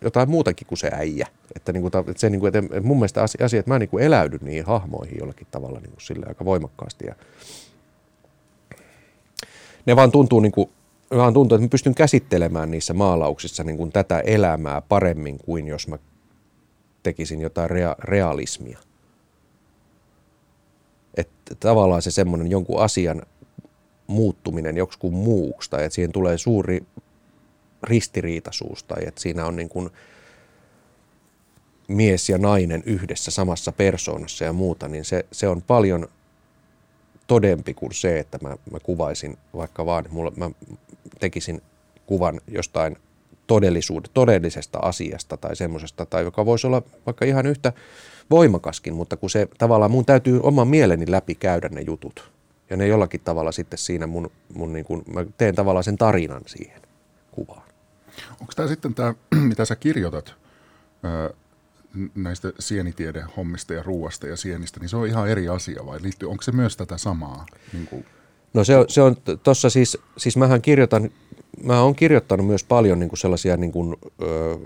jotain 0.00 0.30
muutakin 0.30 0.66
kuin 0.66 0.78
se 0.78 0.90
äijä. 0.92 1.26
Että, 1.56 1.72
niin 1.72 1.82
kuin, 1.82 1.92
että 2.08 2.20
se, 2.20 2.30
niin 2.30 2.40
kuin, 2.40 2.56
että 2.56 2.80
mun 2.80 2.96
mielestä 2.96 3.22
asia, 3.22 3.58
että 3.58 3.70
mä 3.70 3.78
niin 3.78 3.88
kuin 3.88 4.04
eläydyn 4.04 4.40
niihin 4.42 4.66
hahmoihin 4.66 5.18
jollakin 5.18 5.46
tavalla 5.50 5.80
niin 5.80 5.90
kuin 5.90 6.00
sille 6.00 6.26
aika 6.28 6.44
voimakkaasti. 6.44 7.06
Ja 7.06 7.14
ne 9.86 9.96
vaan 9.96 10.12
tuntuu, 10.12 10.40
niin 10.40 10.52
kuin, 10.52 10.70
vaan 11.10 11.34
tuntuu, 11.34 11.56
että 11.56 11.66
mä 11.66 11.68
pystyn 11.68 11.94
käsittelemään 11.94 12.70
niissä 12.70 12.94
maalauksissa 12.94 13.64
niin 13.64 13.76
kuin 13.76 13.92
tätä 13.92 14.20
elämää 14.20 14.80
paremmin 14.80 15.38
kuin 15.38 15.68
jos 15.68 15.88
mä 15.88 15.98
tekisin 17.02 17.40
jotain 17.40 17.70
rea- 17.70 17.96
realismia. 18.04 18.78
Että 21.16 21.54
tavallaan 21.54 22.02
se 22.02 22.10
semmoinen 22.10 22.50
jonkun 22.50 22.80
asian 22.80 23.22
muuttuminen 24.06 24.76
joksikin 24.76 25.12
muuksi 25.12 25.70
tai 25.70 25.84
että 25.84 25.94
siihen 25.94 26.12
tulee 26.12 26.38
suuri 26.38 26.86
ristiriitaisuus 27.82 28.84
tai 28.84 29.02
että 29.06 29.20
siinä 29.20 29.46
on 29.46 29.56
niin 29.56 29.68
kuin 29.68 29.90
mies 31.88 32.28
ja 32.28 32.38
nainen 32.38 32.82
yhdessä 32.86 33.30
samassa 33.30 33.72
persoonassa 33.72 34.44
ja 34.44 34.52
muuta, 34.52 34.88
niin 34.88 35.04
se, 35.04 35.26
se 35.32 35.48
on 35.48 35.62
paljon 35.62 36.08
todempi 37.26 37.74
kuin 37.74 37.92
se, 37.94 38.18
että 38.18 38.38
mä, 38.42 38.48
mä 38.48 38.80
kuvaisin 38.82 39.36
vaikka 39.56 39.86
vaan, 39.86 40.04
mulla, 40.10 40.32
mä 40.36 40.50
tekisin 41.20 41.62
kuvan 42.06 42.40
jostain 42.48 42.96
todellisuuden, 43.46 44.10
todellisesta 44.14 44.78
asiasta 44.78 45.36
tai 45.36 45.56
semmoisesta, 45.56 46.06
tai 46.06 46.24
joka 46.24 46.46
voisi 46.46 46.66
olla 46.66 46.82
vaikka 47.06 47.24
ihan 47.24 47.46
yhtä 47.46 47.72
voimakaskin, 48.30 48.94
mutta 48.94 49.16
kun 49.16 49.30
se 49.30 49.48
tavallaan 49.58 49.90
mun 49.90 50.04
täytyy 50.04 50.40
oman 50.42 50.68
mieleni 50.68 51.10
läpi 51.10 51.34
käydä 51.34 51.68
ne 51.68 51.80
jutut. 51.80 52.32
Ja 52.70 52.76
ne 52.76 52.86
jollakin 52.86 53.20
tavalla 53.20 53.52
sitten 53.52 53.78
siinä 53.78 54.06
mun, 54.06 54.30
mun 54.54 54.72
niin 54.72 54.84
kuin, 54.84 55.02
mä 55.14 55.24
teen 55.38 55.54
tavallaan 55.54 55.84
sen 55.84 55.98
tarinan 55.98 56.42
siihen 56.46 56.82
kuvaan. 57.30 57.65
Onko 58.40 58.52
tämä 58.56 58.68
sitten 58.68 58.94
tämä, 58.94 59.14
mitä 59.50 59.64
sä 59.64 59.76
kirjoitat 59.76 60.34
näistä 62.14 62.52
sienitiedehommista 62.58 63.74
ja 63.74 63.82
ruuasta 63.82 64.26
ja 64.26 64.36
sienistä, 64.36 64.80
niin 64.80 64.88
se 64.88 64.96
on 64.96 65.06
ihan 65.06 65.28
eri 65.28 65.48
asia 65.48 65.86
vai 65.86 66.02
liittyy, 66.02 66.30
onko 66.30 66.42
se 66.42 66.52
myös 66.52 66.76
tätä 66.76 66.98
samaa? 66.98 67.46
Niin 67.72 67.86
kuin? 67.86 68.06
No 68.54 68.64
se 68.64 68.76
on, 68.76 68.84
se 68.88 69.02
on 69.02 69.16
tuossa 69.42 69.70
siis, 69.70 69.98
siis 70.16 70.36
mähän 70.36 70.62
kirjoitan, 70.62 71.10
mä 71.64 71.80
oon 71.80 71.94
kirjoittanut 71.94 72.46
myös 72.46 72.64
paljon 72.64 72.98
niin 72.98 73.08
kuin 73.08 73.18
sellaisia 73.18 73.56
niin 73.56 73.72
kuin, 73.72 73.96
ö, 74.22 74.58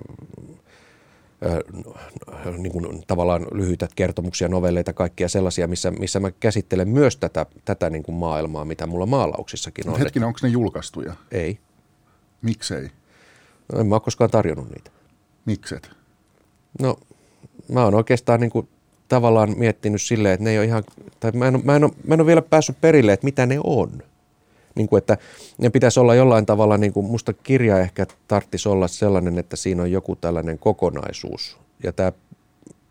niin 2.59 2.73
kuin 2.73 3.03
tavallaan 3.07 3.47
lyhyitä 3.53 3.89
kertomuksia, 3.97 4.49
novelleita, 4.49 4.93
kaikkia 4.93 5.29
sellaisia, 5.29 5.69
missä, 5.69 5.91
missä 5.91 6.21
mä 6.21 6.31
käsittelen 6.31 6.89
myös 6.89 7.17
tätä, 7.17 7.47
tätä 7.65 7.91
niin 7.91 8.03
kuin 8.03 8.17
maailmaa, 8.17 8.65
mitä 8.65 8.87
mulla 8.87 9.07
maalauksissakin 9.07 9.89
on. 9.89 9.99
Hetkinen, 9.99 10.27
onko 10.27 10.39
ne 10.43 10.49
julkaistuja? 10.49 11.15
Ei. 11.31 11.59
Miksei? 12.43 12.91
En 13.79 13.87
mä 13.87 13.95
ole 13.95 14.01
koskaan 14.01 14.31
tarjonnut 14.31 14.71
niitä. 14.71 14.91
Mikset? 15.45 15.91
No, 16.81 16.97
mä 17.69 17.85
oon 17.85 17.95
oikeastaan 17.95 18.41
niin 18.41 18.51
kuin 18.51 18.69
tavallaan 19.09 19.59
miettinyt 19.59 20.03
silleen, 20.03 20.35
että 20.35 20.45
ne 20.45 20.51
ei 20.51 20.59
ole 20.59 20.67
ihan, 20.67 20.85
tai 21.21 21.33
mä 21.33 21.49
en, 21.49 21.61
mä 21.65 21.77
en, 21.77 21.85
ole, 21.85 21.93
mä 22.07 22.15
en 22.15 22.21
ole 22.21 22.27
vielä 22.27 22.43
päässyt 22.43 22.81
perille, 22.81 23.13
että 23.13 23.25
mitä 23.25 23.47
ne 23.47 23.61
on. 23.65 24.03
Niin 24.75 24.89
kuin, 24.89 24.99
että 24.99 25.17
ne 25.59 25.71
pitäisi 25.71 26.01
olla 26.01 26.15
jollain 26.15 26.47
tavalla, 26.47 26.79
niin 26.79 26.93
kuin 26.93 27.07
musta 27.07 27.33
kirja 27.33 27.79
ehkä 27.79 28.07
tarttisi 28.29 28.69
olla 28.69 28.89
sellainen, 28.89 29.39
että 29.39 29.57
siinä 29.57 29.83
on 29.83 29.93
joku 29.93 30.17
tällainen 30.17 30.59
kokonaisuus. 30.59 31.59
Ja 31.83 31.93
tämä 31.93 32.13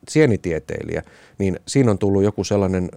sienitieteilijä, 0.10 1.04
niin 1.38 1.60
siinä 1.68 1.92
on 1.92 1.98
tullut 1.98 2.24
joku 2.24 2.44
sellainen 2.44 2.90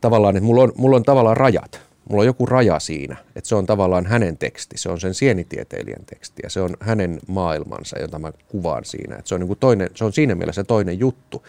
tavallaan, 0.00 0.36
että 0.36 0.46
mulla 0.46 0.62
on, 0.62 0.72
mulla 0.76 0.96
on 0.96 1.02
tavallaan 1.02 1.36
rajat. 1.36 1.89
Mulla 2.10 2.22
on 2.22 2.26
joku 2.26 2.46
raja 2.46 2.78
siinä, 2.78 3.16
että 3.36 3.48
se 3.48 3.54
on 3.54 3.66
tavallaan 3.66 4.06
hänen 4.06 4.38
teksti, 4.38 4.78
se 4.78 4.88
on 4.88 5.00
sen 5.00 5.14
sienitieteilijän 5.14 6.04
teksti 6.06 6.42
ja 6.42 6.50
se 6.50 6.60
on 6.60 6.76
hänen 6.80 7.20
maailmansa, 7.26 7.98
jota 7.98 8.18
mä 8.18 8.32
kuvaan 8.48 8.84
siinä. 8.84 9.16
Että 9.16 9.28
se, 9.28 9.34
on 9.34 9.40
niin 9.40 9.48
kuin 9.48 9.58
toinen, 9.58 9.90
se 9.94 10.04
on 10.04 10.12
siinä 10.12 10.34
mielessä 10.34 10.64
toinen 10.64 10.98
juttu. 10.98 11.46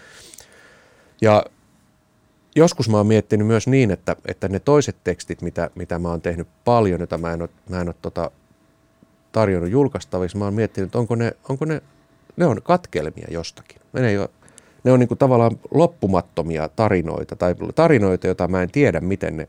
Ja 1.22 1.45
joskus 2.55 2.89
mä 2.89 2.97
oon 2.97 3.07
miettinyt 3.07 3.47
myös 3.47 3.68
niin, 3.68 3.91
että, 3.91 4.16
että 4.26 4.47
ne 4.47 4.59
toiset 4.59 4.95
tekstit, 5.03 5.41
mitä, 5.41 5.70
mitä 5.76 5.99
mä 5.99 6.09
oon 6.09 6.22
tehnyt 6.22 6.47
paljon, 6.66 6.99
joita 6.99 7.18
mä 7.18 7.34
en 7.34 7.41
ole, 7.41 7.49
mä 7.70 7.82
en 7.82 7.88
ole 7.88 7.95
tota, 8.01 8.32
tarjonnut 9.32 9.72
julkaistaviksi, 9.72 10.38
mä 10.38 10.45
oon 10.45 10.53
miettinyt, 10.53 10.88
että 10.88 10.99
onko 10.99 11.16
ne, 11.16 11.32
onko 11.49 11.66
ne, 11.66 11.82
ne 12.38 12.45
on 12.45 12.62
katkelmia 12.64 13.28
jostakin. 13.32 13.82
Ne, 13.93 14.09
ei 14.09 14.18
ole, 14.18 14.30
ne 14.84 14.91
on 14.91 14.99
niin 14.99 15.07
kuin 15.07 15.18
tavallaan 15.18 15.59
loppumattomia 15.72 16.70
tarinoita 16.70 17.36
tai 17.36 17.55
tarinoita, 17.76 18.28
joita 18.28 18.47
mä 18.47 18.64
en 18.64 18.72
tiedä, 18.72 18.99
miten 18.99 19.38
ne 19.38 19.47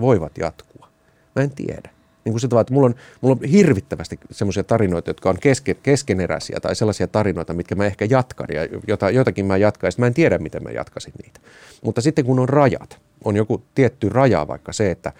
voivat 0.00 0.38
jatkua. 0.38 0.88
Mä 1.36 1.42
en 1.42 1.50
tiedä. 1.50 1.94
Niin 2.24 2.32
kuin 2.32 2.40
se 2.40 2.48
tavalla, 2.48 2.60
että 2.60 2.74
mulla 2.74 2.86
on, 2.86 2.94
mulla 3.20 3.36
on 3.42 3.48
hirvittävästi 3.48 4.18
semmoisia 4.30 4.64
tarinoita, 4.64 5.10
jotka 5.10 5.30
on 5.30 5.36
keske, 5.40 5.74
keskeneräisiä 5.74 6.60
tai 6.60 6.76
sellaisia 6.76 7.08
tarinoita, 7.08 7.54
mitkä 7.54 7.74
mä 7.74 7.86
ehkä 7.86 8.06
jatkan 8.10 8.46
ja 8.54 8.68
jota, 8.88 9.10
jotakin 9.10 9.46
mä 9.46 9.56
jatkaisin. 9.56 10.00
Mä 10.00 10.06
en 10.06 10.14
tiedä, 10.14 10.38
miten 10.38 10.62
mä 10.62 10.70
jatkaisin 10.70 11.12
niitä. 11.22 11.40
Mutta 11.82 12.00
sitten 12.00 12.24
kun 12.24 12.38
on 12.38 12.48
rajat, 12.48 13.00
on 13.24 13.36
joku 13.36 13.62
tietty 13.74 14.08
raja, 14.08 14.48
vaikka 14.48 14.72
se, 14.72 14.90
että 14.90 15.12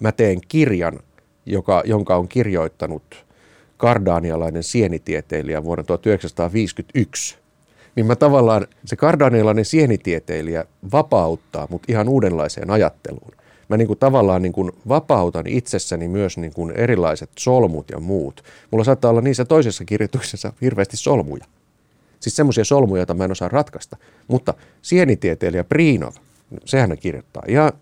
mä 0.00 0.12
teen 0.12 0.38
kirjan, 0.48 1.00
joka, 1.46 1.82
jonka 1.84 2.16
on 2.16 2.28
kirjoittanut 2.28 3.26
kardaanialainen 3.76 4.62
sienitieteilijä 4.62 5.64
vuonna 5.64 5.84
1951, 5.84 7.36
niin 7.96 8.06
mä 8.06 8.16
tavallaan, 8.16 8.66
se 8.84 8.96
kardaanialainen 8.96 9.64
sienitieteilijä 9.64 10.64
vapauttaa 10.92 11.66
mut 11.70 11.82
ihan 11.88 12.08
uudenlaiseen 12.08 12.70
ajatteluun 12.70 13.41
mä 13.72 13.76
niin 13.76 13.86
kuin 13.86 13.98
tavallaan 13.98 14.42
niin 14.42 14.52
kuin 14.52 14.72
vapautan 14.88 15.46
itsessäni 15.46 16.08
myös 16.08 16.38
niin 16.38 16.52
kuin 16.52 16.70
erilaiset 16.70 17.30
solmut 17.38 17.90
ja 17.90 18.00
muut. 18.00 18.44
Mulla 18.70 18.84
saattaa 18.84 19.10
olla 19.10 19.20
niissä 19.20 19.44
toisessa 19.44 19.84
kirjoituksessa 19.84 20.52
hirveästi 20.60 20.96
solmuja. 20.96 21.44
Siis 22.20 22.36
semmoisia 22.36 22.64
solmuja, 22.64 23.00
joita 23.00 23.14
mä 23.14 23.24
en 23.24 23.30
osaa 23.30 23.48
ratkaista. 23.48 23.96
Mutta 24.28 24.54
sienitieteilijä 24.82 25.64
Priinov, 25.64 26.12
sehän 26.64 26.98
kirjoittaa. 26.98 27.42
Ja 27.48 27.72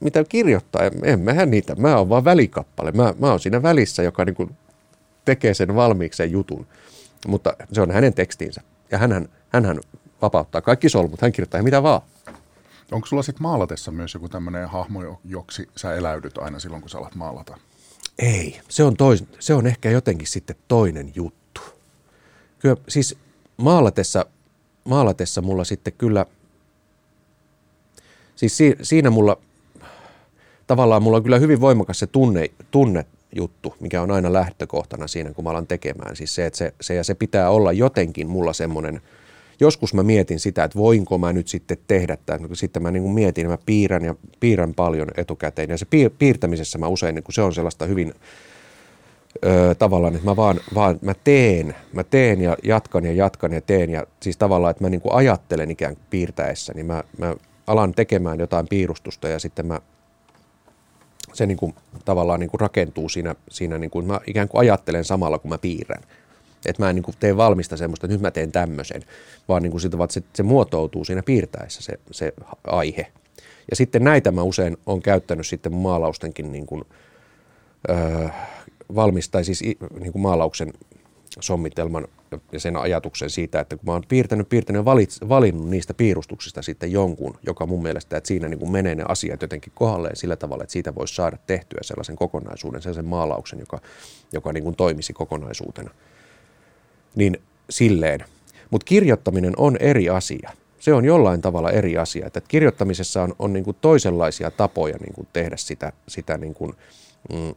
mitä 0.00 0.24
kirjoittaa, 0.24 0.82
en 1.02 1.20
mähän 1.20 1.50
niitä, 1.50 1.74
mä 1.74 1.96
oon 1.96 2.08
vaan 2.08 2.24
välikappale. 2.24 2.92
Mä, 2.92 3.14
mä 3.18 3.30
oon 3.30 3.40
siinä 3.40 3.62
välissä, 3.62 4.02
joka 4.02 4.24
niin 4.24 4.34
kuin 4.34 4.50
tekee 5.24 5.54
sen 5.54 5.74
valmiiksi 5.74 6.16
sen 6.16 6.32
jutun. 6.32 6.66
Mutta 7.26 7.56
se 7.72 7.80
on 7.80 7.90
hänen 7.90 8.14
tekstinsä. 8.14 8.60
Ja 8.90 8.98
hänhän, 8.98 9.28
hänhän 9.48 9.80
vapauttaa 10.22 10.60
kaikki 10.60 10.88
solmut, 10.88 11.20
hän 11.20 11.32
kirjoittaa 11.32 11.62
mitä 11.62 11.82
vaan. 11.82 12.02
Onko 12.92 13.06
sulla 13.06 13.22
sitten 13.22 13.42
maalatessa 13.42 13.90
myös 13.90 14.14
joku 14.14 14.28
tämmöinen 14.28 14.68
hahmo, 14.68 15.20
joksi 15.24 15.68
sä 15.76 15.94
eläydyt 15.94 16.38
aina 16.38 16.58
silloin, 16.58 16.82
kun 16.82 16.90
sä 16.90 16.98
alat 16.98 17.14
maalata? 17.14 17.58
Ei, 18.18 18.60
se 18.68 18.84
on, 18.84 18.96
tois, 18.96 19.24
se 19.38 19.54
on 19.54 19.66
ehkä 19.66 19.90
jotenkin 19.90 20.28
sitten 20.28 20.56
toinen 20.68 21.12
juttu. 21.14 21.60
Kyllä 22.58 22.76
siis 22.88 23.18
maalatessa, 23.56 24.26
maalatessa 24.84 25.42
mulla 25.42 25.64
sitten 25.64 25.92
kyllä, 25.92 26.26
siis 28.36 28.56
si, 28.56 28.76
siinä 28.82 29.10
mulla, 29.10 29.36
tavallaan 30.66 31.02
mulla 31.02 31.16
on 31.16 31.22
kyllä 31.22 31.38
hyvin 31.38 31.60
voimakas 31.60 31.98
se 31.98 32.06
tunne, 32.06 32.50
tunne 32.70 33.04
juttu, 33.36 33.74
mikä 33.80 34.02
on 34.02 34.10
aina 34.10 34.32
lähtökohtana 34.32 35.06
siinä, 35.06 35.32
kun 35.32 35.44
mä 35.44 35.50
alan 35.50 35.66
tekemään. 35.66 36.16
Siis 36.16 36.34
se, 36.34 36.46
että 36.46 36.56
se, 36.56 36.74
se, 36.80 36.94
ja 36.94 37.04
se 37.04 37.14
pitää 37.14 37.50
olla 37.50 37.72
jotenkin 37.72 38.28
mulla 38.28 38.52
semmoinen, 38.52 39.00
joskus 39.60 39.94
mä 39.94 40.02
mietin 40.02 40.40
sitä, 40.40 40.64
että 40.64 40.78
voinko 40.78 41.18
mä 41.18 41.32
nyt 41.32 41.48
sitten 41.48 41.78
tehdä 41.86 42.18
tämän. 42.26 42.48
Sitten 42.52 42.82
mä 42.82 42.90
niin 42.90 43.02
kuin 43.02 43.14
mietin, 43.14 43.48
mä 43.48 43.58
piirrän 43.66 44.04
ja 44.04 44.14
piirrän 44.40 44.74
paljon 44.74 45.08
etukäteen. 45.16 45.70
Ja 45.70 45.78
se 45.78 45.86
piirtämisessä 46.18 46.78
mä 46.78 46.88
usein, 46.88 47.14
niin 47.14 47.22
kuin 47.22 47.34
se 47.34 47.42
on 47.42 47.54
sellaista 47.54 47.86
hyvin 47.86 48.14
ö, 49.44 49.74
tavallaan, 49.74 50.14
että 50.14 50.26
mä 50.26 50.36
vaan, 50.36 50.60
vaan 50.74 50.98
mä 51.02 51.14
teen, 51.24 51.74
mä 51.92 52.04
teen 52.04 52.40
ja 52.40 52.56
jatkan 52.64 53.04
ja 53.04 53.12
jatkan 53.12 53.52
ja 53.52 53.60
teen. 53.60 53.90
Ja 53.90 54.06
siis 54.22 54.36
tavallaan, 54.36 54.70
että 54.70 54.84
mä 54.84 54.90
niin 54.90 55.00
kuin 55.00 55.14
ajattelen 55.14 55.70
ikään 55.70 55.96
kuin 55.96 56.06
piirtäessä, 56.10 56.72
niin 56.74 56.86
mä, 56.86 57.04
mä 57.18 57.34
alan 57.66 57.94
tekemään 57.94 58.38
jotain 58.38 58.68
piirustusta 58.68 59.28
ja 59.28 59.38
sitten 59.38 59.66
mä 59.66 59.80
se 61.32 61.46
niin 61.46 61.56
kuin, 61.56 61.74
tavallaan 62.04 62.40
niin 62.40 62.50
kuin 62.50 62.60
rakentuu 62.60 63.08
siinä, 63.08 63.34
siinä 63.50 63.78
niin 63.78 63.90
kuin, 63.90 64.06
mä 64.06 64.20
ikään 64.26 64.48
kuin 64.48 64.60
ajattelen 64.60 65.04
samalla, 65.04 65.38
kun 65.38 65.48
mä 65.48 65.58
piirrän. 65.58 66.02
Että 66.66 66.82
mä 66.82 66.90
en 66.90 66.94
niin 66.94 67.02
kuin 67.02 67.14
tee 67.20 67.36
valmista 67.36 67.76
semmoista, 67.76 68.06
että 68.06 68.14
nyt 68.14 68.22
mä 68.22 68.30
teen 68.30 68.52
tämmöisen, 68.52 69.02
vaan 69.48 69.62
niin 69.62 69.70
kuin 69.70 69.80
sitä, 69.80 69.96
että 70.04 70.14
se, 70.14 70.22
se 70.34 70.42
muotoutuu 70.42 71.04
siinä 71.04 71.22
piirtäessä 71.22 71.82
se, 71.82 71.98
se 72.10 72.32
aihe. 72.66 73.06
Ja 73.70 73.76
sitten 73.76 74.04
näitä 74.04 74.30
mä 74.30 74.42
usein 74.42 74.76
on 74.86 75.02
käyttänyt 75.02 75.46
sitten 75.46 75.74
maalaustenkin 75.74 76.52
niin 76.52 76.66
kuin, 76.66 76.84
öö, 77.90 78.28
valmistaa, 78.94 79.44
siis 79.44 79.62
niin 80.00 80.12
kuin 80.12 80.22
maalauksen 80.22 80.72
sommitelman 81.40 82.08
ja 82.52 82.60
sen 82.60 82.76
ajatuksen 82.76 83.30
siitä, 83.30 83.60
että 83.60 83.76
kun 83.76 83.86
mä 83.86 83.92
oon 83.92 84.02
piirtänyt, 84.08 84.48
piirtänyt 84.48 84.80
ja 85.20 85.28
valinnut 85.28 85.68
niistä 85.68 85.94
piirustuksista 85.94 86.62
sitten 86.62 86.92
jonkun, 86.92 87.38
joka 87.46 87.66
mun 87.66 87.82
mielestä, 87.82 88.16
että 88.16 88.28
siinä 88.28 88.48
niin 88.48 88.58
kuin 88.58 88.70
menee 88.70 88.94
ne 88.94 89.04
asiat 89.08 89.42
jotenkin 89.42 89.72
kohdalleen 89.76 90.16
sillä 90.16 90.36
tavalla, 90.36 90.64
että 90.64 90.72
siitä 90.72 90.94
voisi 90.94 91.14
saada 91.14 91.38
tehtyä 91.46 91.78
sellaisen 91.82 92.16
kokonaisuuden, 92.16 92.82
sellaisen 92.82 93.04
maalauksen, 93.04 93.58
joka, 93.58 93.80
joka 94.32 94.52
niin 94.52 94.64
kuin 94.64 94.76
toimisi 94.76 95.12
kokonaisuutena. 95.12 95.90
Niin 97.16 97.42
silleen. 97.70 98.24
Mutta 98.70 98.84
kirjoittaminen 98.84 99.52
on 99.56 99.76
eri 99.76 100.08
asia. 100.08 100.50
Se 100.80 100.94
on 100.94 101.04
jollain 101.04 101.40
tavalla 101.40 101.70
eri 101.70 101.98
asia. 101.98 102.26
Että 102.26 102.40
kirjoittamisessa 102.48 103.22
on, 103.22 103.34
on 103.38 103.52
niin 103.52 103.64
kuin 103.64 103.76
toisenlaisia 103.80 104.50
tapoja 104.50 104.96
niin 105.00 105.14
kuin 105.14 105.28
tehdä 105.32 105.56
sitä, 105.56 105.92
sitä, 106.08 106.38
niin 106.38 106.54
kuin, 106.54 106.72
mm, 107.32 107.54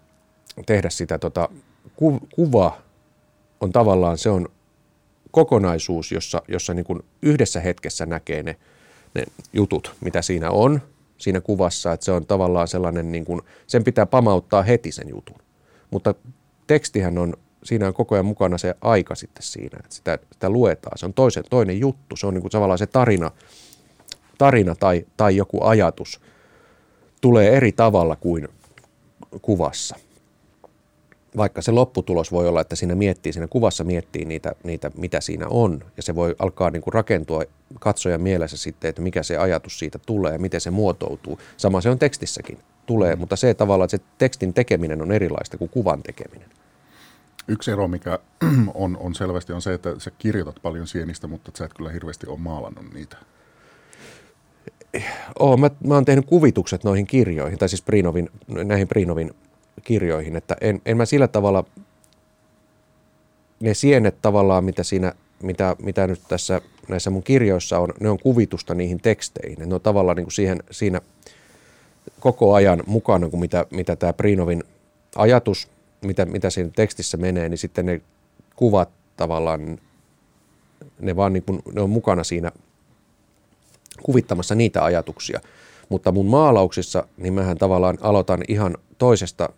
tehdä 0.66 0.90
sitä 0.90 1.18
tota, 1.18 1.50
ku, 1.96 2.20
kuva 2.36 2.78
on 3.62 3.72
tavallaan 3.72 4.18
se 4.18 4.30
on 4.30 4.50
kokonaisuus, 5.32 6.12
jossa, 6.12 6.42
jossa 6.48 6.74
niin 6.74 6.86
kuin 6.86 7.00
yhdessä 7.22 7.60
hetkessä 7.60 8.06
näkee 8.06 8.44
ne, 8.44 8.56
ne 9.16 9.24
jutut, 9.54 9.96
mitä 10.02 10.22
siinä 10.22 10.52
on 10.52 10.82
siinä 11.18 11.42
kuvassa, 11.42 11.94
että 11.94 12.06
se 12.06 12.12
on 12.12 12.26
tavallaan 12.26 12.68
sellainen, 12.68 13.12
niin 13.12 13.26
kuin, 13.26 13.42
sen 13.68 13.84
pitää 13.84 14.06
pamauttaa 14.06 14.64
heti 14.64 14.92
sen 14.92 15.10
jutun. 15.10 15.38
Mutta 15.92 16.16
tekstihän 16.68 17.18
on, 17.18 17.34
siinä 17.64 17.88
on 17.88 17.94
koko 17.94 18.16
ajan 18.16 18.26
mukana 18.26 18.58
se 18.58 18.76
aika 18.82 19.16
sitten 19.16 19.44
siinä, 19.44 19.78
että 19.80 19.96
sitä, 19.96 20.20
sitä 20.34 20.50
luetaan. 20.50 20.98
Se 20.98 21.06
on 21.06 21.14
toisen, 21.14 21.44
toinen 21.50 21.80
juttu, 21.80 22.16
se 22.16 22.28
on 22.28 22.34
niin 22.34 22.42
kuin 22.42 22.52
tavallaan 22.52 22.78
se 22.78 22.88
tarina, 22.88 23.32
tarina 24.38 24.76
tai, 24.76 25.06
tai 25.18 25.36
joku 25.36 25.64
ajatus 25.64 26.22
tulee 27.22 27.58
eri 27.58 27.72
tavalla 27.72 28.16
kuin 28.16 28.48
kuvassa 29.42 29.96
vaikka 31.38 31.62
se 31.62 31.72
lopputulos 31.72 32.32
voi 32.32 32.48
olla, 32.48 32.62
että 32.62 32.76
siinä 32.76 32.96
miettii, 32.96 33.34
siinä 33.34 33.48
kuvassa 33.48 33.84
miettii 33.84 34.26
niitä, 34.26 34.56
niitä 34.64 34.92
mitä 34.98 35.22
siinä 35.22 35.48
on, 35.50 35.80
ja 35.98 36.04
se 36.04 36.16
voi 36.16 36.36
alkaa 36.40 36.72
niin 36.72 36.82
kuin 36.82 36.94
rakentua 36.94 37.44
katsojan 37.80 38.22
mielessä 38.22 38.58
sitten, 38.58 38.90
että 38.90 39.02
mikä 39.02 39.24
se 39.24 39.38
ajatus 39.38 39.80
siitä 39.80 40.00
tulee 40.06 40.34
ja 40.34 40.40
miten 40.40 40.62
se 40.62 40.72
muotoutuu. 40.72 41.40
Sama 41.58 41.82
se 41.82 41.90
on 41.90 42.00
tekstissäkin 42.00 42.58
tulee, 42.86 43.16
mutta 43.16 43.36
se 43.36 43.54
tavalla, 43.54 43.86
että 43.86 43.98
se 43.98 44.04
tekstin 44.18 44.54
tekeminen 44.54 45.02
on 45.02 45.12
erilaista 45.12 45.58
kuin 45.58 45.70
kuvan 45.70 46.04
tekeminen. 46.04 46.50
Yksi 47.50 47.72
ero, 47.72 47.88
mikä 47.88 48.20
on, 48.74 48.98
on 48.98 49.16
selvästi, 49.16 49.54
on 49.54 49.62
se, 49.62 49.74
että 49.74 50.00
sä 50.00 50.12
kirjoitat 50.18 50.56
paljon 50.62 50.88
sienistä, 50.88 51.28
mutta 51.28 51.52
sä 51.58 51.66
et 51.66 51.74
kyllä 51.74 51.92
hirveästi 51.92 52.28
ole 52.28 52.40
maalannut 52.40 52.94
niitä. 52.94 53.18
Oo, 55.40 55.58
mä, 55.58 55.70
mä 55.88 55.94
oon 55.94 56.06
tehnyt 56.06 56.26
kuvitukset 56.26 56.84
noihin 56.84 57.08
kirjoihin, 57.08 57.60
tai 57.60 57.70
siis 57.70 57.82
Priinovin, 57.82 58.30
näihin 58.48 58.88
Priinovin 58.88 59.32
kirjoihin, 59.84 60.36
että 60.36 60.56
en, 60.62 60.82
en 60.86 60.98
mä 60.98 61.06
sillä 61.06 61.28
tavalla, 61.28 61.66
ne 63.60 63.74
sienet 63.74 64.22
tavallaan, 64.22 64.64
mitä 64.64 64.84
siinä, 64.84 65.14
mitä, 65.44 65.76
mitä 65.82 66.08
nyt 66.08 66.22
tässä 66.28 66.62
näissä 66.88 67.10
mun 67.10 67.24
kirjoissa 67.24 67.80
on, 67.80 67.94
ne 68.00 68.10
on 68.10 68.20
kuvitusta 68.20 68.74
niihin 68.74 69.02
teksteihin. 69.02 69.70
Ne 69.70 69.76
on 69.76 69.82
tavallaan 69.82 70.18
niin 70.18 70.26
kuin 70.26 70.34
siihen, 70.34 70.64
siinä 70.72 71.02
koko 72.20 72.54
ajan 72.54 72.84
mukana, 72.88 73.30
kuin 73.30 73.40
mitä, 73.40 73.66
mitä 73.72 73.96
tämä 73.96 74.14
Priinovin 74.14 74.64
ajatus, 75.16 75.68
mitä, 76.02 76.26
mitä 76.26 76.50
siinä 76.50 76.70
tekstissä 76.76 77.18
menee, 77.18 77.50
niin 77.50 77.58
sitten 77.58 77.86
ne 77.86 78.02
kuvat 78.56 78.90
tavallaan, 79.18 79.80
ne 81.00 81.16
vaan 81.16 81.34
niin 81.34 81.44
kuin, 81.44 81.62
ne 81.74 81.82
on 81.82 81.90
mukana 81.90 82.24
siinä 82.24 82.52
kuvittamassa 84.04 84.56
niitä 84.56 84.84
ajatuksia. 84.84 85.40
Mutta 85.90 86.12
mun 86.12 86.26
maalauksissa, 86.26 87.08
niin 87.18 87.34
mähän 87.34 87.58
tavallaan 87.58 87.98
aloitan 88.02 88.42
ihan 88.48 88.78
toisesta 88.98 89.50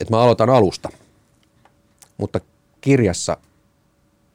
että 0.00 0.14
mä 0.14 0.20
aloitan 0.20 0.50
alusta. 0.50 0.88
Mutta 2.18 2.40
kirjassa 2.80 3.36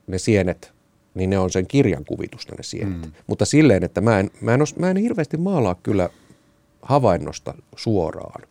ne 0.07 0.17
sienet, 0.17 0.71
niin 1.13 1.29
ne 1.29 1.39
on 1.39 1.51
sen 1.51 1.67
kirjan 1.67 2.05
kuvitusta 2.05 2.55
ne 2.55 2.63
sienet. 2.63 3.01
Mm. 3.01 3.11
Mutta 3.27 3.45
silleen, 3.45 3.83
että 3.83 4.01
mä 4.01 4.19
en, 4.19 4.31
mä, 4.41 4.53
en 4.53 4.61
os, 4.61 4.75
mä 4.75 4.89
en 4.89 4.97
hirveästi 4.97 5.37
maalaa 5.37 5.75
kyllä 5.75 6.09
havainnosta 6.81 7.53
suoraan. 7.75 8.41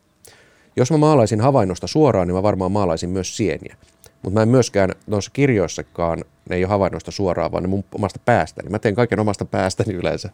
Jos 0.76 0.90
mä 0.90 0.96
maalaisin 0.96 1.40
havainnosta 1.40 1.86
suoraan, 1.86 2.28
niin 2.28 2.34
mä 2.34 2.42
varmaan 2.42 2.72
maalaisin 2.72 3.10
myös 3.10 3.36
sieniä. 3.36 3.76
Mutta 4.22 4.34
mä 4.34 4.42
en 4.42 4.48
myöskään 4.48 4.90
noissa 5.06 5.30
kirjoissakaan, 5.30 6.24
ne 6.50 6.56
ei 6.56 6.64
ole 6.64 6.70
havainnosta 6.70 7.10
suoraan, 7.10 7.52
vaan 7.52 7.62
ne 7.62 7.68
mun 7.68 7.84
omasta 7.94 8.20
päästäni. 8.24 8.70
Mä 8.70 8.78
teen 8.78 8.94
kaiken 8.94 9.20
omasta 9.20 9.44
päästäni 9.44 9.94
yleensä. 9.94 10.30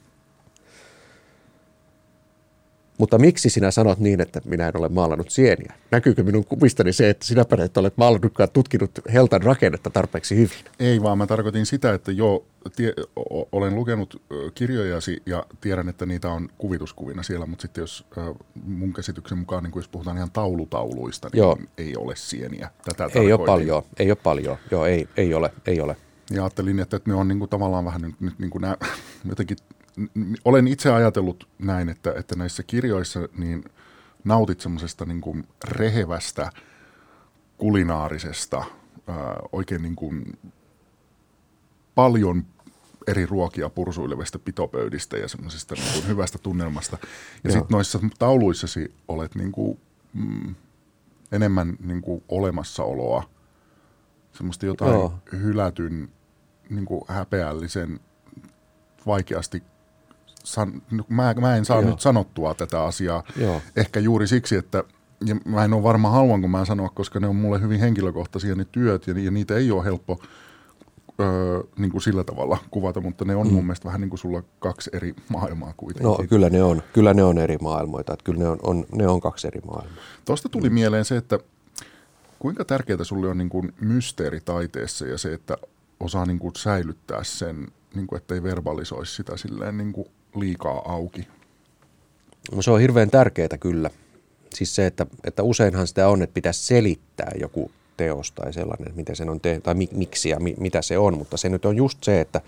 Mutta 2.98 3.18
miksi 3.18 3.50
sinä 3.50 3.70
sanot 3.70 3.98
niin, 3.98 4.20
että 4.20 4.40
minä 4.44 4.68
en 4.68 4.76
ole 4.76 4.88
maalannut 4.88 5.30
sieniä? 5.30 5.74
Näkyykö 5.90 6.22
minun 6.22 6.44
kuvistani 6.44 6.92
se, 6.92 7.10
että 7.10 7.26
sinä 7.26 7.44
et 7.64 7.76
ole 7.76 7.92
maalannutkaan 7.96 8.48
tutkinut 8.52 8.90
Heltan 9.12 9.42
rakennetta 9.42 9.90
tarpeeksi 9.90 10.36
hyvin? 10.36 10.56
Ei, 10.80 11.02
vaan 11.02 11.18
mä 11.18 11.26
tarkoitin 11.26 11.66
sitä, 11.66 11.94
että 11.94 12.12
jo 12.12 12.44
tie, 12.76 12.94
olen 13.52 13.74
lukenut 13.74 14.22
kirjojasi 14.54 15.22
ja 15.26 15.46
tiedän, 15.60 15.88
että 15.88 16.06
niitä 16.06 16.30
on 16.30 16.48
kuvituskuvina 16.58 17.22
siellä, 17.22 17.46
mutta 17.46 17.62
sitten 17.62 17.82
jos 17.82 18.04
mun 18.64 18.92
käsityksen 18.92 19.38
mukaan, 19.38 19.62
niin 19.62 19.72
jos 19.76 19.88
puhutaan 19.88 20.16
ihan 20.16 20.30
taulutauluista, 20.30 21.28
niin 21.32 21.38
Joo. 21.38 21.58
ei 21.78 21.96
ole 21.96 22.16
sieniä. 22.16 22.70
Tätä 22.84 23.20
ei 23.20 23.32
ole 23.32 23.46
paljon, 23.46 23.82
ei 23.98 24.10
ole 24.10 24.18
paljon. 24.22 24.56
Joo, 24.70 24.86
ei, 24.86 25.08
ei 25.16 25.34
ole, 25.34 25.50
ei 25.66 25.80
ole. 25.80 25.96
Ja 26.30 26.42
ajattelin, 26.42 26.80
että, 26.80 26.96
että 26.96 27.10
ne 27.10 27.16
on 27.16 27.28
niin 27.28 27.38
kuin 27.38 27.48
tavallaan 27.48 27.84
vähän 27.84 28.02
nyt, 28.02 28.20
nyt 28.20 28.38
niin 28.38 28.50
kuin 28.50 28.62
nämä, 28.62 28.76
jotenkin 29.28 29.56
olen 30.44 30.68
itse 30.68 30.92
ajatellut 30.92 31.48
näin, 31.58 31.88
että, 31.88 32.14
että 32.16 32.36
näissä 32.36 32.62
kirjoissa 32.62 33.28
niin 33.38 33.64
nautit 34.24 34.60
semmoisesta 34.60 35.04
niin 35.04 35.20
kuin 35.20 35.48
rehevästä, 35.64 36.52
kulinaarisesta, 37.58 38.64
ää, 39.06 39.36
oikein 39.52 39.82
niin 39.82 39.96
kuin 39.96 40.38
paljon 41.94 42.44
eri 43.06 43.26
ruokia 43.26 43.70
pursuilevista 43.70 44.38
pitopöydistä 44.38 45.16
ja 45.16 45.28
semmoisesta 45.28 45.74
niin 45.74 45.92
kuin 45.92 46.06
hyvästä 46.06 46.38
tunnelmasta. 46.38 46.98
Ja 47.44 47.50
sitten 47.52 47.70
noissa 47.70 48.00
tauluissasi 48.18 48.94
olet 49.08 49.34
niin 49.34 49.52
kuin, 49.52 49.80
mm, 50.14 50.54
enemmän 51.32 51.76
niin 51.80 52.02
kuin 52.02 52.24
olemassaoloa, 52.28 53.30
semmoista 54.32 54.66
jotain 54.66 54.92
Joo. 54.92 55.18
hylätyn, 55.32 56.08
niin 56.70 56.84
kuin 56.84 57.02
häpeällisen, 57.08 58.00
vaikeasti 59.06 59.62
san, 60.42 60.82
mä, 61.08 61.34
mä 61.34 61.56
en 61.56 61.64
saa 61.64 61.80
Joo. 61.80 61.90
nyt 61.90 62.00
sanottua 62.00 62.54
tätä 62.54 62.82
asiaa. 62.82 63.22
Joo. 63.36 63.60
Ehkä 63.76 64.00
juuri 64.00 64.26
siksi, 64.26 64.56
että 64.56 64.84
ja 65.26 65.36
mä 65.44 65.64
en 65.64 65.72
ole 65.72 65.82
varma 65.82 66.10
haluanko 66.10 66.48
mä 66.48 66.64
sanoa, 66.64 66.88
koska 66.88 67.20
ne 67.20 67.26
on 67.26 67.36
mulle 67.36 67.60
hyvin 67.60 67.80
henkilökohtaisia 67.80 68.54
ne 68.54 68.66
työt 68.72 69.06
ja, 69.06 69.18
ja 69.18 69.30
niitä 69.30 69.56
ei 69.56 69.70
ole 69.70 69.84
helppo 69.84 70.20
öö, 71.20 71.60
niin 71.78 71.90
kuin 71.90 72.02
sillä 72.02 72.24
tavalla 72.24 72.58
kuvata, 72.70 73.00
mutta 73.00 73.24
ne 73.24 73.36
on 73.36 73.46
mm. 73.46 73.52
mun 73.52 73.64
mielestä 73.64 73.86
vähän 73.86 74.00
niin 74.00 74.10
kuin 74.10 74.18
sulla 74.18 74.42
kaksi 74.58 74.90
eri 74.92 75.14
maailmaa 75.28 75.74
kuitenkin. 75.76 76.06
No 76.06 76.18
kyllä 76.28 76.50
ne 76.50 76.62
on, 76.62 76.82
kyllä 76.92 77.14
ne 77.14 77.24
on 77.24 77.38
eri 77.38 77.58
maailmoita, 77.60 78.12
että 78.12 78.24
kyllä 78.24 78.38
ne 78.38 78.48
on, 78.48 78.58
on, 78.62 78.84
ne 78.92 79.08
on 79.08 79.20
kaksi 79.20 79.46
eri 79.46 79.60
maailmaa. 79.60 80.02
Tuosta 80.24 80.48
tuli 80.48 80.68
mm. 80.68 80.74
mieleen 80.74 81.04
se, 81.04 81.16
että 81.16 81.38
kuinka 82.38 82.64
tärkeää 82.64 83.04
sulle 83.04 83.28
on 83.28 83.38
niin 83.38 83.48
kuin 83.48 83.72
mysteeri 83.80 84.40
taiteessa 84.40 85.06
ja 85.06 85.18
se, 85.18 85.32
että 85.32 85.56
osaa 86.00 86.26
niin 86.26 86.38
kuin 86.38 86.52
säilyttää 86.56 87.24
sen, 87.24 87.68
niin 87.94 88.06
kuin 88.06 88.16
ettei 88.16 88.42
verbalisoisi 88.42 89.14
sitä 89.14 89.36
silleen 89.36 89.78
niin 89.78 89.92
kuin 89.92 90.08
liikaa 90.34 90.92
auki? 90.92 91.28
No 92.54 92.62
se 92.62 92.70
on 92.70 92.80
hirveän 92.80 93.10
tärkeää 93.10 93.58
kyllä. 93.60 93.90
Siis 94.54 94.74
se, 94.74 94.86
että, 94.86 95.06
että 95.24 95.42
useinhan 95.42 95.86
sitä 95.86 96.08
on, 96.08 96.22
että 96.22 96.34
pitäisi 96.34 96.66
selittää 96.66 97.30
joku 97.40 97.70
teos 97.96 98.32
tai 98.32 98.52
sellainen, 98.52 98.86
että 98.86 98.96
miten 98.96 99.16
sen 99.16 99.28
on 99.28 99.40
tehty, 99.40 99.60
tai 99.60 99.74
miksi 99.74 100.28
ja 100.28 100.40
mi, 100.40 100.54
mitä 100.60 100.82
se 100.82 100.98
on, 100.98 101.18
mutta 101.18 101.36
se 101.36 101.48
nyt 101.48 101.64
on 101.64 101.76
just 101.76 102.04
se, 102.04 102.20
että, 102.20 102.40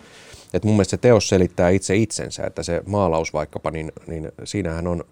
että 0.54 0.66
mun 0.68 0.76
mielestä 0.76 0.90
se 0.90 0.96
teos 0.96 1.28
selittää 1.28 1.70
itse 1.70 1.96
itsensä, 1.96 2.44
että 2.46 2.62
se 2.62 2.82
maalaus 2.86 3.32
vaikkapa, 3.32 3.70
niin, 3.70 3.92
niin 4.06 4.32
siinähän 4.44 4.86
on 4.86 5.04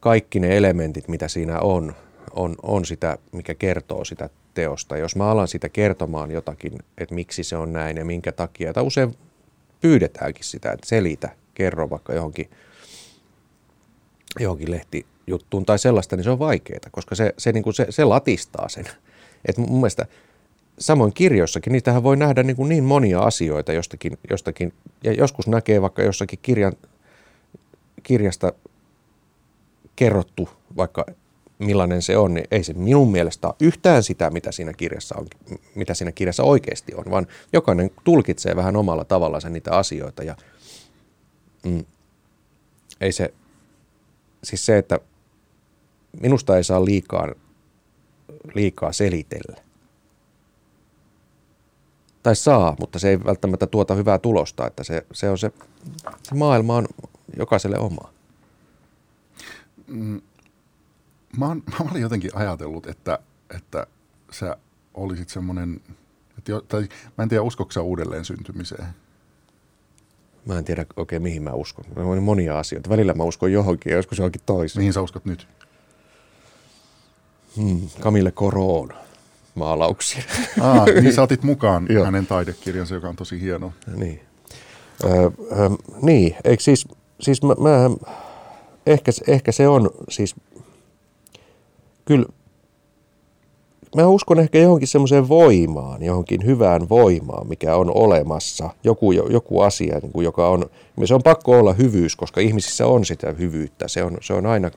kaikki 0.00 0.40
ne 0.40 0.56
elementit, 0.56 1.08
mitä 1.08 1.28
siinä 1.28 1.60
on, 1.60 1.94
on, 2.32 2.54
on 2.62 2.84
sitä, 2.84 3.18
mikä 3.32 3.54
kertoo 3.54 4.04
sitä 4.04 4.30
teosta. 4.54 4.96
Jos 4.96 5.16
mä 5.16 5.30
alan 5.30 5.48
sitä 5.48 5.68
kertomaan 5.68 6.30
jotakin, 6.30 6.78
että 6.98 7.14
miksi 7.14 7.44
se 7.44 7.56
on 7.56 7.72
näin 7.72 7.96
ja 7.96 8.04
minkä 8.04 8.32
takia, 8.32 8.72
tai 8.72 8.82
usein 8.82 9.14
pyydetäänkin 9.80 10.44
sitä, 10.44 10.72
että 10.72 10.86
selitä, 10.86 11.28
kerro 11.54 11.90
vaikka 11.90 12.14
johonkin, 12.14 12.50
johonkin 14.40 14.70
lehtijuttuun 14.70 15.66
tai 15.66 15.78
sellaista, 15.78 16.16
niin 16.16 16.24
se 16.24 16.30
on 16.30 16.38
vaikeaa, 16.38 16.90
koska 16.90 17.14
se, 17.14 17.34
se, 17.38 17.52
niin 17.52 17.64
kuin 17.64 17.74
se, 17.74 17.86
se 17.90 18.04
latistaa 18.04 18.68
sen. 18.68 18.84
Et 19.48 19.58
mun 19.58 19.80
mielestä 19.80 20.06
samoin 20.78 21.12
kirjoissakin, 21.12 21.72
niitähän 21.72 22.02
voi 22.02 22.16
nähdä 22.16 22.42
niin, 22.42 22.56
kuin 22.56 22.68
niin 22.68 22.84
monia 22.84 23.20
asioita 23.20 23.72
jostakin, 23.72 24.18
jostakin, 24.30 24.72
ja 25.04 25.12
joskus 25.12 25.46
näkee 25.46 25.82
vaikka 25.82 26.02
jossakin 26.02 26.38
kirjan, 26.42 26.72
kirjasta 28.02 28.52
kerrottu 29.96 30.48
vaikka 30.76 31.06
millainen 31.58 32.02
se 32.02 32.16
on, 32.16 32.34
niin 32.34 32.46
ei 32.50 32.64
se 32.64 32.72
minun 32.72 33.12
mielestä 33.12 33.48
ole 33.48 33.54
yhtään 33.60 34.02
sitä, 34.02 34.30
mitä 34.30 34.52
siinä 34.52 34.72
kirjassa, 34.72 35.14
on, 35.18 35.26
mitä 35.74 35.94
siinä 35.94 36.12
kirjassa 36.12 36.42
oikeasti 36.42 36.94
on, 36.94 37.04
vaan 37.10 37.26
jokainen 37.52 37.90
tulkitsee 38.04 38.56
vähän 38.56 38.76
omalla 38.76 39.04
tavallaan 39.04 39.52
niitä 39.52 39.76
asioita 39.76 40.22
ja 40.22 40.36
mm, 41.64 41.84
ei 43.00 43.12
se, 43.12 43.34
siis 44.44 44.66
se, 44.66 44.78
että 44.78 45.00
minusta 46.20 46.56
ei 46.56 46.64
saa 46.64 46.84
liikaa, 46.84 47.28
liikaa 48.54 48.92
selitellä. 48.92 49.56
Tai 52.22 52.36
saa, 52.36 52.76
mutta 52.80 52.98
se 52.98 53.08
ei 53.08 53.24
välttämättä 53.24 53.66
tuota 53.66 53.94
hyvää 53.94 54.18
tulosta, 54.18 54.66
että 54.66 54.84
se, 54.84 55.06
se 55.12 55.30
on 55.30 55.38
se, 55.38 55.52
se 56.22 56.34
maailma 56.34 56.76
on 56.76 56.88
jokaiselle 57.36 57.78
oma. 57.78 58.12
Mm, 59.86 60.20
mä, 61.36 61.46
oon, 61.46 61.62
mä 61.78 61.90
olin 61.90 62.02
jotenkin 62.02 62.30
ajatellut, 62.34 62.86
että, 62.86 63.18
että 63.56 63.86
sä 64.30 64.56
olisit 64.94 65.28
semmoinen, 65.28 65.80
että 66.38 66.52
jo, 66.52 66.60
tai 66.60 66.88
mä 67.18 67.22
en 67.22 67.28
tiedä 67.28 67.42
uskoksi 67.42 67.74
sä 67.74 67.82
uudelleen 67.82 68.24
syntymiseen. 68.24 68.86
Mä 70.46 70.58
en 70.58 70.64
tiedä 70.64 70.86
oikein 70.96 71.22
mihin 71.22 71.42
mä 71.42 71.52
uskon. 71.52 71.84
Mä 71.96 72.02
on 72.02 72.22
monia 72.22 72.58
asioita. 72.58 72.90
Välillä 72.90 73.14
mä 73.14 73.22
uskon 73.22 73.52
johonkin 73.52 73.90
ja 73.90 73.96
joskus 73.96 74.18
johonkin 74.18 74.40
toiseen. 74.46 74.80
Mihin 74.80 74.92
sä 74.92 75.02
uskot 75.02 75.24
nyt? 75.24 75.48
Hmm, 77.56 77.88
Camille 78.00 78.32
Coroon 78.32 78.92
maalauksia. 79.54 80.22
Aa, 80.60 80.84
niin 81.02 81.12
sä 81.12 81.22
otit 81.22 81.42
mukaan 81.42 81.88
hänen 82.04 82.26
taidekirjansa, 82.26 82.94
joka 82.94 83.08
on 83.08 83.16
tosi 83.16 83.40
hieno. 83.40 83.72
Niin. 83.96 84.20
Öö, 85.04 85.30
öö, 85.58 85.68
niin, 86.02 86.36
eikö 86.44 86.62
siis, 86.62 86.88
siis 87.20 87.42
mä, 87.42 87.54
mä, 87.54 87.90
ehkä, 88.86 89.12
ehkä 89.26 89.52
se 89.52 89.68
on 89.68 89.90
siis 90.08 90.34
kyllä 92.08 92.26
mä 93.96 94.06
uskon 94.06 94.38
ehkä 94.38 94.58
johonkin 94.58 94.88
semmoiseen 94.88 95.28
voimaan, 95.28 96.02
johonkin 96.02 96.44
hyvään 96.44 96.88
voimaan, 96.88 97.48
mikä 97.48 97.76
on 97.76 97.90
olemassa. 97.94 98.70
Joku, 98.84 99.12
joku 99.12 99.60
asia, 99.60 99.98
niin 99.98 100.12
kuin 100.12 100.24
joka 100.24 100.48
on, 100.48 100.66
se 101.04 101.14
on 101.14 101.22
pakko 101.22 101.58
olla 101.58 101.72
hyvyys, 101.72 102.16
koska 102.16 102.40
ihmisissä 102.40 102.86
on 102.86 103.04
sitä 103.04 103.32
hyvyyttä. 103.32 103.88
Se 103.88 104.04
on, 104.04 104.18
se 104.20 104.32
on 104.32 104.46
aina, 104.46 104.70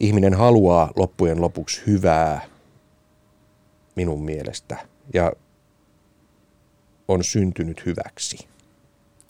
ihminen 0.00 0.34
haluaa 0.34 0.92
loppujen 0.96 1.40
lopuksi 1.40 1.82
hyvää 1.86 2.40
minun 3.96 4.24
mielestä 4.24 4.76
ja 5.14 5.32
on 7.08 7.24
syntynyt 7.24 7.86
hyväksi. 7.86 8.48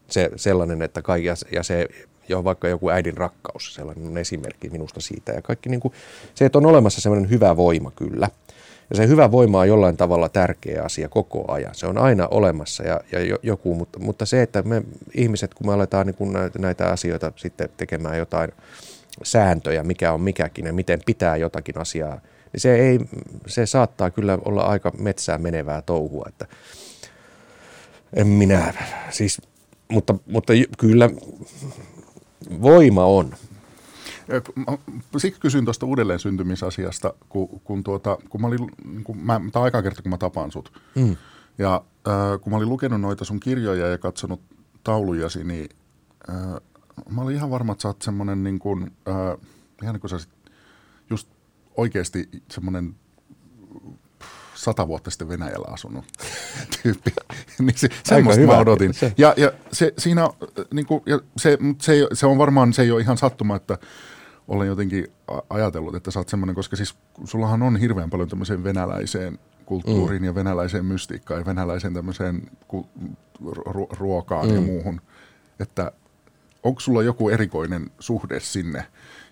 Se, 0.08 0.30
sellainen, 0.36 0.82
että 0.82 1.02
kaikki, 1.02 1.28
ja 1.52 1.62
se 1.62 1.88
jo 2.28 2.44
vaikka 2.44 2.68
joku 2.68 2.90
äidin 2.90 3.16
rakkaus, 3.16 3.74
sellainen 3.74 4.18
esimerkki 4.18 4.70
minusta 4.70 5.00
siitä. 5.00 5.32
Ja 5.32 5.42
kaikki 5.42 5.68
niin 5.68 5.80
kuin, 5.80 5.94
se, 6.34 6.44
että 6.44 6.58
on 6.58 6.66
olemassa 6.66 7.00
sellainen 7.00 7.30
hyvä 7.30 7.56
voima 7.56 7.90
kyllä. 7.90 8.30
Ja 8.90 8.96
se 8.96 9.06
hyvä 9.06 9.30
voima 9.30 9.60
on 9.60 9.68
jollain 9.68 9.96
tavalla 9.96 10.28
tärkeä 10.28 10.82
asia 10.82 11.08
koko 11.08 11.52
ajan. 11.52 11.74
Se 11.74 11.86
on 11.86 11.98
aina 11.98 12.28
olemassa 12.30 12.82
ja, 12.82 13.00
ja 13.12 13.38
joku, 13.42 13.74
mutta, 13.74 13.98
mutta 13.98 14.26
se, 14.26 14.42
että 14.42 14.62
me 14.62 14.82
ihmiset, 15.14 15.54
kun 15.54 15.66
me 15.66 15.72
aletaan 15.72 16.06
niin 16.06 16.32
näitä, 16.32 16.58
näitä 16.58 16.86
asioita 16.86 17.32
sitten 17.36 17.68
tekemään 17.76 18.18
jotain 18.18 18.52
sääntöjä, 19.22 19.82
mikä 19.82 20.12
on 20.12 20.20
mikäkin 20.20 20.66
ja 20.66 20.72
miten 20.72 21.00
pitää 21.06 21.36
jotakin 21.36 21.78
asiaa, 21.78 22.20
niin 22.52 22.60
se, 22.60 22.74
ei, 22.74 23.00
se 23.46 23.66
saattaa 23.66 24.10
kyllä 24.10 24.38
olla 24.44 24.62
aika 24.62 24.92
metsään 24.98 25.42
menevää 25.42 25.82
touhua. 25.82 26.26
Että 26.28 26.46
en 28.16 28.26
minä, 28.26 28.74
siis, 29.10 29.40
mutta, 29.88 30.14
mutta 30.26 30.52
kyllä 30.78 31.10
voima 32.62 33.04
on. 33.04 33.34
Siksi 35.16 35.40
kysyn 35.40 35.64
tuosta 35.64 35.86
uudelleen 35.86 36.18
syntymisasiasta, 36.18 37.14
kun, 37.28 37.60
kun, 37.64 37.84
tuota, 37.84 38.18
kun 38.28 38.40
mä 38.40 38.46
olin, 38.46 38.70
kun 39.04 39.18
mä, 39.18 39.40
tämä 39.52 39.64
aika 39.64 39.82
kerta, 39.82 40.02
kun 40.02 40.10
mä 40.10 40.18
tapaan 40.18 40.52
sut. 40.52 40.72
Mm. 40.94 41.16
Ja 41.58 41.84
äh, 42.08 42.40
kun 42.40 42.52
mä 42.52 42.56
olin 42.56 42.68
lukenut 42.68 43.00
noita 43.00 43.24
sun 43.24 43.40
kirjoja 43.40 43.86
ja 43.86 43.98
katsonut 43.98 44.40
taulujasi, 44.84 45.44
niin 45.44 45.68
äh, 46.30 46.60
mä 47.10 47.22
olin 47.22 47.36
ihan 47.36 47.50
varma, 47.50 47.72
että 47.72 47.82
sä 47.82 47.88
oot 47.88 48.02
semmoinen 48.02 48.44
niin 48.44 48.58
kuin, 48.58 48.82
äh, 49.08 49.38
ihan 49.82 49.94
niin 49.94 50.00
kuin 50.00 50.10
sä 50.10 50.18
just 51.10 51.28
oikeasti 51.76 52.28
semmoinen 52.50 52.94
sata 54.66 54.88
vuotta 54.88 55.10
sitten 55.10 55.28
Venäjällä 55.28 55.66
asunut 55.70 56.04
tyyppi. 56.82 57.10
niin 57.58 57.78
se, 57.78 57.88
semmoista 58.04 58.40
hyvä. 58.40 58.52
mä 58.52 58.58
odotin. 58.58 58.94
Se. 58.94 59.12
Ja, 59.18 59.34
ja 59.36 59.52
se, 59.72 59.92
siinä, 59.98 60.22
äh, 60.22 60.30
niin 60.74 60.86
kuin, 60.86 61.02
ja 61.06 61.20
se, 61.36 61.58
se, 61.80 62.06
se, 62.12 62.26
on 62.26 62.38
varmaan, 62.38 62.72
se 62.72 62.82
ei 62.82 62.90
ole 62.90 63.00
ihan 63.00 63.18
sattuma, 63.18 63.56
että 63.56 63.78
olen 64.48 64.68
jotenkin 64.68 65.06
ajatellut, 65.50 65.94
että 65.94 66.10
sä 66.10 66.20
oot 66.20 66.28
semmoinen, 66.28 66.54
koska 66.54 66.76
siis 66.76 66.94
sullahan 67.24 67.62
on 67.62 67.76
hirveän 67.76 68.10
paljon 68.10 68.28
tämmöiseen 68.28 68.64
venäläiseen 68.64 69.38
kulttuuriin 69.66 70.22
mm. 70.22 70.26
ja 70.26 70.34
venäläiseen 70.34 70.84
mystiikkaan 70.84 71.40
ja 71.40 71.46
venäläiseen 71.46 71.94
tämmöiseen 71.94 72.50
ku, 72.68 72.86
ru, 73.66 73.88
ruokaan 73.98 74.48
mm. 74.48 74.54
ja 74.54 74.60
muuhun. 74.60 75.00
Että 75.60 75.92
onko 76.62 76.80
sulla 76.80 77.02
joku 77.02 77.28
erikoinen 77.28 77.90
suhde 77.98 78.40
sinne 78.40 78.86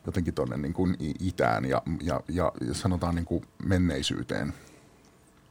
jotenkin 0.06 0.34
tuonne 0.34 0.56
niin 0.56 0.72
kuin 0.72 0.96
itään 1.20 1.64
ja, 1.64 1.82
ja, 2.02 2.20
ja 2.28 2.52
sanotaan 2.72 3.14
niin 3.14 3.24
kuin 3.24 3.44
menneisyyteen? 3.64 4.52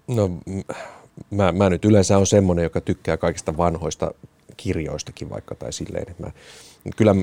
No 0.08 0.30
mä, 1.32 1.52
mä 1.52 1.70
nyt 1.70 1.86
yleensä 1.86 2.18
on 2.18 2.28
semmoinen, 2.28 2.64
joka 2.64 2.82
tykkää 2.82 3.18
kaikista 3.18 3.58
vanhoista 3.58 4.14
kirjoistakin 4.58 5.30
vaikka 5.30 5.56
tai 5.56 5.74
silleen, 5.74 6.06
että 6.10 6.24
mä, 6.24 6.32
kyllä 6.96 7.16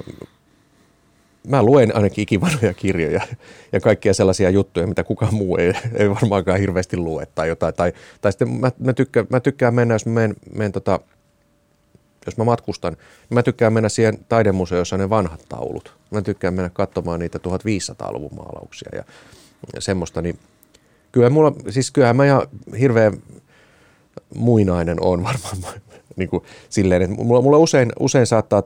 mä 1.49 1.63
luen 1.63 1.97
ainakin 1.97 2.23
ikivanhoja 2.23 2.75
kirjoja 2.75 3.21
ja 3.73 3.81
kaikkia 3.81 4.15
sellaisia 4.15 4.51
juttuja, 4.51 4.87
mitä 4.87 5.05
kukaan 5.05 5.35
muu 5.35 5.57
ei, 5.57 5.73
ei 5.95 6.11
varmaankaan 6.11 6.61
hirveästi 6.61 6.97
lue 6.97 7.27
tai 7.27 7.49
jotain. 7.49 7.75
Tai, 7.75 7.93
tai 8.21 8.33
sitten 8.33 8.49
mä, 8.51 8.73
mä, 8.79 8.93
tykkään, 8.93 9.27
mä 9.31 9.41
tykkään 9.41 9.75
mennä, 9.75 9.95
jos 9.95 10.07
mä 10.07 10.13
menen, 10.13 10.37
menen 10.55 10.73
tota, 10.73 11.01
jos 12.27 12.37
mä 12.37 12.45
matkustan, 12.45 12.93
niin 12.93 13.35
mä 13.35 13.43
tykkään 13.43 13.73
mennä 13.73 13.89
siihen 13.89 14.19
taidemuseoon, 14.29 14.81
jossa 14.81 14.97
on 14.97 15.01
ne 15.01 15.11
vanhat 15.11 15.45
taulut. 15.49 15.95
Mä 16.11 16.23
tykkään 16.23 16.55
mennä 16.55 16.71
katsomaan 16.71 17.21
niitä 17.21 17.39
1500-luvun 17.39 18.35
maalauksia 18.37 18.91
ja, 18.93 19.05
ja 19.75 19.81
semmoista, 19.81 20.23
niin 20.23 20.39
kyllä 21.13 21.31
mulla, 21.31 21.53
siis 21.71 21.91
kyllähän 21.91 22.17
mä 22.17 22.25
ihan 22.25 22.47
hirveän 22.81 23.13
muinainen 24.35 24.97
on 25.01 25.25
varmaan 25.29 25.81
niin 26.17 26.29
kuin 26.29 26.43
silleen, 26.69 27.03
että 27.03 27.17
mulla, 27.17 27.43
mulla 27.43 27.59
usein, 27.59 27.93
usein 28.01 28.27
saattaa 28.27 28.63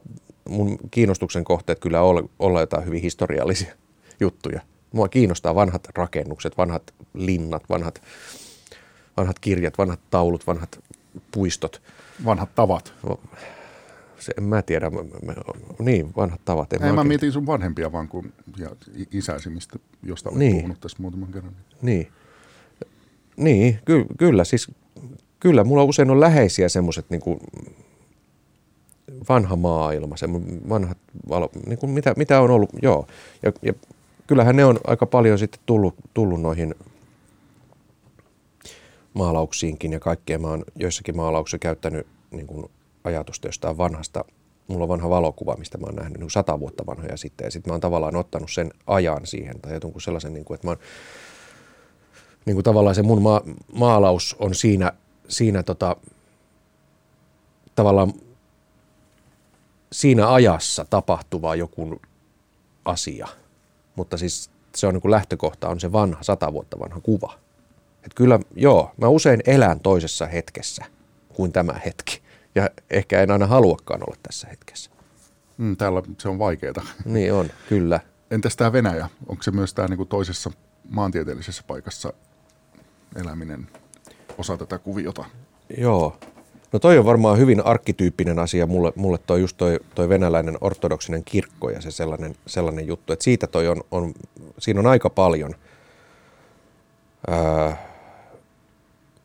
mun 0.49 0.79
kiinnostuksen 0.91 1.45
kohteet 1.45 1.79
kyllä 1.79 2.01
olla, 2.01 2.29
olla 2.39 2.61
jotain 2.61 2.87
hyvin 2.87 3.03
historiallisia 3.03 3.75
juttuja. 4.21 4.61
Mua 4.93 5.09
kiinnostaa 5.09 5.55
vanhat 5.55 5.89
rakennukset, 5.95 6.59
vanhat 6.59 6.95
linnat, 7.15 7.63
vanhat, 7.69 8.03
vanhat 9.17 9.39
kirjat, 9.39 9.79
vanhat 9.79 10.01
taulut, 10.11 10.47
vanhat 10.47 10.79
puistot. 11.33 11.83
Vanhat 12.25 12.55
tavat. 12.55 12.95
Se, 14.19 14.33
en 14.39 14.45
mä 14.45 14.63
tiedä. 14.63 14.91
Mä, 14.91 15.03
mä, 15.03 15.35
niin, 15.79 16.17
vanhat 16.17 16.41
tavat. 16.45 16.73
En 16.73 16.83
Ei, 16.83 16.89
mä, 16.91 16.95
mä 16.97 17.05
mietin 17.05 17.33
sun 17.33 17.47
vanhempia 17.47 17.93
vaan 17.93 18.09
kuin 18.09 18.33
ja 18.59 18.71
isäsi, 19.13 19.51
mistä, 19.51 19.79
josta 20.03 20.31
olet 20.31 20.39
niin. 20.39 20.57
puhunut 20.57 20.81
tässä 20.81 20.99
muutaman 21.01 21.33
kerran. 21.33 21.57
Niin. 21.83 22.09
Niin, 23.37 23.79
ky- 23.85 24.07
kyllä. 24.19 24.45
Siis, 24.45 24.71
kyllä, 25.41 25.65
mulla 25.65 25.85
usein 25.85 26.11
on 26.11 26.21
läheisiä 26.21 26.69
semmoiset 26.69 27.07
niin 27.11 27.23
vanha 29.29 29.57
maailma, 29.57 30.15
vanhat 30.69 30.99
valo, 31.29 31.51
niin 31.67 31.79
kuin 31.79 31.91
mitä, 31.91 32.15
mitä 32.17 32.41
on 32.41 32.51
ollut, 32.51 32.71
joo. 32.83 33.07
Ja, 33.43 33.53
ja 33.63 33.73
kyllähän 34.27 34.57
ne 34.57 34.65
on 34.65 34.81
aika 34.87 35.07
paljon 35.07 35.39
sitten 35.39 35.61
tullut, 35.67 35.95
tullut 36.15 36.43
noihin 36.43 36.75
maalauksiinkin 39.15 39.93
ja 39.93 40.01
kaikkea. 40.01 40.39
Mä 40.39 40.49
oon 40.49 40.65
joissakin 40.77 41.17
maalauksissa 41.17 41.59
käyttänyt 41.59 42.07
niin 42.31 42.47
kuin 42.47 42.71
ajatusta 43.05 43.49
jostain 43.49 43.79
vanhasta. 43.79 44.25
Mulla 44.69 44.83
on 44.83 44.89
vanha 44.89 45.11
valokuva, 45.11 45.57
mistä 45.57 45.79
mä 45.79 45.87
oon 45.87 45.95
nähnyt 45.95 46.19
niin 46.19 46.31
sata 46.31 46.61
vuotta 46.61 46.87
vanhoja 46.87 47.17
sitten. 47.17 47.45
Ja 47.45 47.51
sitten 47.51 47.71
mä 47.71 47.75
oon 47.75 47.81
tavallaan 47.81 48.17
ottanut 48.17 48.53
sen 48.53 48.71
ajan 48.87 49.27
siihen 49.27 49.61
tai 49.61 49.79
jonkun 49.83 50.01
sellaisen, 50.01 50.35
niin 50.35 50.45
kuin, 50.45 50.55
että 50.55 50.67
mä 50.67 50.71
oon 50.71 50.79
niin 52.45 52.57
kuin 52.57 52.65
tavallaan 52.65 52.95
se 52.95 53.03
mun 53.03 53.23
ma- 53.23 53.43
maalaus 53.73 54.37
on 54.39 54.55
siinä, 54.55 54.93
siinä 55.29 55.63
tota, 55.63 55.97
tavallaan 57.75 58.13
siinä 59.93 60.33
ajassa 60.33 60.85
tapahtuva 60.91 61.55
joku 61.55 62.01
asia. 62.85 63.29
Mutta 63.97 64.17
siis 64.17 64.51
se 64.75 64.87
on 64.87 64.95
niin 64.95 65.03
kuin 65.03 65.11
lähtökohta, 65.11 65.69
on 65.69 65.81
se 65.81 65.93
vanha, 65.93 66.23
sata 66.23 66.53
vuotta 66.53 66.79
vanha 66.79 67.01
kuva. 67.01 67.39
Että 67.97 68.15
kyllä, 68.15 68.41
joo, 68.57 68.91
mä 68.97 69.09
usein 69.09 69.41
elän 69.47 69.81
toisessa 69.81 70.27
hetkessä 70.27 70.85
kuin 71.29 71.53
tämä 71.53 71.73
hetki. 71.85 72.23
Ja 72.55 72.71
ehkä 72.91 73.23
en 73.23 73.31
aina 73.31 73.47
haluakaan 73.47 74.03
olla 74.03 74.17
tässä 74.23 74.49
hetkessä. 74.49 74.91
Mm, 75.59 75.77
täällä 75.77 76.03
se 76.19 76.29
on 76.29 76.39
vaikeaa. 76.39 76.87
Niin 77.05 77.33
on, 77.33 77.51
kyllä. 77.69 78.01
Entäs 78.31 78.57
tämä 78.57 78.73
Venäjä? 78.73 79.09
Onko 79.27 79.43
se 79.43 79.51
myös 79.51 79.75
tämä 79.75 79.89
niinku 79.89 80.05
toisessa 80.05 80.51
maantieteellisessä 80.89 81.63
paikassa 81.67 82.13
eläminen 83.17 83.69
osa 84.39 84.57
tätä 84.57 84.79
kuviota? 84.79 85.25
Joo. 85.79 86.17
No 86.73 86.79
toi 86.79 86.99
on 86.99 87.05
varmaan 87.05 87.39
hyvin 87.39 87.67
arkkityyppinen 87.67 88.39
asia 88.39 88.67
mulle, 88.67 88.93
mulle 88.97 89.19
toi 89.19 89.41
just 89.41 89.57
toi, 89.57 89.81
toi 89.95 90.09
venäläinen 90.09 90.59
ortodoksinen 90.61 91.25
kirkko 91.25 91.71
ja 91.71 91.81
se 91.81 91.91
sellainen, 91.91 92.35
sellainen 92.47 92.87
juttu, 92.87 93.13
että 93.13 93.25
siitä 93.25 93.47
toi 93.47 93.69
on, 93.69 93.81
on, 93.91 94.15
siinä 94.59 94.81
on 94.81 94.87
aika 94.87 95.11
paljon, 95.11 95.55
ää, 97.27 97.77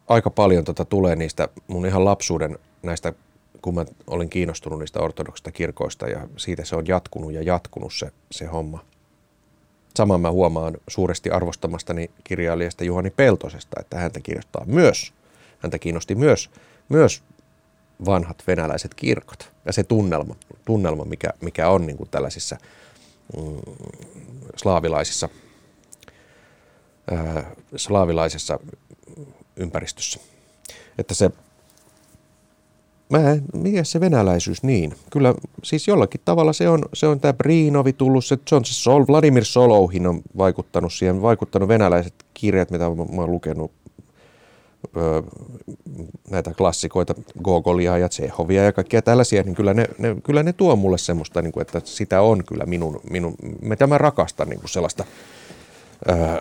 aika 0.08 0.30
paljon 0.30 0.64
tota 0.64 0.86
tulee 0.86 1.16
niistä 1.16 1.50
mun 1.68 1.86
ihan 1.86 2.06
lapsuuden 2.06 2.60
näistä, 2.84 3.14
kun 3.62 3.76
mä 3.76 3.86
olin 4.08 4.30
kiinnostunut 4.30 4.80
niistä 4.80 5.00
ortodoksista 5.00 5.52
kirkoista 5.52 6.08
ja 6.08 6.28
siitä 6.38 6.66
se 6.66 6.76
on 6.76 6.88
jatkunut 6.88 7.34
ja 7.34 7.42
jatkunut 7.42 7.94
se, 7.94 8.12
se 8.32 8.46
homma. 8.46 8.86
Saman 9.96 10.22
mä 10.22 10.32
huomaan 10.32 10.78
suuresti 10.88 11.30
arvostamastani 11.30 12.12
kirjailijasta 12.24 12.84
Juhani 12.84 13.10
Peltosesta, 13.10 13.78
että 13.80 13.98
häntä 13.98 14.20
kirjoittaa 14.20 14.66
myös, 14.66 15.14
häntä 15.60 15.80
kiinnosti 15.80 16.16
myös, 16.16 16.50
myös 16.90 17.24
vanhat 18.06 18.44
venäläiset 18.48 18.94
kirkot 18.94 19.52
ja 19.66 19.74
se 19.74 19.84
tunnelma, 19.84 20.36
tunnelma 20.66 21.06
mikä, 21.06 21.30
mikä 21.42 21.70
on 21.70 21.88
niin 21.88 21.98
kuin 21.98 22.10
tällaisissa 22.10 22.58
mm, 23.38 23.76
slaavilaisissa, 24.56 25.30
ää, 27.12 27.52
slaavilaisessa 27.76 28.60
ympäristössä. 29.56 30.20
Että 30.98 31.14
se, 31.14 31.32
mä 33.10 33.32
en, 33.32 33.44
mikä 33.54 33.84
se 33.84 34.00
venäläisyys 34.00 34.64
niin? 34.64 34.94
Kyllä 35.12 35.36
siis 35.64 35.88
jollakin 35.88 36.22
tavalla 36.26 36.54
se 36.54 36.70
on, 36.70 36.86
se 36.94 37.08
on 37.08 37.20
tämä 37.20 37.34
Brinovi 37.34 37.94
tullut, 37.94 38.26
se, 38.26 38.38
se 38.48 38.56
on 38.56 38.66
se 38.66 38.74
Sol, 38.74 39.06
Vladimir 39.08 39.46
Solouhin 39.46 40.08
on 40.08 40.22
vaikuttanut 40.38 40.94
siihen, 40.94 41.22
vaikuttanut 41.22 41.70
venäläiset 41.70 42.14
kirjat, 42.34 42.72
mitä 42.72 42.90
mä, 42.90 42.96
mä 42.96 43.22
oon 43.22 43.32
lukenut 43.32 43.72
näitä 46.30 46.54
klassikoita, 46.54 47.16
Gogolia 47.44 47.98
ja 47.98 48.10
Tsehovia 48.10 48.64
ja 48.64 48.72
kaikkia 48.72 49.02
tällaisia, 49.02 49.44
niin 49.44 49.56
kyllä 49.56 49.74
ne, 49.74 49.86
ne, 49.98 50.16
kyllä 50.24 50.44
ne 50.44 50.54
tuo 50.54 50.76
mulle 50.76 50.98
semmoista, 50.98 51.42
niin 51.42 51.52
kuin, 51.52 51.62
että 51.62 51.82
sitä 51.86 52.22
on 52.22 52.44
kyllä 52.46 52.66
minun, 52.66 53.02
minun 53.10 53.36
mitä 53.62 53.88
mä 53.88 53.98
rakastan 53.98 54.50
niin 54.50 54.60
kuin 54.60 54.70
sellaista 54.70 55.06
ää, 56.08 56.40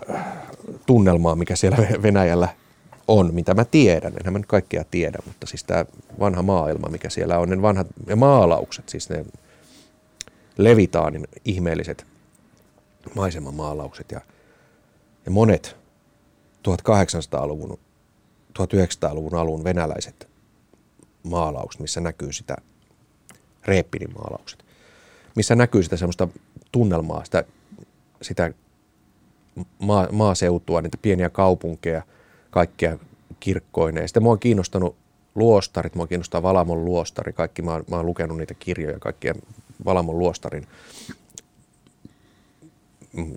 tunnelmaa, 0.85 1.35
mikä 1.35 1.55
siellä 1.55 1.77
Venäjällä 2.03 2.47
on, 3.09 3.33
mitä 3.33 3.53
mä 3.53 3.65
tiedän. 3.65 4.13
Enhän 4.19 4.33
mä 4.33 4.39
nyt 4.39 4.45
kaikkea 4.45 4.83
tiedä, 4.91 5.17
mutta 5.25 5.47
siis 5.47 5.63
tämä 5.63 5.85
vanha 6.19 6.41
maailma, 6.41 6.89
mikä 6.89 7.09
siellä 7.09 7.39
on, 7.39 7.49
ne 7.49 7.61
vanhat 7.61 7.87
ne 8.05 8.15
maalaukset, 8.15 8.89
siis 8.89 9.09
ne 9.09 9.25
Levitaanin 10.57 11.27
ihmeelliset 11.45 12.05
maisemamaalaukset 13.15 14.11
ja, 14.11 14.21
ja 15.25 15.31
monet 15.31 15.75
1800-luvun 16.67 17.79
1900-luvun 18.59 19.35
alun 19.35 19.63
venäläiset 19.63 20.27
maalaukset, 21.23 21.81
missä 21.81 22.01
näkyy 22.01 22.33
sitä, 22.33 22.55
Reeppinin 23.65 24.13
maalaukset, 24.13 24.65
missä 25.35 25.55
näkyy 25.55 25.83
sitä 25.83 25.97
semmoista 25.97 26.27
tunnelmaa, 26.71 27.23
sitä, 27.23 27.43
sitä 28.21 28.53
maa, 29.79 30.07
maaseutua, 30.11 30.81
niitä 30.81 30.97
pieniä 31.01 31.29
kaupunkeja, 31.29 32.03
kaikkia 32.49 32.97
kirkkoineen. 33.39 34.07
Sitten 34.07 34.23
mua 34.23 34.31
on 34.31 34.39
kiinnostanut 34.39 34.95
luostarit, 35.35 35.95
mua 35.95 36.07
kiinnostaa 36.07 36.43
Valamon 36.43 36.85
luostari, 36.85 37.33
kaikki, 37.33 37.61
mä 37.61 37.71
oon, 37.71 37.83
mä 37.89 37.95
oon 37.95 38.05
lukenut 38.05 38.37
niitä 38.37 38.53
kirjoja, 38.53 38.99
kaikkien 38.99 39.35
Valamon 39.85 40.19
luostarin 40.19 40.67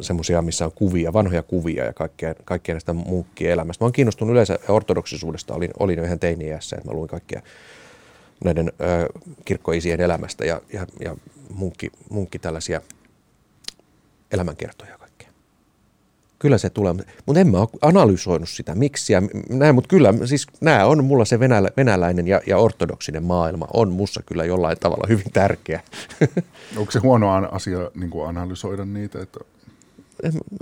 semmoisia, 0.01 0.43
missä 0.43 0.65
on 0.65 0.73
kuvia, 0.75 1.13
vanhoja 1.13 1.43
kuvia 1.43 1.85
ja 1.85 1.93
kaikkea, 1.93 2.35
kaikkea 2.45 2.75
näistä 2.75 2.93
munkkien 2.93 3.53
elämästä. 3.53 3.85
Mä 3.85 3.87
oon 3.87 3.93
kiinnostunut 3.93 4.33
yleensä 4.33 4.59
ortodoksisuudesta, 4.69 5.55
olin, 5.55 5.71
olin 5.79 5.99
jo 5.99 6.05
ihan 6.05 6.19
teini-iässä, 6.19 6.77
että 6.77 6.89
mä 6.89 6.95
luin 6.95 7.09
kaikkia 7.09 7.43
näiden 8.45 8.73
ö, 8.81 9.21
kirkkoisien 9.45 10.01
elämästä 10.01 10.45
ja, 10.45 10.61
ja, 10.73 10.87
ja 11.01 11.17
munkki, 11.55 11.91
munkki 12.11 12.39
tällaisia 12.39 12.81
elämänkertoja. 14.33 15.02
Kyllä 16.43 16.59
se 16.59 16.71
tulee, 16.71 16.95
mutta 17.27 17.41
en 17.41 17.49
mä 17.49 17.59
ole 17.59 17.69
analysoinut 17.83 18.49
sitä, 18.49 18.75
miksi 18.75 19.13
ja 19.13 19.23
näin, 19.49 19.75
mutta 19.75 19.89
kyllä 19.89 20.15
siis 20.25 20.47
nämä 20.61 20.87
on 20.87 21.05
mulla 21.05 21.25
se 21.25 21.41
venälä, 21.41 21.71
venäläinen 21.77 22.29
ja, 22.29 22.41
ja 22.47 22.59
ortodoksinen 22.59 23.25
maailma 23.25 23.67
on 23.75 23.93
mussa 23.93 24.21
kyllä 24.27 24.45
jollain 24.45 24.77
tavalla 24.81 25.07
hyvin 25.09 25.33
tärkeä. 25.33 25.81
Onko 26.77 26.93
se 26.93 26.99
huono 26.99 27.49
asia 27.53 27.79
niin 27.95 28.11
kuin 28.11 28.29
analysoida 28.29 28.85
niitä, 28.85 29.23
että 29.23 29.41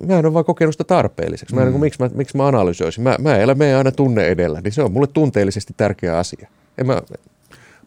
mä 0.07 0.19
en 0.19 0.27
ole 0.27 0.35
vaan 0.35 0.45
kokenut 0.45 0.75
sitä 0.75 0.85
tarpeelliseksi. 0.85 1.55
Mä 1.55 1.63
en, 1.63 1.73
mm. 1.73 1.81
miksi, 1.81 2.03
mä, 2.03 2.11
miksi 2.15 2.37
mä 2.37 2.47
analysoisin? 2.47 3.05
Mä, 3.05 3.17
mä 3.19 3.37
elän 3.37 3.59
meidän 3.59 3.79
aina 3.79 3.93
tunne 3.93 4.27
edellä, 4.27 4.61
niin 4.61 4.73
se 4.73 4.83
on 4.83 4.93
mulle 4.93 5.07
tunteellisesti 5.07 5.75
tärkeä 5.77 6.19
asia. 6.19 6.49
En 6.79 6.87
mä, 6.87 7.03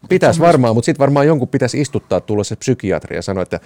pitäisi 0.10 0.39
varmaan, 0.39 0.76
mutta 0.76 0.86
sitten 0.86 1.00
varmaan 1.00 1.28
jonkun 1.28 1.48
pitäisi 1.48 1.82
istuttaa 1.82 2.22
tulla 2.22 2.44
se 2.44 2.56
psykiatri 2.56 3.16
ja 3.16 3.22
sanoa, 3.22 3.44
että 3.44 3.60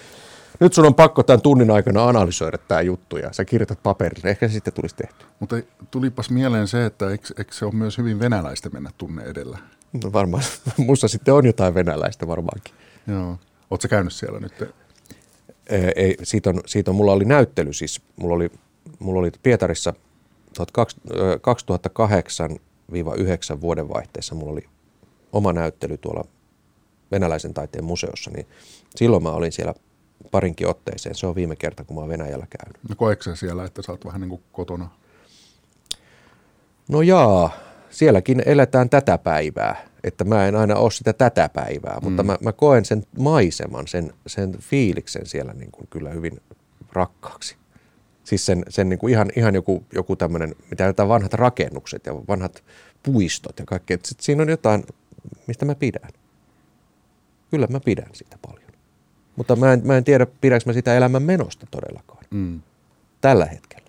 nyt 0.60 0.74
sun 0.74 0.86
on 0.86 0.96
pakko 0.96 1.24
tämän 1.24 1.42
tunnin 1.42 1.72
aikana 1.72 2.10
analysoida 2.10 2.58
tämä 2.58 2.82
juttu 2.82 3.18
ja 3.18 3.34
sä 3.34 3.46
kirjoitat 3.46 3.84
paperille. 3.84 4.30
Ehkä 4.30 4.48
se 4.48 4.54
sitten 4.54 4.74
tulisi 4.74 4.96
tehty. 4.96 5.26
Mutta 5.40 5.56
tulipas 5.92 6.30
mieleen 6.30 6.68
se, 6.68 6.86
että 6.86 7.10
eikö, 7.10 7.28
eikö 7.38 7.54
se 7.54 7.66
ole 7.66 7.74
myös 7.74 7.98
hyvin 7.98 8.20
venäläistä 8.20 8.70
mennä 8.70 8.90
tunne 8.98 9.24
edellä? 9.24 9.58
No 10.04 10.14
varmaan. 10.14 10.44
Musta 10.78 11.08
sitten 11.08 11.34
on 11.34 11.46
jotain 11.46 11.74
venäläistä 11.74 12.28
varmaankin. 12.28 12.74
Joo. 13.08 13.40
Oletko 13.72 13.88
käynyt 13.88 14.14
siellä 14.14 14.40
nyt? 14.40 14.54
ei, 15.96 16.18
siitä, 16.24 16.50
on, 16.50 16.62
siitä 16.66 16.92
on, 16.92 16.96
mulla 16.96 17.12
oli 17.12 17.26
näyttely 17.26 17.74
siis, 17.74 18.02
mulla 18.16 18.36
oli, 18.36 18.52
mulla 19.00 19.20
oli 19.20 19.32
Pietarissa 19.44 19.94
2008-2009 20.60 20.62
vuodenvaihteessa 23.62 24.36
mulla 24.36 24.52
oli 24.52 24.66
oma 25.32 25.54
näyttely 25.54 25.98
tuolla 25.98 26.24
venäläisen 27.12 27.54
taiteen 27.54 27.84
museossa, 27.84 28.32
niin 28.32 28.48
silloin 28.96 29.24
mä 29.24 29.32
olin 29.32 29.52
siellä 29.52 29.74
parinkin 30.32 30.68
otteeseen. 30.68 31.16
Se 31.16 31.28
on 31.28 31.36
viime 31.36 31.56
kerta, 31.56 31.84
kun 31.84 31.96
mä 31.96 32.00
oon 32.00 32.10
Venäjällä 32.10 32.48
käynyt. 32.60 32.84
No 32.90 32.96
koetko 32.96 33.36
siellä, 33.36 33.66
että 33.66 33.82
sä 33.82 33.92
oot 33.92 34.06
vähän 34.06 34.22
niin 34.22 34.30
kuin 34.30 34.42
kotona? 34.52 34.90
No 36.90 37.02
jaa, 37.02 37.52
sielläkin 37.90 38.44
eletään 38.46 38.90
tätä 38.90 39.18
päivää 39.18 39.88
että 40.08 40.24
mä 40.24 40.48
en 40.48 40.56
aina 40.56 40.76
ole 40.76 40.92
sitä 40.92 41.14
tätä 41.14 41.50
päivää, 41.50 41.98
mutta 42.02 42.24
mm. 42.24 42.28
mä, 42.28 42.38
mä 42.42 42.52
koen 42.52 42.86
sen 42.86 43.04
maiseman, 43.18 43.88
sen, 43.88 44.14
sen 44.28 44.58
fiiliksen 44.60 45.26
siellä 45.26 45.54
niin 45.54 45.72
kuin 45.72 45.88
kyllä 45.90 46.10
hyvin 46.10 46.42
rakkaaksi. 46.94 47.56
Siis 48.24 48.46
sen, 48.46 48.64
sen 48.70 48.90
niin 48.90 49.00
kuin 49.00 49.14
ihan, 49.14 49.30
ihan 49.36 49.56
joku, 49.56 49.84
joku 49.94 50.16
tämmöinen, 50.16 50.56
mitä 50.70 50.84
jotain 50.84 51.10
vanhat 51.10 51.34
rakennukset 51.34 52.06
ja 52.06 52.16
vanhat 52.16 52.64
puistot 53.04 53.60
ja 53.60 53.66
kaikki. 53.66 53.94
Että 53.94 54.08
sit 54.08 54.20
siinä 54.20 54.42
on 54.42 54.50
jotain, 54.50 54.84
mistä 55.48 55.66
mä 55.66 55.76
pidän. 55.76 56.10
Kyllä 57.52 57.68
mä 57.68 57.80
pidän 57.80 58.10
siitä 58.14 58.38
paljon. 58.48 58.67
Mutta 59.38 59.56
mä 59.56 59.74
en, 59.74 59.82
mä 59.84 59.98
en 59.98 60.04
tiedä, 60.04 60.28
pidänkö 60.42 60.64
mä 60.66 60.74
sitä 60.74 60.98
elämän 60.98 61.24
menosta 61.24 61.68
todellakaan. 61.72 62.24
Mm. 62.30 62.62
Tällä 63.22 63.46
hetkellä. 63.46 63.88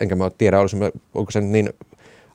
Enkä 0.00 0.16
mä 0.16 0.30
tiedä, 0.30 0.58
onko 1.14 1.30
se 1.30 1.40
niin 1.40 1.70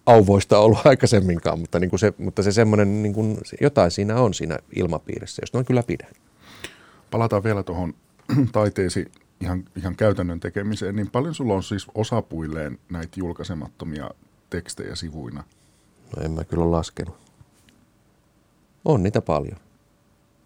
auvoista 0.06 0.60
ollut 0.60 0.80
aikaisemminkaan, 0.86 1.60
mutta, 1.60 1.80
niin 1.80 1.90
kuin 1.90 2.00
se, 2.00 2.14
mutta 2.18 2.44
se 2.44 2.52
semmoinen, 2.52 3.04
niin 3.04 3.14
kuin, 3.14 3.38
jotain 3.62 3.92
siinä 3.92 4.16
on 4.16 4.34
siinä 4.34 4.58
ilmapiirissä, 4.76 5.42
josta 5.42 5.58
mä 5.58 5.64
kyllä 5.64 5.84
pidän. 5.84 6.12
Palataan 7.12 7.44
vielä 7.44 7.64
tuohon 7.64 7.94
taiteesi 8.52 9.12
ihan, 9.42 9.64
ihan 9.76 9.96
käytännön 9.96 10.40
tekemiseen, 10.40 10.96
niin 10.96 11.12
paljon 11.12 11.36
sulla 11.36 11.54
on 11.54 11.64
siis 11.64 11.88
osapuilleen 11.96 12.80
näitä 12.90 13.20
julkaisemattomia 13.20 14.12
tekstejä 14.50 14.96
sivuina? 14.96 15.44
No 16.16 16.24
en 16.24 16.32
mä 16.32 16.44
kyllä 16.44 16.72
laskenut. 16.72 17.16
On 18.86 19.04
niitä 19.04 19.22
paljon. 19.22 19.58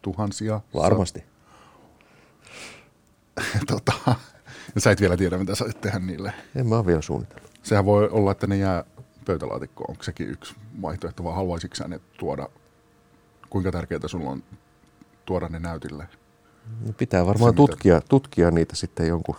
Tuhansia? 0.02 0.62
Varmasti. 0.74 1.24
tota, 3.68 4.16
sä 4.78 4.92
et 4.92 5.02
vielä 5.02 5.18
tiedä, 5.18 5.38
mitä 5.38 5.56
sä 5.56 5.66
tehdä 5.82 6.00
niille. 6.00 6.34
En 6.56 6.68
mä 6.68 6.78
ole 6.78 6.86
vielä 6.86 7.02
suunnitellut. 7.02 7.52
Sehän 7.64 7.86
voi 7.86 8.10
olla, 8.10 8.32
että 8.32 8.48
ne 8.48 8.58
jää 8.58 8.84
pöytälaatikko, 9.26 9.84
onko 9.88 10.04
sekin 10.04 10.30
yksi 10.30 10.56
vaihtoehto, 10.82 11.24
vai 11.24 11.36
haluaisitko 11.36 11.76
sä 11.76 11.88
ne 11.88 12.00
tuoda, 12.18 12.50
kuinka 13.50 13.72
tärkeää 13.72 14.08
sulla 14.08 14.30
on 14.30 14.44
tuoda 15.26 15.50
ne 15.50 15.60
näytille? 15.60 16.08
No 16.86 16.94
pitää 16.94 17.26
varmaan 17.26 17.54
se, 17.54 17.56
tutkia, 17.56 17.96
mitä... 17.96 18.08
tutkia 18.10 18.52
niitä 18.52 18.76
sitten 18.76 19.08
jonkun 19.08 19.36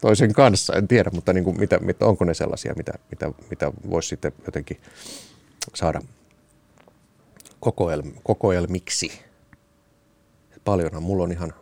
toisen 0.00 0.32
kanssa, 0.32 0.76
en 0.76 0.88
tiedä, 0.88 1.10
mutta 1.14 1.32
niin 1.32 1.44
kuin 1.44 1.60
mitä, 1.60 1.78
mitä, 1.78 2.06
onko 2.06 2.24
ne 2.24 2.34
sellaisia, 2.34 2.74
mitä, 2.76 2.92
mitä, 3.10 3.32
mitä 3.50 3.72
voisi 3.90 4.08
sitten 4.08 4.32
jotenkin 4.46 4.80
saada 5.74 6.00
kokoelm, 7.60 8.12
kokoelmiksi. 8.22 9.20
Paljonhan 10.64 11.02
mulla 11.02 11.24
on 11.24 11.32
ihan 11.32 11.54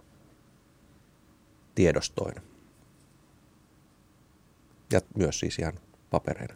tiedostoina. 1.75 2.43
Ja 4.93 5.01
myös 5.17 5.41
siis 5.41 5.59
ihan 5.59 5.73
papereina. 6.11 6.55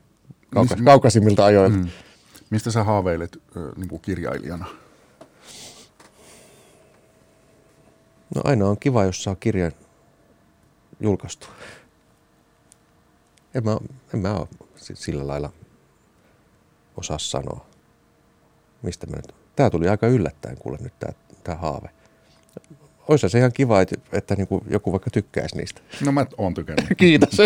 Kaukas, 0.55 0.79
kaukaisimmilta 0.85 1.45
ajoilta. 1.45 1.77
Mm. 1.77 1.89
Mistä 2.51 2.71
sä 2.71 2.85
haaveilet 2.85 3.39
niin 3.77 3.89
kuin 3.89 4.03
kirjailijana? 4.03 4.67
No 8.35 8.43
aina 8.45 8.67
on 8.67 8.79
kiva, 8.79 9.05
jos 9.05 9.23
saa 9.23 9.35
kirjan 9.35 9.73
julkaistu. 11.01 11.47
En 13.55 13.65
mä, 13.65 13.79
en 14.15 14.21
mä 14.21 14.35
ole 14.35 14.49
sillä 14.95 15.27
lailla 15.27 15.53
osaa 16.97 17.19
sanoa. 17.19 17.67
Mistä 18.83 19.07
mä 19.07 19.17
nyt... 19.17 19.35
Tää 19.57 19.71
tuli 19.71 19.89
aika 19.89 20.07
yllättäen 20.07 20.59
kuule 20.59 20.79
nyt 20.81 20.99
tää, 20.99 21.13
tää 21.45 21.57
haave. 21.57 21.91
Olisi 23.09 23.29
se 23.29 23.39
ihan 23.39 23.53
kiva, 23.53 23.81
että, 23.81 23.97
että 24.13 24.35
niin 24.35 24.47
kuin 24.47 24.65
joku 24.69 24.93
vaikka 24.93 25.11
tykkäisi 25.11 25.57
niistä. 25.57 25.81
No 26.05 26.13
mä 26.13 26.27
oon 26.39 26.55
tykännyt. 26.55 26.87
Kiitos. 26.97 27.39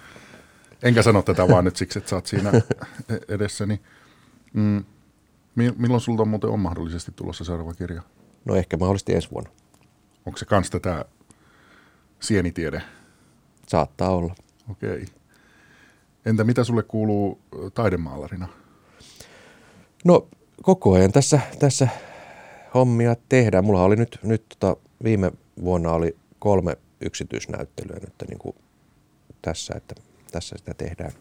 Enkä 0.82 1.02
sano 1.02 1.22
tätä 1.22 1.48
vaan 1.48 1.64
nyt 1.64 1.76
siksi, 1.76 1.98
että 1.98 2.10
sä 2.10 2.16
oot 2.16 2.26
siinä 2.26 2.52
edessäni. 3.28 3.80
Mm. 4.52 4.84
Milloin 5.54 6.00
sulta 6.00 6.22
on 6.22 6.28
muuten 6.28 6.50
on 6.50 6.60
mahdollisesti 6.60 7.12
tulossa 7.16 7.44
seuraava 7.44 7.74
kirja? 7.74 8.02
No 8.44 8.54
ehkä 8.54 8.76
mahdollisesti 8.76 9.14
ensi 9.14 9.30
vuonna. 9.30 9.50
Onko 10.26 10.38
se 10.38 10.44
kans 10.44 10.70
tätä 10.70 11.04
sienitiede? 12.20 12.82
Saattaa 13.68 14.10
olla. 14.10 14.34
Okei. 14.70 14.90
Okay. 14.90 15.06
Entä 16.26 16.44
mitä 16.44 16.64
sulle 16.64 16.82
kuuluu 16.82 17.40
taidemaalarina? 17.74 18.48
No 20.04 20.28
koko 20.62 20.94
ajan 20.94 21.12
tässä, 21.12 21.40
tässä 21.58 21.88
hommia 22.76 23.16
tehdään. 23.28 23.64
Mulla 23.64 23.84
oli 23.84 23.96
nyt, 23.96 24.18
nyt 24.22 24.44
tota, 24.48 24.80
viime 25.04 25.32
vuonna 25.62 25.92
oli 25.92 26.16
kolme 26.38 26.76
yksityisnäyttelyä 27.00 27.96
nyt 28.00 28.28
niin 28.28 28.38
kuin 28.38 28.56
tässä, 29.42 29.74
että 29.76 29.94
tässä 30.32 30.58
sitä 30.58 30.74
tehdään 30.74 31.12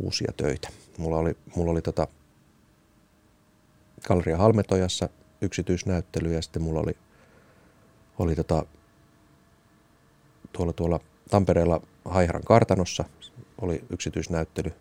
uusia 0.00 0.32
töitä. 0.36 0.68
Mulla 0.98 1.18
oli, 1.18 1.36
mulla 1.56 1.70
oli 1.70 1.82
tota 1.82 2.08
Galleria 4.08 4.36
Halmetojassa 4.36 5.08
yksityisnäyttely 5.40 6.32
ja 6.32 6.42
sitten 6.42 6.62
mulla 6.62 6.80
oli, 6.80 6.96
oli 8.18 8.36
tota, 8.36 8.66
tuolla, 10.52 10.72
tuolla 10.72 11.00
Tampereella 11.30 11.80
Haiharan 12.04 12.44
kartanossa 12.44 13.04
oli 13.60 13.84
yksityisnäyttely 13.90 14.72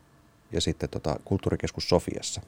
ja 0.52 0.62
sitten 0.62 0.90
tota, 0.90 1.20
kulttuurikeskus 1.26 1.90
Sofiassa, 1.90 2.42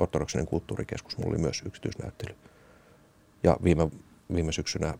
ortodoksinen 0.00 0.46
kulttuurikeskus, 0.46 1.18
mulla 1.18 1.30
oli 1.30 1.38
myös 1.38 1.62
yksityisnäyttely. 1.66 2.36
Ja 3.42 3.56
viime, 3.64 3.90
viime 4.34 4.52
syksynä 4.52 4.94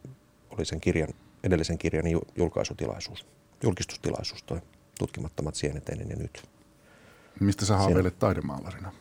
oli 0.50 0.64
sen 0.64 0.80
kirjan, 0.80 1.08
edellisen 1.44 1.78
kirjan 1.78 2.04
julkaisutilaisuus, 2.36 3.26
julkistustilaisuus, 3.62 4.42
toi 4.42 4.60
tutkimattomat 4.98 5.54
sienet 5.54 5.88
ennen 5.88 6.10
ja 6.10 6.16
nyt. 6.16 6.42
Mistä 7.40 7.66
sä 7.66 7.76
haaveilet 7.76 8.18
taidemaalarina? 8.18 8.92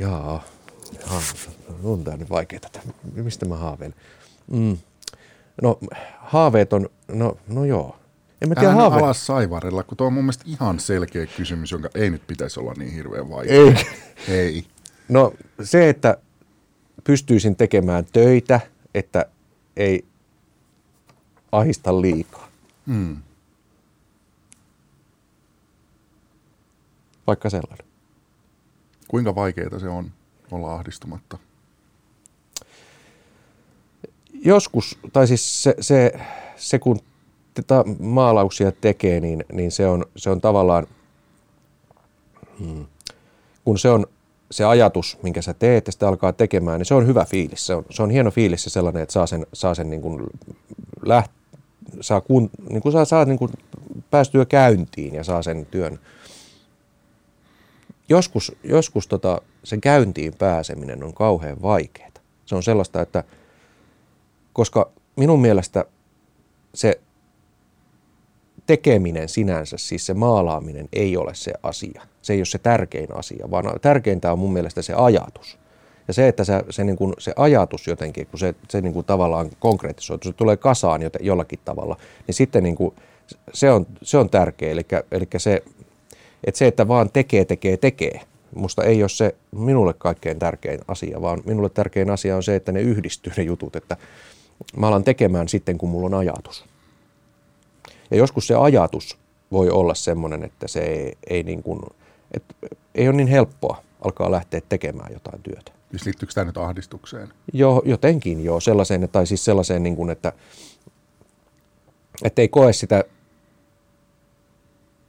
Jaa, 0.00 0.44
jaa 1.00 1.22
on 1.84 2.04
tämä 2.04 2.16
nyt 2.16 2.30
vaikeaa. 2.30 2.60
Mistä 3.14 3.46
mä 3.46 3.56
haaveilen? 3.56 3.98
Mm. 4.50 4.78
No 5.62 5.78
haaveet 6.18 6.72
on, 6.72 6.88
no, 7.08 7.36
no 7.48 7.64
joo. 7.64 7.96
En 8.40 8.48
mä 8.48 8.54
tiedä 8.54 8.72
Älä 8.72 8.80
haave... 8.80 8.96
alas 8.96 9.26
saivarella, 9.26 9.82
kun 9.82 9.96
tuo 9.96 10.06
on 10.06 10.12
mun 10.12 10.24
mielestä 10.24 10.44
ihan 10.46 10.80
selkeä 10.80 11.26
kysymys, 11.26 11.72
jonka 11.72 11.88
ei 11.94 12.10
nyt 12.10 12.26
pitäisi 12.26 12.60
olla 12.60 12.72
niin 12.78 12.92
hirveän 12.92 13.30
vaikea. 13.30 13.54
Ei. 13.54 13.74
ei. 14.28 14.66
No 15.08 15.32
se, 15.62 15.88
että 15.88 16.16
pystyisin 17.04 17.56
tekemään 17.56 18.04
töitä, 18.12 18.60
että 18.94 19.26
ei 19.76 20.04
ahista 21.52 22.00
liikaa. 22.00 22.48
Hmm. 22.86 23.16
Vaikka 27.26 27.50
sellainen. 27.50 27.86
Kuinka 29.08 29.34
vaikeaa 29.34 29.78
se 29.78 29.88
on 29.88 30.12
olla 30.50 30.74
ahdistumatta? 30.74 31.38
Joskus, 34.32 34.98
tai 35.12 35.26
siis 35.26 35.62
se, 35.62 35.74
se, 35.80 36.12
se 36.56 36.78
kun 36.78 37.00
tätä 37.54 37.84
maalauksia 37.98 38.72
tekee, 38.72 39.20
niin, 39.20 39.44
niin 39.52 39.70
se, 39.70 39.86
on, 39.86 40.04
se 40.16 40.30
on 40.30 40.40
tavallaan, 40.40 40.86
hmm, 42.58 42.86
kun 43.64 43.78
se 43.78 43.90
on 43.90 44.06
se 44.50 44.64
ajatus, 44.64 45.18
minkä 45.22 45.42
sä 45.42 45.54
teet 45.54 45.86
ja 45.86 45.92
sitä 45.92 46.08
alkaa 46.08 46.32
tekemään, 46.32 46.78
niin 46.78 46.86
se 46.86 46.94
on 46.94 47.06
hyvä 47.06 47.24
fiilis. 47.24 47.66
Se 47.66 47.74
on, 47.74 47.84
se 47.90 48.02
on 48.02 48.10
hieno 48.10 48.30
fiilis 48.30 48.64
se 48.64 48.70
sellainen, 48.70 49.02
että 49.02 49.12
saa 49.12 49.26
sen, 49.26 49.46
saa 49.52 49.74
sen 49.74 49.90
niin 49.90 50.02
kuin 50.02 50.22
läht, 51.06 51.30
saa, 52.00 52.20
kun, 52.20 52.50
niin 52.70 52.82
kuin 52.82 52.92
saa, 52.92 53.04
saa 53.04 53.24
niin 53.24 53.38
kuin 53.38 53.50
päästyä 54.10 54.44
käyntiin 54.44 55.14
ja 55.14 55.24
saa 55.24 55.42
sen 55.42 55.66
työn. 55.66 55.98
Joskus, 58.08 58.52
joskus 58.64 59.06
tota, 59.06 59.40
sen 59.64 59.80
käyntiin 59.80 60.34
pääseminen 60.38 61.04
on 61.04 61.14
kauhean 61.14 61.62
vaikeaa. 61.62 62.10
Se 62.46 62.54
on 62.54 62.62
sellaista, 62.62 63.00
että 63.00 63.24
koska 64.52 64.90
minun 65.16 65.40
mielestä 65.40 65.84
se 66.74 67.00
tekeminen 68.66 69.28
sinänsä, 69.28 69.76
siis 69.76 70.06
se 70.06 70.14
maalaaminen 70.14 70.88
ei 70.92 71.16
ole 71.16 71.34
se 71.34 71.52
asia. 71.62 72.02
Se 72.22 72.32
ei 72.32 72.38
ole 72.38 72.44
se 72.44 72.58
tärkein 72.58 73.16
asia, 73.16 73.50
vaan 73.50 73.80
tärkeintä 73.80 74.32
on 74.32 74.38
mun 74.38 74.52
mielestä 74.52 74.82
se 74.82 74.94
ajatus. 74.94 75.58
Ja 76.08 76.14
se, 76.14 76.28
että 76.28 76.44
se, 76.44 76.64
se, 76.70 76.84
niin 76.84 76.96
kuin, 76.96 77.14
se 77.18 77.32
ajatus 77.36 77.86
jotenkin, 77.86 78.26
kun 78.26 78.38
se, 78.38 78.54
se 78.68 78.80
niin 78.80 78.92
kuin 78.92 79.06
tavallaan 79.06 79.50
konkretisoituu, 79.58 80.32
se 80.32 80.36
tulee 80.36 80.56
kasaan 80.56 81.02
joten, 81.02 81.26
jollakin 81.26 81.58
tavalla, 81.64 81.96
niin 82.26 82.34
sitten 82.34 82.62
niin 82.62 82.76
kuin, 82.76 82.94
se, 83.52 83.70
on, 83.70 83.86
se 84.02 84.18
on 84.18 84.30
tärkeä. 84.30 84.70
Eli, 84.70 84.82
eli 85.12 85.28
se, 85.36 85.62
että 86.44 86.58
se, 86.58 86.66
että 86.66 86.88
vaan 86.88 87.10
tekee, 87.10 87.44
tekee, 87.44 87.76
tekee, 87.76 88.20
musta 88.54 88.84
ei 88.84 89.02
ole 89.02 89.08
se 89.08 89.34
minulle 89.50 89.94
kaikkein 89.98 90.38
tärkein 90.38 90.80
asia, 90.88 91.22
vaan 91.22 91.42
minulle 91.44 91.68
tärkein 91.68 92.10
asia 92.10 92.36
on 92.36 92.42
se, 92.42 92.56
että 92.56 92.72
ne 92.72 92.80
yhdistyy 92.80 93.32
ne 93.36 93.42
jutut, 93.42 93.76
että 93.76 93.96
mä 94.76 94.88
alan 94.88 95.04
tekemään 95.04 95.48
sitten, 95.48 95.78
kun 95.78 95.88
mulla 95.88 96.06
on 96.06 96.14
ajatus. 96.14 96.64
Ja 98.10 98.16
joskus 98.16 98.46
se 98.46 98.54
ajatus 98.54 99.18
voi 99.52 99.70
olla 99.70 99.94
semmoinen, 99.94 100.44
että 100.44 100.68
se 100.68 100.80
ei, 100.80 101.18
ei, 101.30 101.42
niin 101.42 101.62
kuin, 101.62 101.80
että 102.32 102.54
ei 102.94 103.08
ole 103.08 103.16
niin 103.16 103.28
helppoa 103.28 103.82
alkaa 104.04 104.30
lähteä 104.30 104.60
tekemään 104.68 105.12
jotain 105.12 105.42
työtä. 105.42 105.72
Siis 105.90 106.04
liittyykö 106.04 106.34
tämä 106.34 106.44
nyt 106.44 106.56
ahdistukseen? 106.58 107.28
Joo, 107.52 107.82
jotenkin 107.84 108.44
joo. 108.44 108.60
Sellaiseen, 108.60 109.08
tai 109.12 109.26
siis 109.26 109.44
sellaiseen, 109.44 109.82
niin 109.82 109.96
kuin, 109.96 110.10
että, 110.10 110.32
että 112.24 112.42
ei 112.42 112.48
koe 112.48 112.72
sitä 112.72 113.04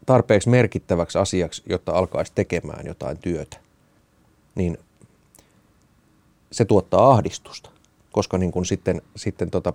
tarpeeksi 0.05 0.49
merkittäväksi 0.49 1.17
asiaksi, 1.17 1.63
jotta 1.69 1.91
alkaisi 1.91 2.31
tekemään 2.35 2.85
jotain 2.85 3.17
työtä, 3.17 3.57
niin 4.55 4.77
se 6.51 6.65
tuottaa 6.65 7.11
ahdistusta, 7.11 7.69
koska 8.11 8.37
niin 8.37 8.51
kuin 8.51 8.65
sitten, 8.65 9.01
sitten 9.15 9.51
tota, 9.51 9.73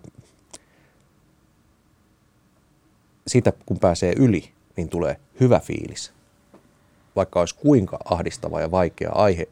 siitä 3.30 3.52
kun 3.66 3.78
pääsee 3.78 4.12
yli, 4.16 4.50
niin 4.76 4.88
tulee 4.88 5.16
hyvä 5.40 5.60
fiilis. 5.60 6.12
Vaikka 7.16 7.40
olisi 7.40 7.54
kuinka 7.54 7.98
ahdistava 8.04 8.60
ja 8.60 8.70
vaikea 8.70 9.10
aihe, 9.14 9.48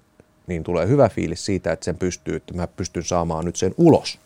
niin 0.46 0.64
tulee 0.64 0.88
hyvä 0.88 1.08
fiilis 1.08 1.44
siitä, 1.44 1.72
että 1.72 1.84
sen 1.84 1.96
pystyy, 1.96 2.36
että 2.36 2.54
mä 2.54 2.66
pystyn 2.66 3.04
saamaan 3.04 3.44
nyt 3.44 3.56
sen 3.56 3.74
ulos. 3.76 4.18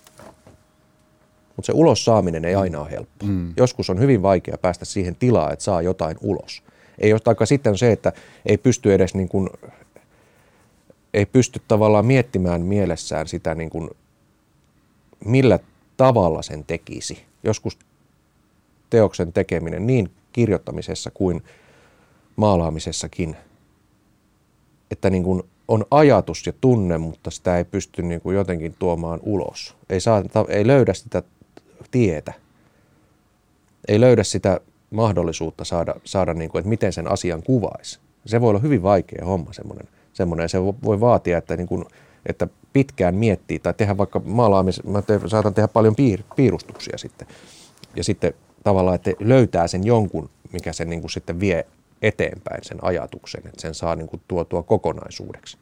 Mutta 1.57 1.66
se 1.66 1.72
ulos 1.72 2.05
saaminen 2.05 2.44
ei 2.44 2.55
aina 2.55 2.80
ole 2.80 2.90
helppo. 2.90 3.26
Mm. 3.26 3.53
Joskus 3.57 3.90
on 3.90 4.00
hyvin 4.00 4.22
vaikea 4.22 4.59
päästä 4.59 4.84
siihen 4.84 5.16
tilaan, 5.16 5.53
että 5.53 5.64
saa 5.64 5.82
jotain 5.82 6.16
ulos. 6.20 6.62
Ei 6.98 7.12
ole 7.12 7.46
sitten 7.46 7.78
se, 7.78 7.92
että 7.92 8.12
ei 8.46 8.59
pysty 8.59 8.94
edes 8.94 9.14
niin 9.14 9.28
kuin, 9.28 9.50
ei 11.14 11.26
pysty 11.26 11.62
tavallaan 11.68 12.07
miettimään 12.07 12.62
mielessään 12.62 13.28
sitä 13.28 13.55
niin 13.55 13.70
kuin, 13.70 13.90
millä 15.24 15.59
tavalla 15.96 16.42
sen 16.42 16.64
tekisi. 16.64 17.24
Joskus 17.44 17.78
teoksen 18.93 19.32
tekeminen 19.32 19.86
niin 19.86 20.11
kirjoittamisessa 20.32 21.11
kuin 21.11 21.43
maalaamisessakin, 22.36 23.36
että 24.90 25.11
niin 25.11 25.22
kuin 25.22 25.43
on 25.68 25.84
ajatus 25.90 26.47
ja 26.47 26.53
tunne, 26.61 26.99
mutta 26.99 27.30
sitä 27.30 27.59
ei 27.59 27.64
pysty 27.64 28.03
niin 28.03 28.20
kuin 28.20 28.36
jotenkin 28.36 28.74
tuomaan 28.78 29.20
ulos. 29.22 29.76
Ei, 29.90 30.01
saa, 30.01 30.22
ei 30.49 30.66
löydä 30.66 30.95
sitä 30.95 31.22
tietä. 31.90 32.32
Ei 33.88 34.01
löydä 34.01 34.22
sitä 34.22 34.61
mahdollisuutta 34.90 35.64
saada, 35.64 35.95
saada 36.05 36.34
niin 36.34 36.51
kuin, 36.51 36.61
että 36.61 36.68
miten 36.68 36.93
sen 36.93 37.12
asian 37.12 37.43
kuvaisi. 37.43 37.99
Se 38.26 38.40
voi 38.40 38.51
olla 38.51 38.61
hyvin 38.61 38.82
vaikea 38.82 39.26
homma 39.26 39.53
semmoinen. 39.53 39.88
semmoinen. 40.12 40.49
Se 40.49 40.62
voi 40.62 41.01
vaatia, 41.01 41.38
että, 41.38 41.57
niin 41.57 41.68
kuin, 41.68 41.84
että 42.26 42.49
pitkään 42.72 43.14
miettii 43.14 43.59
tai 43.59 43.74
tehdä 43.74 43.97
vaikka 43.97 44.20
maalaamis, 44.24 44.84
mä 44.84 45.03
te, 45.03 45.20
saatan 45.26 45.55
tehdä 45.55 45.68
paljon 45.68 45.97
piir, 45.97 46.22
piirustuksia 46.36 46.99
sitten. 46.99 47.28
Ja 47.97 48.05
sitten 48.05 48.34
tavallaan, 48.64 48.94
että 48.94 49.10
löytää 49.20 49.66
sen 49.66 49.86
jonkun, 49.86 50.30
mikä 50.52 50.72
sen 50.72 50.90
niin 50.90 51.00
kuin 51.00 51.10
sitten 51.10 51.40
vie 51.40 51.66
eteenpäin 52.02 52.64
sen 52.64 52.78
ajatuksen, 52.84 53.42
että 53.46 53.60
sen 53.60 53.74
saa 53.74 53.96
niin 53.96 54.08
kuin 54.08 54.22
tuotua 54.28 54.62
kokonaisuudeksi. 54.62 55.58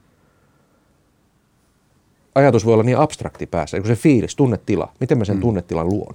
Ajatus 2.35 2.67
voi 2.67 2.75
olla 2.75 2.83
niin 2.83 2.99
abstrakti 2.99 3.47
päässä, 3.47 3.79
kun 3.79 3.87
se 3.87 3.95
fiilis, 3.97 4.37
tunnetila, 4.37 4.93
miten 5.01 5.19
mä 5.19 5.25
sen 5.25 5.37
mm. 5.37 5.41
tunnetilan 5.41 5.89
luon. 5.89 6.15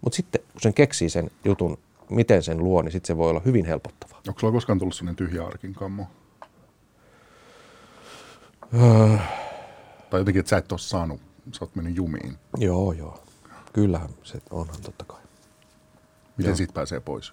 Mutta 0.00 0.16
sitten 0.16 0.40
kun 0.52 0.60
sen 0.60 0.74
keksii 0.74 1.10
sen 1.10 1.30
jutun, 1.44 1.78
miten 2.10 2.42
sen 2.42 2.58
luo, 2.58 2.82
niin 2.82 2.92
sitten 2.92 3.06
se 3.06 3.16
voi 3.16 3.30
olla 3.30 3.42
hyvin 3.44 3.64
helpottavaa. 3.64 4.20
Onko 4.28 4.40
sulla 4.40 4.52
koskaan 4.52 4.78
tullut 4.78 4.94
sellainen 4.94 5.16
tyhjä 5.16 5.46
arkin 5.46 5.74
kammo? 5.74 6.06
Öö, 8.74 9.16
Tai 10.10 10.20
jotenkin, 10.20 10.40
että 10.40 10.50
sä 10.50 10.56
et 10.56 10.72
ole 10.72 10.78
saanut, 10.78 11.20
sä 11.52 11.64
oot 11.64 11.76
mennyt 11.76 11.96
jumiin. 11.96 12.36
joo, 12.58 12.92
joo. 12.92 13.20
Kyllähän 13.72 14.08
se 14.22 14.38
onhan 14.50 14.76
totta 14.82 15.04
kai. 15.04 15.20
Miten 16.36 16.56
siitä 16.56 16.72
pääsee 16.72 17.00
pois? 17.00 17.32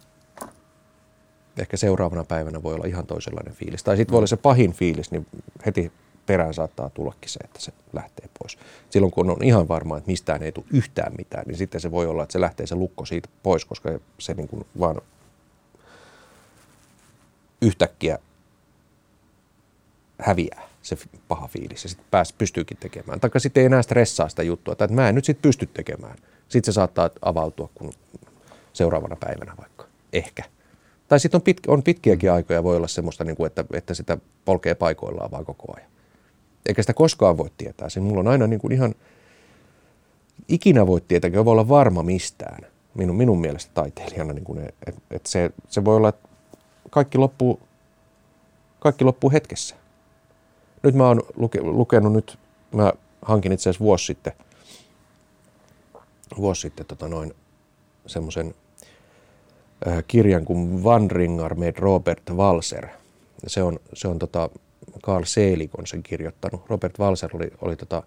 Ehkä 1.58 1.78
seuraavana 1.78 2.24
päivänä 2.24 2.64
voi 2.64 2.74
olla 2.74 2.86
ihan 2.86 3.08
toisenlainen 3.08 3.54
fiilis. 3.54 3.84
Tai 3.84 3.98
sitten 3.98 4.12
voi 4.12 4.18
olla 4.18 4.28
se 4.28 4.38
pahin 4.38 4.74
fiilis, 4.74 5.12
niin 5.12 5.28
heti 5.66 5.92
perään 6.26 6.54
saattaa 6.54 6.90
tullakin 6.90 7.30
se, 7.30 7.40
että 7.44 7.62
se 7.62 7.74
lähtee 7.94 8.30
pois. 8.40 8.58
Silloin 8.90 9.12
kun 9.12 9.30
on 9.30 9.44
ihan 9.44 9.68
varma, 9.68 9.98
että 9.98 10.12
mistään 10.12 10.44
ei 10.44 10.52
tule 10.52 10.66
yhtään 10.72 11.14
mitään, 11.18 11.44
niin 11.48 11.58
sitten 11.58 11.82
se 11.82 11.92
voi 11.92 12.08
olla, 12.08 12.24
että 12.24 12.34
se 12.34 12.42
lähtee 12.42 12.68
se 12.68 12.76
lukko 12.76 13.06
siitä 13.06 13.30
pois, 13.44 13.66
koska 13.66 13.90
se 14.20 14.34
niin 14.34 14.48
kuin 14.48 14.66
vaan 14.80 15.02
yhtäkkiä 17.62 18.20
häviää 20.20 20.74
se 20.82 20.98
paha 21.28 21.48
fiilis 21.48 21.84
ja 21.84 21.90
sitten 21.90 22.08
pääs, 22.12 22.34
pystyykin 22.34 22.78
tekemään. 22.78 23.20
Taikka 23.20 23.40
sitten 23.40 23.62
ei 23.62 23.66
enää 23.66 23.82
stressaa 23.82 24.30
sitä 24.30 24.44
juttua, 24.44 24.72
että 24.72 24.88
mä 24.88 25.10
en 25.10 25.16
nyt 25.16 25.26
sitten 25.26 25.42
pysty 25.42 25.66
tekemään. 25.66 26.18
Sitten 26.50 26.74
se 26.74 26.76
saattaa 26.76 27.10
avautua 27.22 27.70
kun 27.76 27.94
seuraavana 28.74 29.16
päivänä 29.16 29.54
vaikka. 29.58 29.86
Ehkä. 30.14 30.44
Tai 31.08 31.20
sitten 31.20 31.38
on, 31.38 31.42
pit, 31.42 31.58
on 31.68 31.84
pitkiäkin 31.84 32.32
aikoja, 32.32 32.64
voi 32.64 32.76
olla 32.78 32.88
semmoista, 32.88 33.24
niin 33.24 33.36
kuin, 33.36 33.48
että, 33.48 33.66
että 33.74 33.94
sitä 33.94 34.18
polkee 34.46 34.76
paikoillaan 34.76 35.32
vaan 35.32 35.46
koko 35.46 35.74
ajan. 35.78 35.90
Eikä 36.66 36.84
sitä 36.84 36.94
koskaan 36.94 37.38
voi 37.38 37.50
tietää. 37.58 37.90
Se 37.90 38.00
mulla 38.00 38.20
on 38.20 38.28
aina 38.28 38.48
niin 38.48 38.60
kuin 38.60 38.72
ihan, 38.72 38.96
ikinä 40.48 40.88
voi 40.88 41.02
tietää, 41.02 41.28
eikä 41.28 41.46
voi 41.46 41.52
olla 41.52 41.70
varma 41.70 42.04
mistään. 42.04 42.66
Minun, 42.94 43.16
minun 43.16 43.42
mielestä 43.42 43.72
taiteilijana, 43.74 44.34
niin 44.34 44.44
kuin, 44.44 44.60
että 44.60 45.02
et 45.12 45.26
se, 45.26 45.52
se 45.70 45.86
voi 45.86 45.96
olla, 45.96 46.10
että 46.10 46.30
kaikki 46.90 47.18
loppuu, 47.18 47.60
kaikki 48.80 49.04
loppuu 49.04 49.32
hetkessä. 49.32 49.76
Nyt 50.84 50.96
mä 50.96 51.08
oon 51.08 51.22
luke, 51.36 51.62
lukenut 51.62 52.14
nyt, 52.14 52.40
mä 52.72 52.94
hankin 53.22 53.52
itse 53.52 53.70
asiassa 53.70 53.84
vuosi 53.84 54.06
sitten, 54.06 54.34
vuosi 56.38 56.62
sitten 56.62 56.86
tota 56.86 57.08
noin 57.08 57.36
semmoisen 58.08 58.56
kirjan 60.08 60.46
kuin 60.46 60.84
Vandringar 60.84 61.56
med 61.56 61.76
Robert 61.78 62.30
Walser. 62.32 62.88
Se 63.48 63.64
on, 63.64 63.80
se 63.94 64.08
on 64.08 64.20
tota, 64.20 64.50
Carl 65.04 65.24
Selig 65.26 65.72
on 65.78 65.88
sen 65.88 66.04
kirjoittanut. 66.04 66.70
Robert 66.70 67.00
Walser 67.00 67.30
oli, 67.34 67.52
oli 67.62 67.76
tota, 67.76 68.04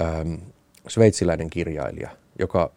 ähm, 0.00 0.34
sveitsiläinen 0.88 1.50
kirjailija, 1.50 2.10
joka 2.38 2.70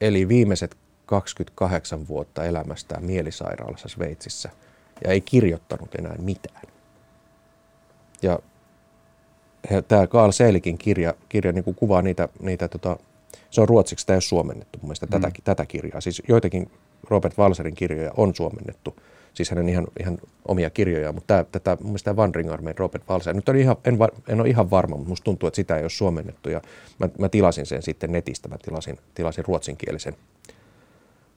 eli 0.00 0.28
viimeiset 0.28 0.76
28 1.06 2.08
vuotta 2.08 2.44
elämästään 2.44 3.04
mielisairaalassa 3.04 3.88
Sveitsissä 3.88 4.50
ja 5.04 5.10
ei 5.10 5.20
kirjoittanut 5.20 5.94
enää 5.94 6.16
mitään. 6.18 6.62
Ja 8.22 8.38
tämä 9.88 10.06
Carl 10.06 10.32
Seelikin 10.32 10.78
kirja, 10.78 11.14
kirja 11.28 11.52
niin 11.52 11.74
kuvaa 11.76 12.02
niitä, 12.02 12.28
niitä 12.40 12.68
tota, 12.68 12.96
se 13.50 13.60
on 13.60 13.68
ruotsiksi, 13.68 14.06
tämä 14.06 14.14
ei 14.14 14.16
ole 14.16 14.22
suomennettu 14.22 14.78
mun 14.78 14.88
mielestä, 14.88 15.06
mm. 15.06 15.10
tätä, 15.10 15.30
tätä 15.44 15.66
kirjaa. 15.66 16.00
Siis 16.00 16.22
joitakin 16.28 16.70
Robert 17.10 17.38
Walserin 17.38 17.74
kirjoja 17.74 18.12
on 18.16 18.34
suomennettu, 18.34 18.96
siis 19.34 19.50
hänen 19.50 19.68
ihan, 19.68 19.86
ihan 20.00 20.18
omia 20.48 20.70
kirjoja, 20.70 21.12
mutta 21.12 21.26
tämä, 21.26 21.44
tätä, 21.44 21.76
mun 21.80 21.86
mielestä 21.86 22.04
tämä 22.04 22.22
Wandering 22.22 22.52
Army 22.52 22.72
Robert 22.76 23.08
Walser, 23.08 23.34
nyt 23.34 23.48
on 23.48 23.56
ihan, 23.56 23.76
en, 23.84 23.98
va- 23.98 24.08
en 24.28 24.40
ole 24.40 24.48
ihan 24.48 24.70
varma, 24.70 24.96
mutta 24.96 25.08
musta 25.08 25.24
tuntuu, 25.24 25.46
että 25.46 25.56
sitä 25.56 25.76
ei 25.76 25.82
ole 25.82 25.90
suomennettu 25.90 26.48
ja 26.50 26.60
mä, 26.98 27.08
mä 27.18 27.28
tilasin 27.28 27.66
sen 27.66 27.82
sitten 27.82 28.12
netistä, 28.12 28.48
mä 28.48 28.58
tilasin, 28.58 28.98
tilasin 29.14 29.44
ruotsinkielisen, 29.44 30.16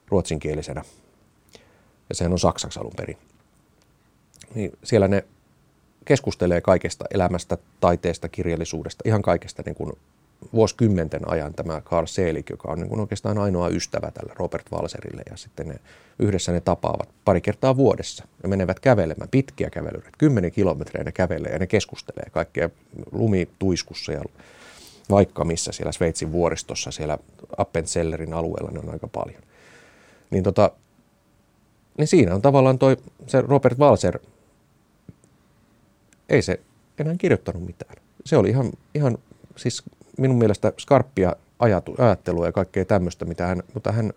ruotsinkielisenä 0.08 0.84
ja 2.08 2.14
sehän 2.14 2.32
on 2.32 2.38
saksaksi 2.38 2.80
alun 2.80 2.92
perin. 2.96 3.16
Niin 4.54 4.72
siellä 4.84 5.08
ne 5.08 5.24
keskustelee 6.04 6.60
kaikesta 6.60 7.04
elämästä, 7.14 7.58
taiteesta, 7.80 8.28
kirjallisuudesta, 8.28 9.02
ihan 9.06 9.22
kaikesta 9.22 9.62
niin 9.66 9.74
kuin 9.74 9.92
vuosikymmenten 10.52 11.30
ajan 11.30 11.54
tämä 11.54 11.80
Carl 11.80 12.06
Selig, 12.06 12.50
joka 12.50 12.72
on 12.72 12.78
niin 12.78 12.88
kuin 12.88 13.00
oikeastaan 13.00 13.38
ainoa 13.38 13.68
ystävä 13.68 14.10
tälle 14.10 14.32
Robert 14.36 14.72
Walserille 14.72 15.22
ja 15.30 15.36
sitten 15.36 15.68
ne, 15.68 15.74
yhdessä 16.18 16.52
ne 16.52 16.60
tapaavat 16.60 17.08
pari 17.24 17.40
kertaa 17.40 17.76
vuodessa 17.76 18.24
ja 18.42 18.48
menevät 18.48 18.80
kävelemään, 18.80 19.28
pitkiä 19.30 19.70
kävelyitä, 19.70 20.10
kymmenen 20.18 20.52
kilometriä 20.52 21.04
ne 21.04 21.12
kävelee 21.12 21.52
ja 21.52 21.58
ne 21.58 21.66
keskustelee 21.66 22.30
kaikkea 22.30 22.70
lumituiskussa 23.12 24.12
ja 24.12 24.22
vaikka 25.10 25.44
missä 25.44 25.72
siellä 25.72 25.92
Sveitsin 25.92 26.32
vuoristossa, 26.32 26.90
siellä 26.90 27.18
Appenzellerin 27.56 28.34
alueella 28.34 28.70
ne 28.70 28.78
on 28.78 28.92
aika 28.92 29.08
paljon. 29.08 29.42
Niin, 30.30 30.44
tota, 30.44 30.70
niin 31.98 32.06
siinä 32.08 32.34
on 32.34 32.42
tavallaan 32.42 32.78
toi, 32.78 32.96
se 33.26 33.40
Robert 33.40 33.78
Walser, 33.78 34.18
ei 36.28 36.42
se 36.42 36.60
enää 36.98 37.14
kirjoittanut 37.18 37.66
mitään. 37.66 37.96
Se 38.24 38.36
oli 38.36 38.48
ihan, 38.48 38.72
ihan 38.94 39.18
siis 39.56 39.82
minun 40.18 40.38
mielestä 40.38 40.72
skarppia 40.78 41.36
ajatu, 41.58 41.94
ajattelua 41.98 42.46
ja 42.46 42.52
kaikkea 42.52 42.84
tämmöistä, 42.84 43.24
mitä 43.24 43.46
hän, 43.46 43.62
mutta 43.74 43.92
hän, 43.92 44.12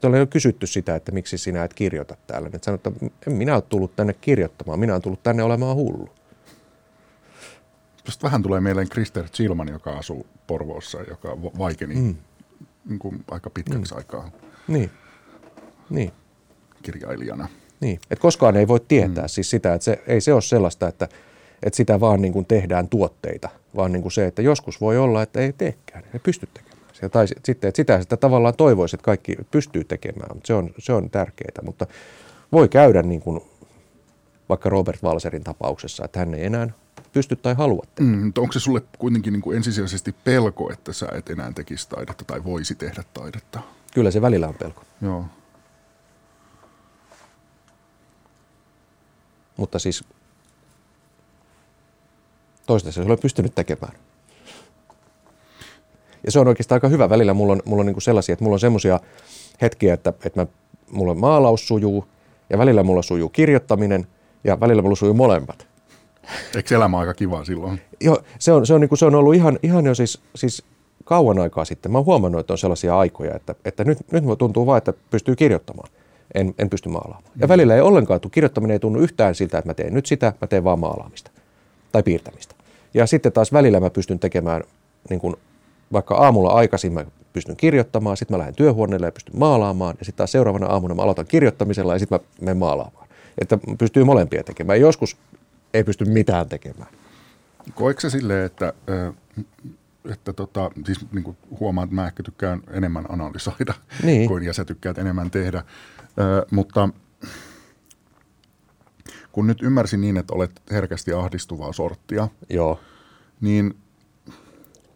Täällä 0.00 0.14
on 0.16 0.20
jo 0.20 0.26
kysytty 0.26 0.66
sitä, 0.66 0.96
että 0.96 1.12
miksi 1.12 1.38
sinä 1.38 1.64
et 1.64 1.74
kirjoita 1.74 2.16
täällä. 2.26 2.46
Että 2.46 2.64
sanoi, 2.64 2.74
että 2.74 2.90
en 3.26 3.32
minä 3.32 3.54
ole 3.54 3.62
tullut 3.62 3.96
tänne 3.96 4.12
kirjoittamaan, 4.12 4.78
minä 4.78 4.92
olen 4.92 5.02
tullut 5.02 5.22
tänne 5.22 5.42
olemaan 5.42 5.76
hullu. 5.76 6.08
Tuosta 8.04 8.22
vähän 8.22 8.42
tulee 8.42 8.60
mieleen 8.60 8.88
Krister 8.88 9.28
Zilman, 9.28 9.68
joka 9.68 9.92
asuu 9.92 10.26
Porvoossa, 10.46 11.02
joka 11.02 11.42
va- 11.42 11.58
vaikeni 11.58 11.94
mm. 11.94 12.16
niin 12.88 12.98
kuin 12.98 13.24
aika 13.30 13.50
pitkäksi 13.50 13.94
mm. 13.94 13.98
aikaa 13.98 14.30
Niin, 14.68 14.90
niin, 15.90 16.12
kirjailijana. 16.82 17.48
niin. 17.80 18.00
Et 18.10 18.18
koskaan 18.18 18.56
ei 18.56 18.68
voi 18.68 18.80
tietää 18.88 19.24
mm. 19.24 19.28
siis 19.28 19.50
sitä, 19.50 19.74
että 19.74 19.84
se, 19.84 20.02
ei 20.06 20.20
se 20.20 20.32
ole 20.32 20.42
sellaista, 20.42 20.88
että, 20.88 21.08
että 21.62 21.76
sitä 21.76 22.00
vaan 22.00 22.22
niin 22.22 22.32
kuin 22.32 22.46
tehdään 22.46 22.88
tuotteita, 22.88 23.48
vaan 23.76 23.92
niin 23.92 24.02
kuin 24.02 24.12
se, 24.12 24.26
että 24.26 24.42
joskus 24.42 24.80
voi 24.80 24.98
olla, 24.98 25.22
että 25.22 25.40
ei 25.40 25.52
teekään, 25.52 26.04
ei 26.14 26.20
pysty 26.20 26.48
tekemään. 26.54 26.80
Ja 27.02 27.08
tai 27.08 27.28
sit- 27.28 27.44
sitten, 27.44 27.68
että 27.68 27.76
sitä, 27.76 28.02
sitä 28.02 28.16
tavallaan 28.16 28.54
toivoisi, 28.56 28.96
että 28.96 29.04
kaikki 29.04 29.36
pystyy 29.50 29.84
tekemään, 29.84 30.30
mutta 30.34 30.46
se 30.46 30.54
on, 30.54 30.70
se 30.78 30.92
on 30.92 31.10
tärkeää. 31.10 31.62
Mutta 31.62 31.86
voi 32.52 32.68
käydä 32.68 33.02
niin 33.02 33.20
kuin 33.20 33.40
vaikka 34.48 34.68
Robert 34.68 35.02
Walserin 35.02 35.44
tapauksessa, 35.44 36.04
että 36.04 36.18
hän 36.18 36.34
ei 36.34 36.44
enää 36.44 36.68
pysty 37.12 37.36
tai 37.36 37.54
halua 37.54 37.84
tehdä. 37.94 38.10
Mm, 38.10 38.24
mutta 38.24 38.40
onko 38.40 38.52
se 38.52 38.60
sulle 38.60 38.82
kuitenkin 38.98 39.32
niin 39.32 39.42
kuin 39.42 39.56
ensisijaisesti 39.56 40.14
pelko, 40.24 40.72
että 40.72 40.92
sä 40.92 41.08
et 41.12 41.30
enää 41.30 41.52
tekisi 41.52 41.88
taidetta 41.88 42.24
tai 42.24 42.44
voisi 42.44 42.74
tehdä 42.74 43.04
taidetta? 43.14 43.60
Kyllä 43.94 44.10
se 44.10 44.22
välillä 44.22 44.48
on 44.48 44.54
pelko, 44.54 44.82
Joo. 45.02 45.24
mutta 49.56 49.78
siis 49.78 50.04
toistaiseksi 52.70 53.06
olen 53.06 53.18
pystynyt 53.18 53.54
tekemään. 53.54 53.92
Ja 56.24 56.32
se 56.32 56.40
on 56.40 56.48
oikeastaan 56.48 56.76
aika 56.76 56.88
hyvä. 56.88 57.10
Välillä 57.10 57.34
mulla 57.34 57.52
on, 57.52 57.62
mulla 57.64 57.80
on 57.80 57.86
niin 57.86 58.02
sellaisia, 58.02 58.32
että 58.32 58.44
mulla 58.44 58.54
on 58.54 58.60
semmoisia 58.60 59.00
hetkiä, 59.62 59.94
että, 59.94 60.12
että 60.24 60.40
mä, 60.40 60.46
mulla 60.90 61.14
maalaus 61.14 61.68
sujuu 61.68 62.04
ja 62.50 62.58
välillä 62.58 62.82
mulla 62.82 63.02
sujuu 63.02 63.28
kirjoittaminen 63.28 64.06
ja 64.44 64.60
välillä 64.60 64.82
mulla 64.82 64.96
sujuu 64.96 65.14
molemmat. 65.14 65.66
Eikö 66.56 66.74
elämä 66.74 66.98
aika 66.98 67.14
kiva 67.14 67.44
silloin? 67.44 67.80
Joo, 68.00 68.18
se 68.38 68.52
on, 68.52 68.66
se 68.66 68.74
on, 68.74 68.80
niin 68.80 68.88
kuin, 68.88 68.98
se 68.98 69.06
on 69.06 69.14
ollut 69.14 69.34
ihan, 69.34 69.58
ihan 69.62 69.86
jo 69.86 69.94
siis, 69.94 70.20
siis 70.34 70.62
kauan 71.04 71.38
aikaa 71.38 71.64
sitten. 71.64 71.92
Mä 71.92 71.98
oon 71.98 72.06
huomannut, 72.06 72.40
että 72.40 72.52
on 72.52 72.58
sellaisia 72.58 72.98
aikoja, 72.98 73.34
että, 73.34 73.54
että 73.64 73.84
nyt, 73.84 73.98
nyt 74.12 74.24
tuntuu 74.38 74.66
vaan, 74.66 74.78
että 74.78 74.92
pystyy 75.10 75.36
kirjoittamaan. 75.36 75.88
En, 76.34 76.54
en 76.58 76.70
pysty 76.70 76.88
maalaamaan. 76.88 77.32
Ja 77.36 77.48
välillä 77.48 77.74
ei 77.74 77.80
ollenkaan, 77.80 78.20
tuu- 78.20 78.30
kirjoittaminen 78.30 78.74
ei 78.74 78.78
tunnu 78.78 78.98
yhtään 79.00 79.34
siltä, 79.34 79.58
että 79.58 79.70
mä 79.70 79.74
teen 79.74 79.94
nyt 79.94 80.06
sitä, 80.06 80.32
mä 80.40 80.46
teen 80.46 80.64
vaan 80.64 80.78
maalaamista 80.78 81.30
tai 81.92 82.02
piirtämistä. 82.02 82.59
Ja 82.94 83.06
sitten 83.06 83.32
taas 83.32 83.52
välillä 83.52 83.80
mä 83.80 83.90
pystyn 83.90 84.18
tekemään, 84.18 84.62
niin 85.10 85.20
kuin, 85.20 85.36
vaikka 85.92 86.14
aamulla 86.14 86.50
aikaisin 86.50 86.92
mä 86.92 87.04
pystyn 87.32 87.56
kirjoittamaan, 87.56 88.16
sitten 88.16 88.34
mä 88.34 88.38
lähden 88.38 88.54
työhuoneelle 88.54 89.06
ja 89.06 89.12
pystyn 89.12 89.38
maalaamaan, 89.38 89.94
ja 89.98 90.04
sitten 90.04 90.16
taas 90.18 90.32
seuraavana 90.32 90.66
aamuna 90.66 90.94
mä 90.94 91.02
aloitan 91.02 91.26
kirjoittamisella 91.26 91.92
ja 91.92 91.98
sitten 91.98 92.18
mä 92.18 92.24
menen 92.40 92.56
maalaamaan. 92.56 93.08
Että 93.38 93.58
pystyy 93.78 94.04
molempia 94.04 94.44
tekemään. 94.44 94.80
Joskus 94.80 95.16
ei 95.74 95.84
pysty 95.84 96.04
mitään 96.04 96.48
tekemään. 96.48 96.90
Koetko 97.74 98.00
se 98.00 98.10
silleen, 98.10 98.46
että, 98.46 98.72
että 100.12 100.32
tota, 100.32 100.70
siis 100.86 101.06
niin 101.12 101.24
kuin 101.24 101.36
huomaan, 101.60 101.84
että 101.84 101.94
mä 101.94 102.06
ehkä 102.06 102.22
tykkään 102.22 102.60
enemmän 102.70 103.06
analysoida 103.08 103.74
Niin. 104.02 104.28
kuin 104.28 104.42
ja 104.42 104.52
sä 104.52 104.64
tykkäät 104.64 104.98
enemmän 104.98 105.30
tehdä, 105.30 105.62
mutta 106.50 106.88
kun 109.32 109.46
nyt 109.46 109.62
ymmärsin 109.62 110.00
niin, 110.00 110.16
että 110.16 110.34
olet 110.34 110.62
herkästi 110.70 111.12
ahdistuvaa 111.12 111.72
sorttia, 111.72 112.28
Joo. 112.50 112.80
niin 113.40 113.74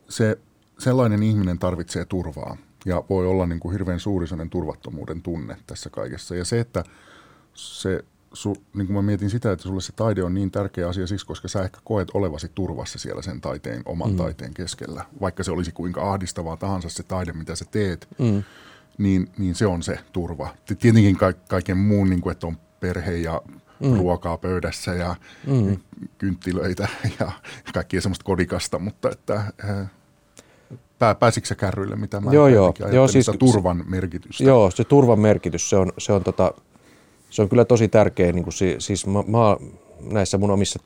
se 0.08 0.38
sellainen 0.78 1.22
ihminen 1.22 1.58
tarvitsee 1.58 2.04
turvaa 2.04 2.56
ja 2.84 3.04
voi 3.10 3.26
olla 3.26 3.46
niin 3.46 3.60
kuin 3.60 3.72
hirveän 3.72 4.00
suuri 4.00 4.26
sellainen 4.26 4.50
turvattomuuden 4.50 5.22
tunne 5.22 5.56
tässä 5.66 5.90
kaikessa. 5.90 6.34
Ja 6.34 6.44
se, 6.44 6.60
että 6.60 6.84
se 7.54 8.04
su, 8.32 8.56
niin 8.74 8.86
kuin 8.86 8.96
mä 8.96 9.02
mietin 9.02 9.30
sitä, 9.30 9.52
että 9.52 9.62
sulle 9.62 9.80
se 9.80 9.92
taide 9.92 10.22
on 10.22 10.34
niin 10.34 10.50
tärkeä 10.50 10.88
asia 10.88 11.06
siksi, 11.06 11.26
koska 11.26 11.48
sä 11.48 11.62
ehkä 11.62 11.80
koet 11.84 12.08
olevasi 12.14 12.50
turvassa 12.54 12.98
siellä 12.98 13.22
sen 13.22 13.40
taiteen, 13.40 13.82
oman 13.84 14.10
mm. 14.10 14.16
taiteen 14.16 14.54
keskellä. 14.54 15.04
Vaikka 15.20 15.42
se 15.44 15.50
olisi 15.50 15.72
kuinka 15.72 16.12
ahdistavaa 16.12 16.56
tahansa 16.56 16.88
se 16.88 17.02
taide, 17.02 17.32
mitä 17.32 17.56
sä 17.56 17.64
teet, 17.70 18.08
mm. 18.18 18.42
niin, 18.98 19.30
niin 19.38 19.54
se 19.54 19.66
on 19.66 19.82
se 19.82 19.98
turva. 20.12 20.54
Tietenkin 20.78 21.16
ka- 21.16 21.32
kaiken 21.48 21.78
muun, 21.78 22.10
niin 22.10 22.20
kuin, 22.20 22.32
että 22.32 22.46
on 22.46 22.56
perhe 22.80 23.16
ja 23.16 23.42
mm. 23.80 23.96
ruokaa 23.98 24.38
pöydässä 24.38 24.94
ja 24.94 25.14
mm. 25.46 25.76
kynttilöitä 26.18 26.88
ja 27.20 27.32
kaikkia 27.74 28.00
semmoista 28.00 28.24
kodikasta, 28.24 28.78
mutta 28.78 29.10
että... 29.10 29.34
Äh, 29.64 29.90
pää, 30.98 31.14
pääsitkö 31.14 31.48
sä 31.48 31.54
kärryille, 31.54 31.96
mitä 31.96 32.20
mä 32.20 32.32
joo, 32.32 32.48
joo. 32.48 32.74
joo 32.92 33.08
siis, 33.08 33.30
turvan 33.38 33.78
se, 33.78 33.84
merkitystä? 33.90 34.44
Joo, 34.44 34.70
se 34.70 34.84
turvan 34.84 35.20
merkitys, 35.20 35.70
se 35.70 35.76
on, 35.76 35.92
se 35.98 36.12
on, 36.12 36.24
tota, 36.24 36.54
se 37.30 37.42
on 37.42 37.48
kyllä 37.48 37.64
tosi 37.64 37.88
tärkeä. 37.88 38.32
Niin 38.32 38.44
kuin, 38.44 38.54
siis 38.78 39.06
mä, 39.06 39.24
mä, 39.26 39.56
näissä 40.00 40.38
mun 40.38 40.50
omissa 40.50 40.80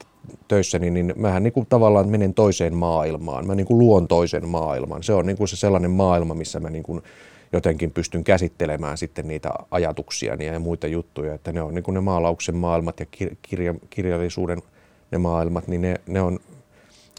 töissäni, 0.48 0.90
niin 0.90 1.12
mähän 1.16 1.42
niin 1.42 1.52
kuin 1.52 1.66
tavallaan 1.66 2.08
menen 2.08 2.34
toiseen 2.34 2.74
maailmaan. 2.76 3.46
Mä 3.46 3.54
niin 3.54 3.66
kuin 3.66 3.78
luon 3.78 4.08
toisen 4.08 4.48
maailman. 4.48 5.02
Se 5.02 5.12
on 5.12 5.26
niin 5.26 5.36
kuin 5.36 5.48
se 5.48 5.56
sellainen 5.56 5.90
maailma, 5.90 6.34
missä 6.34 6.60
mä 6.60 6.70
niin 6.70 6.82
kuin 6.82 7.02
jotenkin 7.52 7.90
pystyn 7.90 8.24
käsittelemään 8.24 8.98
sitten 8.98 9.28
niitä 9.28 9.50
ajatuksia 9.70 10.34
ja 10.34 10.58
muita 10.58 10.86
juttuja. 10.86 11.34
Että 11.34 11.52
ne 11.52 11.62
on 11.62 11.74
niin 11.74 11.82
kuin 11.82 11.94
ne 11.94 12.00
maalauksen 12.00 12.56
maailmat 12.56 13.00
ja 13.00 13.06
kirja, 13.42 13.74
kirjallisuuden 13.90 14.62
ne 15.10 15.18
maailmat, 15.18 15.68
niin 15.68 15.82
ne, 15.82 16.00
ne 16.06 16.20
on, 16.20 16.38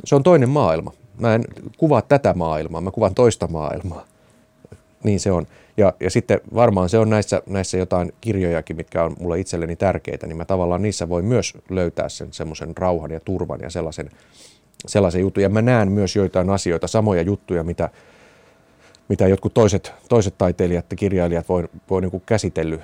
se 0.05 0.15
on 0.15 0.23
toinen 0.23 0.49
maailma. 0.49 0.93
Mä 1.19 1.36
en 1.36 1.45
kuvaa 1.77 2.01
tätä 2.01 2.34
maailmaa, 2.34 2.82
mä 2.82 2.91
kuvan 2.91 3.15
toista 3.15 3.47
maailmaa. 3.47 4.05
Niin 5.03 5.19
se 5.19 5.32
on. 5.32 5.47
Ja, 5.77 5.93
ja 5.99 6.09
sitten 6.09 6.41
varmaan 6.55 6.89
se 6.89 6.99
on 6.99 7.09
näissä, 7.09 7.41
näissä 7.45 7.77
jotain 7.77 8.11
kirjojakin, 8.21 8.75
mitkä 8.75 9.03
on 9.03 9.15
mulle 9.19 9.39
itselleni 9.39 9.75
tärkeitä, 9.75 10.27
niin 10.27 10.38
mä 10.38 10.45
tavallaan 10.45 10.82
niissä 10.82 11.09
voi 11.09 11.21
myös 11.21 11.53
löytää 11.69 12.09
sen 12.09 12.34
semmoisen 12.34 12.77
rauhan 12.77 13.11
ja 13.11 13.19
turvan 13.19 13.59
ja 13.61 13.69
sellaisen, 13.69 14.09
sellaisen 14.88 15.21
jutun. 15.21 15.43
Ja 15.43 15.49
mä 15.49 15.61
näen 15.61 15.91
myös 15.91 16.15
joitain 16.15 16.49
asioita, 16.49 16.88
samoja 16.88 17.21
juttuja, 17.21 17.63
mitä, 17.63 17.89
mitä 19.10 19.28
jotkut 19.28 19.53
toiset, 19.53 19.93
toiset 20.10 20.38
taiteilijat 20.38 20.86
ja 20.91 20.97
kirjailijat 20.97 21.49
voi, 21.49 21.70
voi 21.89 22.01
niin 22.01 22.22
käsitellyt, 22.26 22.82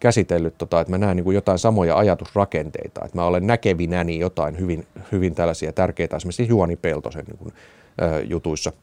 käsitellyt 0.00 0.58
tota, 0.58 0.80
että 0.80 0.90
mä 0.90 0.98
näen 0.98 1.16
niin 1.16 1.24
kuin 1.24 1.34
jotain 1.34 1.58
samoja 1.58 1.96
ajatusrakenteita, 1.96 3.00
että 3.04 3.18
mä 3.18 3.24
olen 3.24 3.46
näkevinäni 3.46 4.18
jotain 4.18 4.58
hyvin, 4.58 4.86
hyvin 5.12 5.34
tällaisia 5.34 5.72
tärkeitä, 5.72 6.16
esimerkiksi 6.16 6.48
Juoni 6.48 6.76
Peltosen 6.76 7.24
niin 7.24 7.38
kuin, 7.38 7.52
ä, 8.02 8.20
jutuissa– 8.20 8.72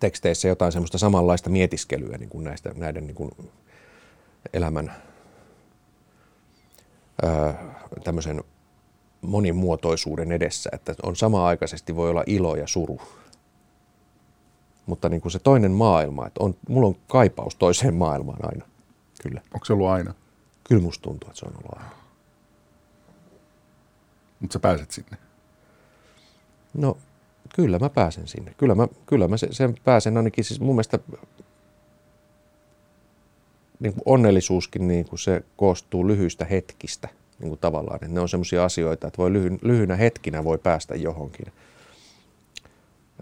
teksteissä 0.00 0.48
jotain 0.48 0.72
semmoista 0.72 0.98
samanlaista 0.98 1.50
mietiskelyä 1.50 2.18
niin 2.18 2.28
kuin 2.28 2.44
näistä, 2.44 2.72
näiden 2.76 3.06
niin 3.06 3.14
kuin 3.14 3.30
elämän 4.52 4.92
ää, 7.22 7.54
tämmöisen 8.04 8.44
monimuotoisuuden 9.20 10.32
edessä, 10.32 10.70
että 10.72 10.94
on 11.02 11.16
sama-aikaisesti 11.16 11.96
voi 11.96 12.10
olla 12.10 12.24
ilo 12.26 12.56
ja 12.56 12.66
suru. 12.66 13.00
Mutta 14.92 15.08
niin 15.08 15.20
kuin 15.20 15.32
se 15.32 15.38
toinen 15.38 15.72
maailma, 15.72 16.26
että 16.26 16.44
on, 16.44 16.54
mulla 16.68 16.86
on 16.86 16.96
kaipaus 17.08 17.54
toiseen 17.56 17.94
maailmaan 17.94 18.38
aina, 18.42 18.66
kyllä. 19.22 19.40
Onko 19.54 19.64
se 19.64 19.72
ollut 19.72 19.88
aina? 19.88 20.14
Kyllä 20.68 20.82
musta 20.82 21.02
tuntuu, 21.02 21.30
että 21.30 21.40
se 21.40 21.46
on 21.46 21.52
ollut 21.56 21.78
aina. 21.78 21.96
Mutta 24.40 24.52
sä 24.52 24.58
pääset 24.58 24.90
sinne? 24.90 25.16
No 26.74 26.96
Kyllä 27.54 27.78
mä 27.78 27.90
pääsen 27.90 28.28
sinne. 28.28 28.54
Kyllä 28.56 28.74
mä, 28.74 28.88
kyllä 29.06 29.28
mä 29.28 29.36
sen 29.36 29.74
pääsen 29.84 30.16
ainakin 30.16 30.44
siis 30.44 30.60
mun 30.60 30.74
mielestä 30.74 30.98
niin 33.80 33.92
kuin 33.92 34.02
onnellisuuskin 34.06 34.88
niin 34.88 35.04
kuin 35.04 35.18
se 35.18 35.42
koostuu 35.56 36.08
lyhyistä 36.08 36.44
hetkistä 36.44 37.08
niin 37.38 37.48
kuin 37.48 37.58
tavallaan. 37.58 37.96
Että 37.96 38.08
ne 38.08 38.20
on 38.20 38.28
semmoisia 38.28 38.64
asioita, 38.64 39.06
että 39.06 39.18
voi 39.18 39.32
lyhy, 39.32 39.58
lyhynä 39.62 39.96
hetkinä 39.96 40.44
voi 40.44 40.58
päästä 40.58 40.94
johonkin 40.94 41.52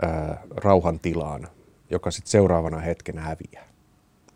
ää, 0.02 0.42
rauhan 0.56 1.00
tilaan, 1.00 1.48
joka 1.90 2.10
sitten 2.10 2.30
seuraavana 2.30 2.78
hetkenä 2.78 3.20
häviää. 3.20 3.68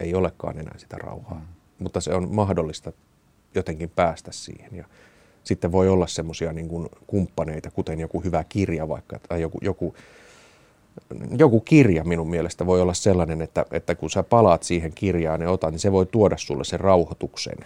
Ei 0.01 0.15
olekaan 0.15 0.59
enää 0.59 0.75
sitä 0.79 0.99
rauhaa, 0.99 1.39
mm. 1.39 1.47
mutta 1.79 2.01
se 2.01 2.15
on 2.15 2.35
mahdollista 2.35 2.93
jotenkin 3.55 3.91
päästä 3.91 4.33
siihen. 4.33 4.77
Ja 4.77 4.85
sitten 5.45 5.73
voi 5.73 5.89
olla 5.89 6.07
semmoisia 6.07 6.53
niin 6.53 6.69
kuin 6.69 6.89
kumppaneita, 7.07 7.71
kuten 7.71 8.01
joku 8.01 8.21
hyvä 8.21 8.45
kirja 8.45 8.89
vaikka, 8.89 9.19
tai 9.29 9.41
joku, 9.41 9.59
joku, 9.63 9.95
joku 11.39 11.61
kirja 11.61 12.05
minun 12.05 12.31
mielestä 12.31 12.67
voi 12.67 12.81
olla 12.81 12.95
sellainen, 12.95 13.43
että, 13.43 13.67
että 13.71 13.95
kun 13.95 14.11
sä 14.11 14.23
palaat 14.23 14.63
siihen 14.63 14.93
kirjaan 14.95 15.41
ja 15.41 15.51
otat, 15.51 15.71
niin 15.71 15.81
se 15.81 15.93
voi 15.93 16.07
tuoda 16.07 16.37
sulle 16.37 16.65
sen 16.65 16.81
rauhoituksen. 16.81 17.59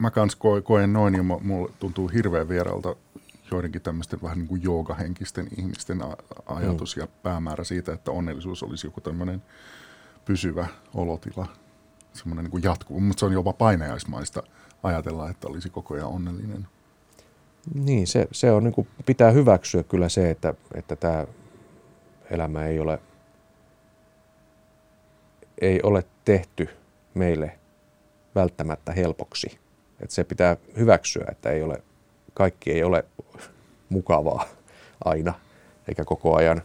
Mä 0.00 0.10
kans 0.10 0.36
koen 0.64 0.92
noin 0.92 1.14
ja 1.14 1.22
mulle 1.22 1.72
tuntuu 1.78 2.08
hirveän 2.08 2.48
vieralta 2.48 2.96
joidenkin 3.50 3.82
tämmöisten 3.82 4.22
vähän 4.22 4.38
niin 4.38 4.48
kuin 4.48 4.62
joogahenkisten 4.62 5.48
ihmisten 5.58 6.00
ajatus 6.46 6.96
mm. 6.96 7.00
ja 7.00 7.08
päämäärä 7.22 7.64
siitä, 7.64 7.92
että 7.92 8.10
onnellisuus 8.10 8.62
olisi 8.62 8.86
joku 8.86 9.00
tämmöinen 9.00 9.42
pysyvä 10.24 10.66
olotila, 10.94 11.46
semmoinen 12.12 12.44
niin 12.44 12.50
kuin 12.50 12.62
jatkuva, 12.62 13.00
mutta 13.00 13.20
se 13.20 13.26
on 13.26 13.32
jopa 13.32 13.52
painajaismaista– 13.52 14.42
ajatella, 14.82 15.30
että 15.30 15.48
olisi 15.48 15.70
koko 15.70 15.94
ajan 15.94 16.06
onnellinen. 16.06 16.66
Niin, 17.74 18.06
se, 18.06 18.28
se 18.32 18.52
on, 18.52 18.64
niin 18.64 18.74
kuin, 18.74 18.88
pitää 19.06 19.30
hyväksyä 19.30 19.82
kyllä 19.82 20.08
se, 20.08 20.30
että, 20.30 20.54
että 20.74 20.96
tämä 20.96 21.26
elämä 22.30 22.66
ei 22.66 22.78
ole, 22.78 22.98
ei 25.60 25.82
ole 25.82 26.04
tehty 26.24 26.68
meille 27.14 27.58
välttämättä 28.34 28.92
helpoksi. 28.92 29.58
Että 30.00 30.14
se 30.14 30.24
pitää 30.24 30.56
hyväksyä, 30.76 31.24
että 31.30 31.50
ei 31.50 31.62
ole, 31.62 31.82
kaikki 32.36 32.72
ei 32.72 32.82
ole 32.84 33.04
mukavaa 33.88 34.44
aina, 35.04 35.34
eikä 35.88 36.04
koko 36.04 36.36
ajan, 36.36 36.62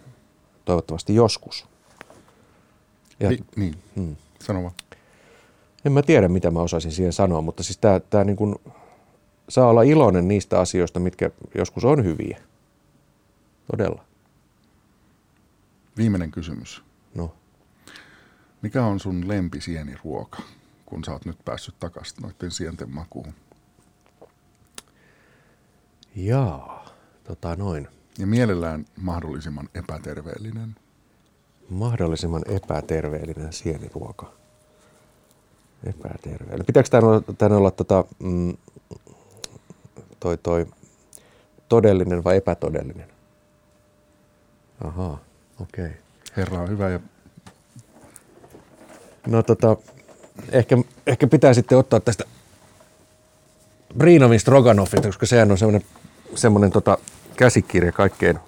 toivottavasti 0.66 1.16
joskus. 1.16 1.68
Ja, 3.20 3.30
Hi, 3.30 3.40
niin, 3.56 3.76
hmm. 3.96 4.16
sano 4.40 4.62
vaan. 4.64 4.74
En 5.86 5.92
mä 5.92 6.02
tiedä, 6.02 6.28
mitä 6.28 6.52
mä 6.52 6.60
osaisin 6.60 6.92
siihen 6.92 7.14
sanoa, 7.14 7.42
mutta 7.42 7.64
siis 7.64 7.78
tää, 7.78 8.00
tää 8.00 8.24
niin 8.24 8.36
kuin, 8.36 8.56
saa 9.50 9.68
olla 9.68 9.82
iloinen 9.82 10.28
niistä 10.28 10.60
asioista, 10.60 11.00
mitkä 11.00 11.32
joskus 11.56 11.86
on 11.86 12.04
hyviä. 12.04 12.42
Todella. 13.72 14.06
Viimeinen 15.98 16.32
kysymys. 16.32 16.82
No. 17.16 17.34
Mikä 18.62 18.86
on 18.86 19.00
sun 19.00 19.28
lempisieniruoka, 19.28 20.42
kun 20.86 21.04
sä 21.04 21.12
oot 21.12 21.26
nyt 21.26 21.46
päässyt 21.46 21.76
takaisin 21.80 22.22
noiden 22.22 22.52
sienten 22.52 22.90
makuun? 22.90 23.34
Jaa, 26.16 26.86
tota 27.24 27.56
noin. 27.56 27.88
Ja 28.20 28.28
mielellään 28.28 28.86
mahdollisimman 29.02 29.70
epäterveellinen. 29.76 30.76
Mahdollisimman 31.70 32.42
epäterveellinen 32.48 33.54
sieniruoka. 33.54 34.32
Epäterveellinen. 35.84 36.66
Pitääkö 36.66 36.90
tämä 36.90 37.08
olla, 37.08 37.22
tämän 37.38 37.58
olla 37.58 37.72
tota, 37.72 38.06
mm, 38.20 38.58
toi, 40.20 40.38
toi, 40.38 40.68
todellinen 41.70 42.24
vai 42.24 42.38
epätodellinen? 42.38 43.08
Ahaa, 44.84 45.20
okei. 45.62 45.86
Okay. 45.86 45.98
Herra 46.38 46.62
on 46.62 46.70
hyvä 46.70 46.90
ja... 46.90 47.00
No 49.28 49.44
tota, 49.44 49.78
ehkä, 50.52 50.78
ehkä 51.08 51.28
pitää 51.28 51.54
sitten 51.54 51.78
ottaa 51.78 52.00
tästä 52.00 52.24
Briinovin 53.98 54.40
Stroganoffilta, 54.40 55.08
koska 55.08 55.26
sehän 55.26 55.52
on 55.52 55.58
semmoinen, 55.58 55.88
semmoinen 56.36 56.72
tota, 56.72 56.98
käsikirja 57.38 57.92
kaikkeen, 57.92 58.40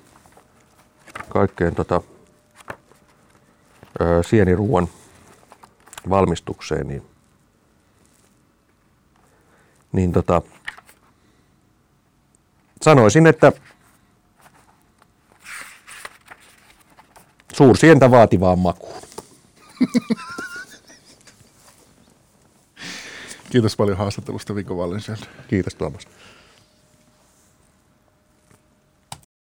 kaikkeen 1.30 1.76
tota, 1.76 2.02
ö, 4.02 4.24
sieniruuan 4.24 4.88
valmistukseen, 6.10 6.88
niin 6.88 7.04
niin 9.92 10.12
tota, 10.12 10.42
sanoisin, 12.82 13.28
että 13.28 13.52
suursientä 17.54 18.12
vaativaan 18.12 18.60
makuun. 18.60 19.04
Kiitos 23.50 23.76
paljon 23.76 23.98
haastattelusta 23.98 24.56
Viko. 24.56 24.76
Kiitos 25.48 25.76
Tuomas. 25.76 26.08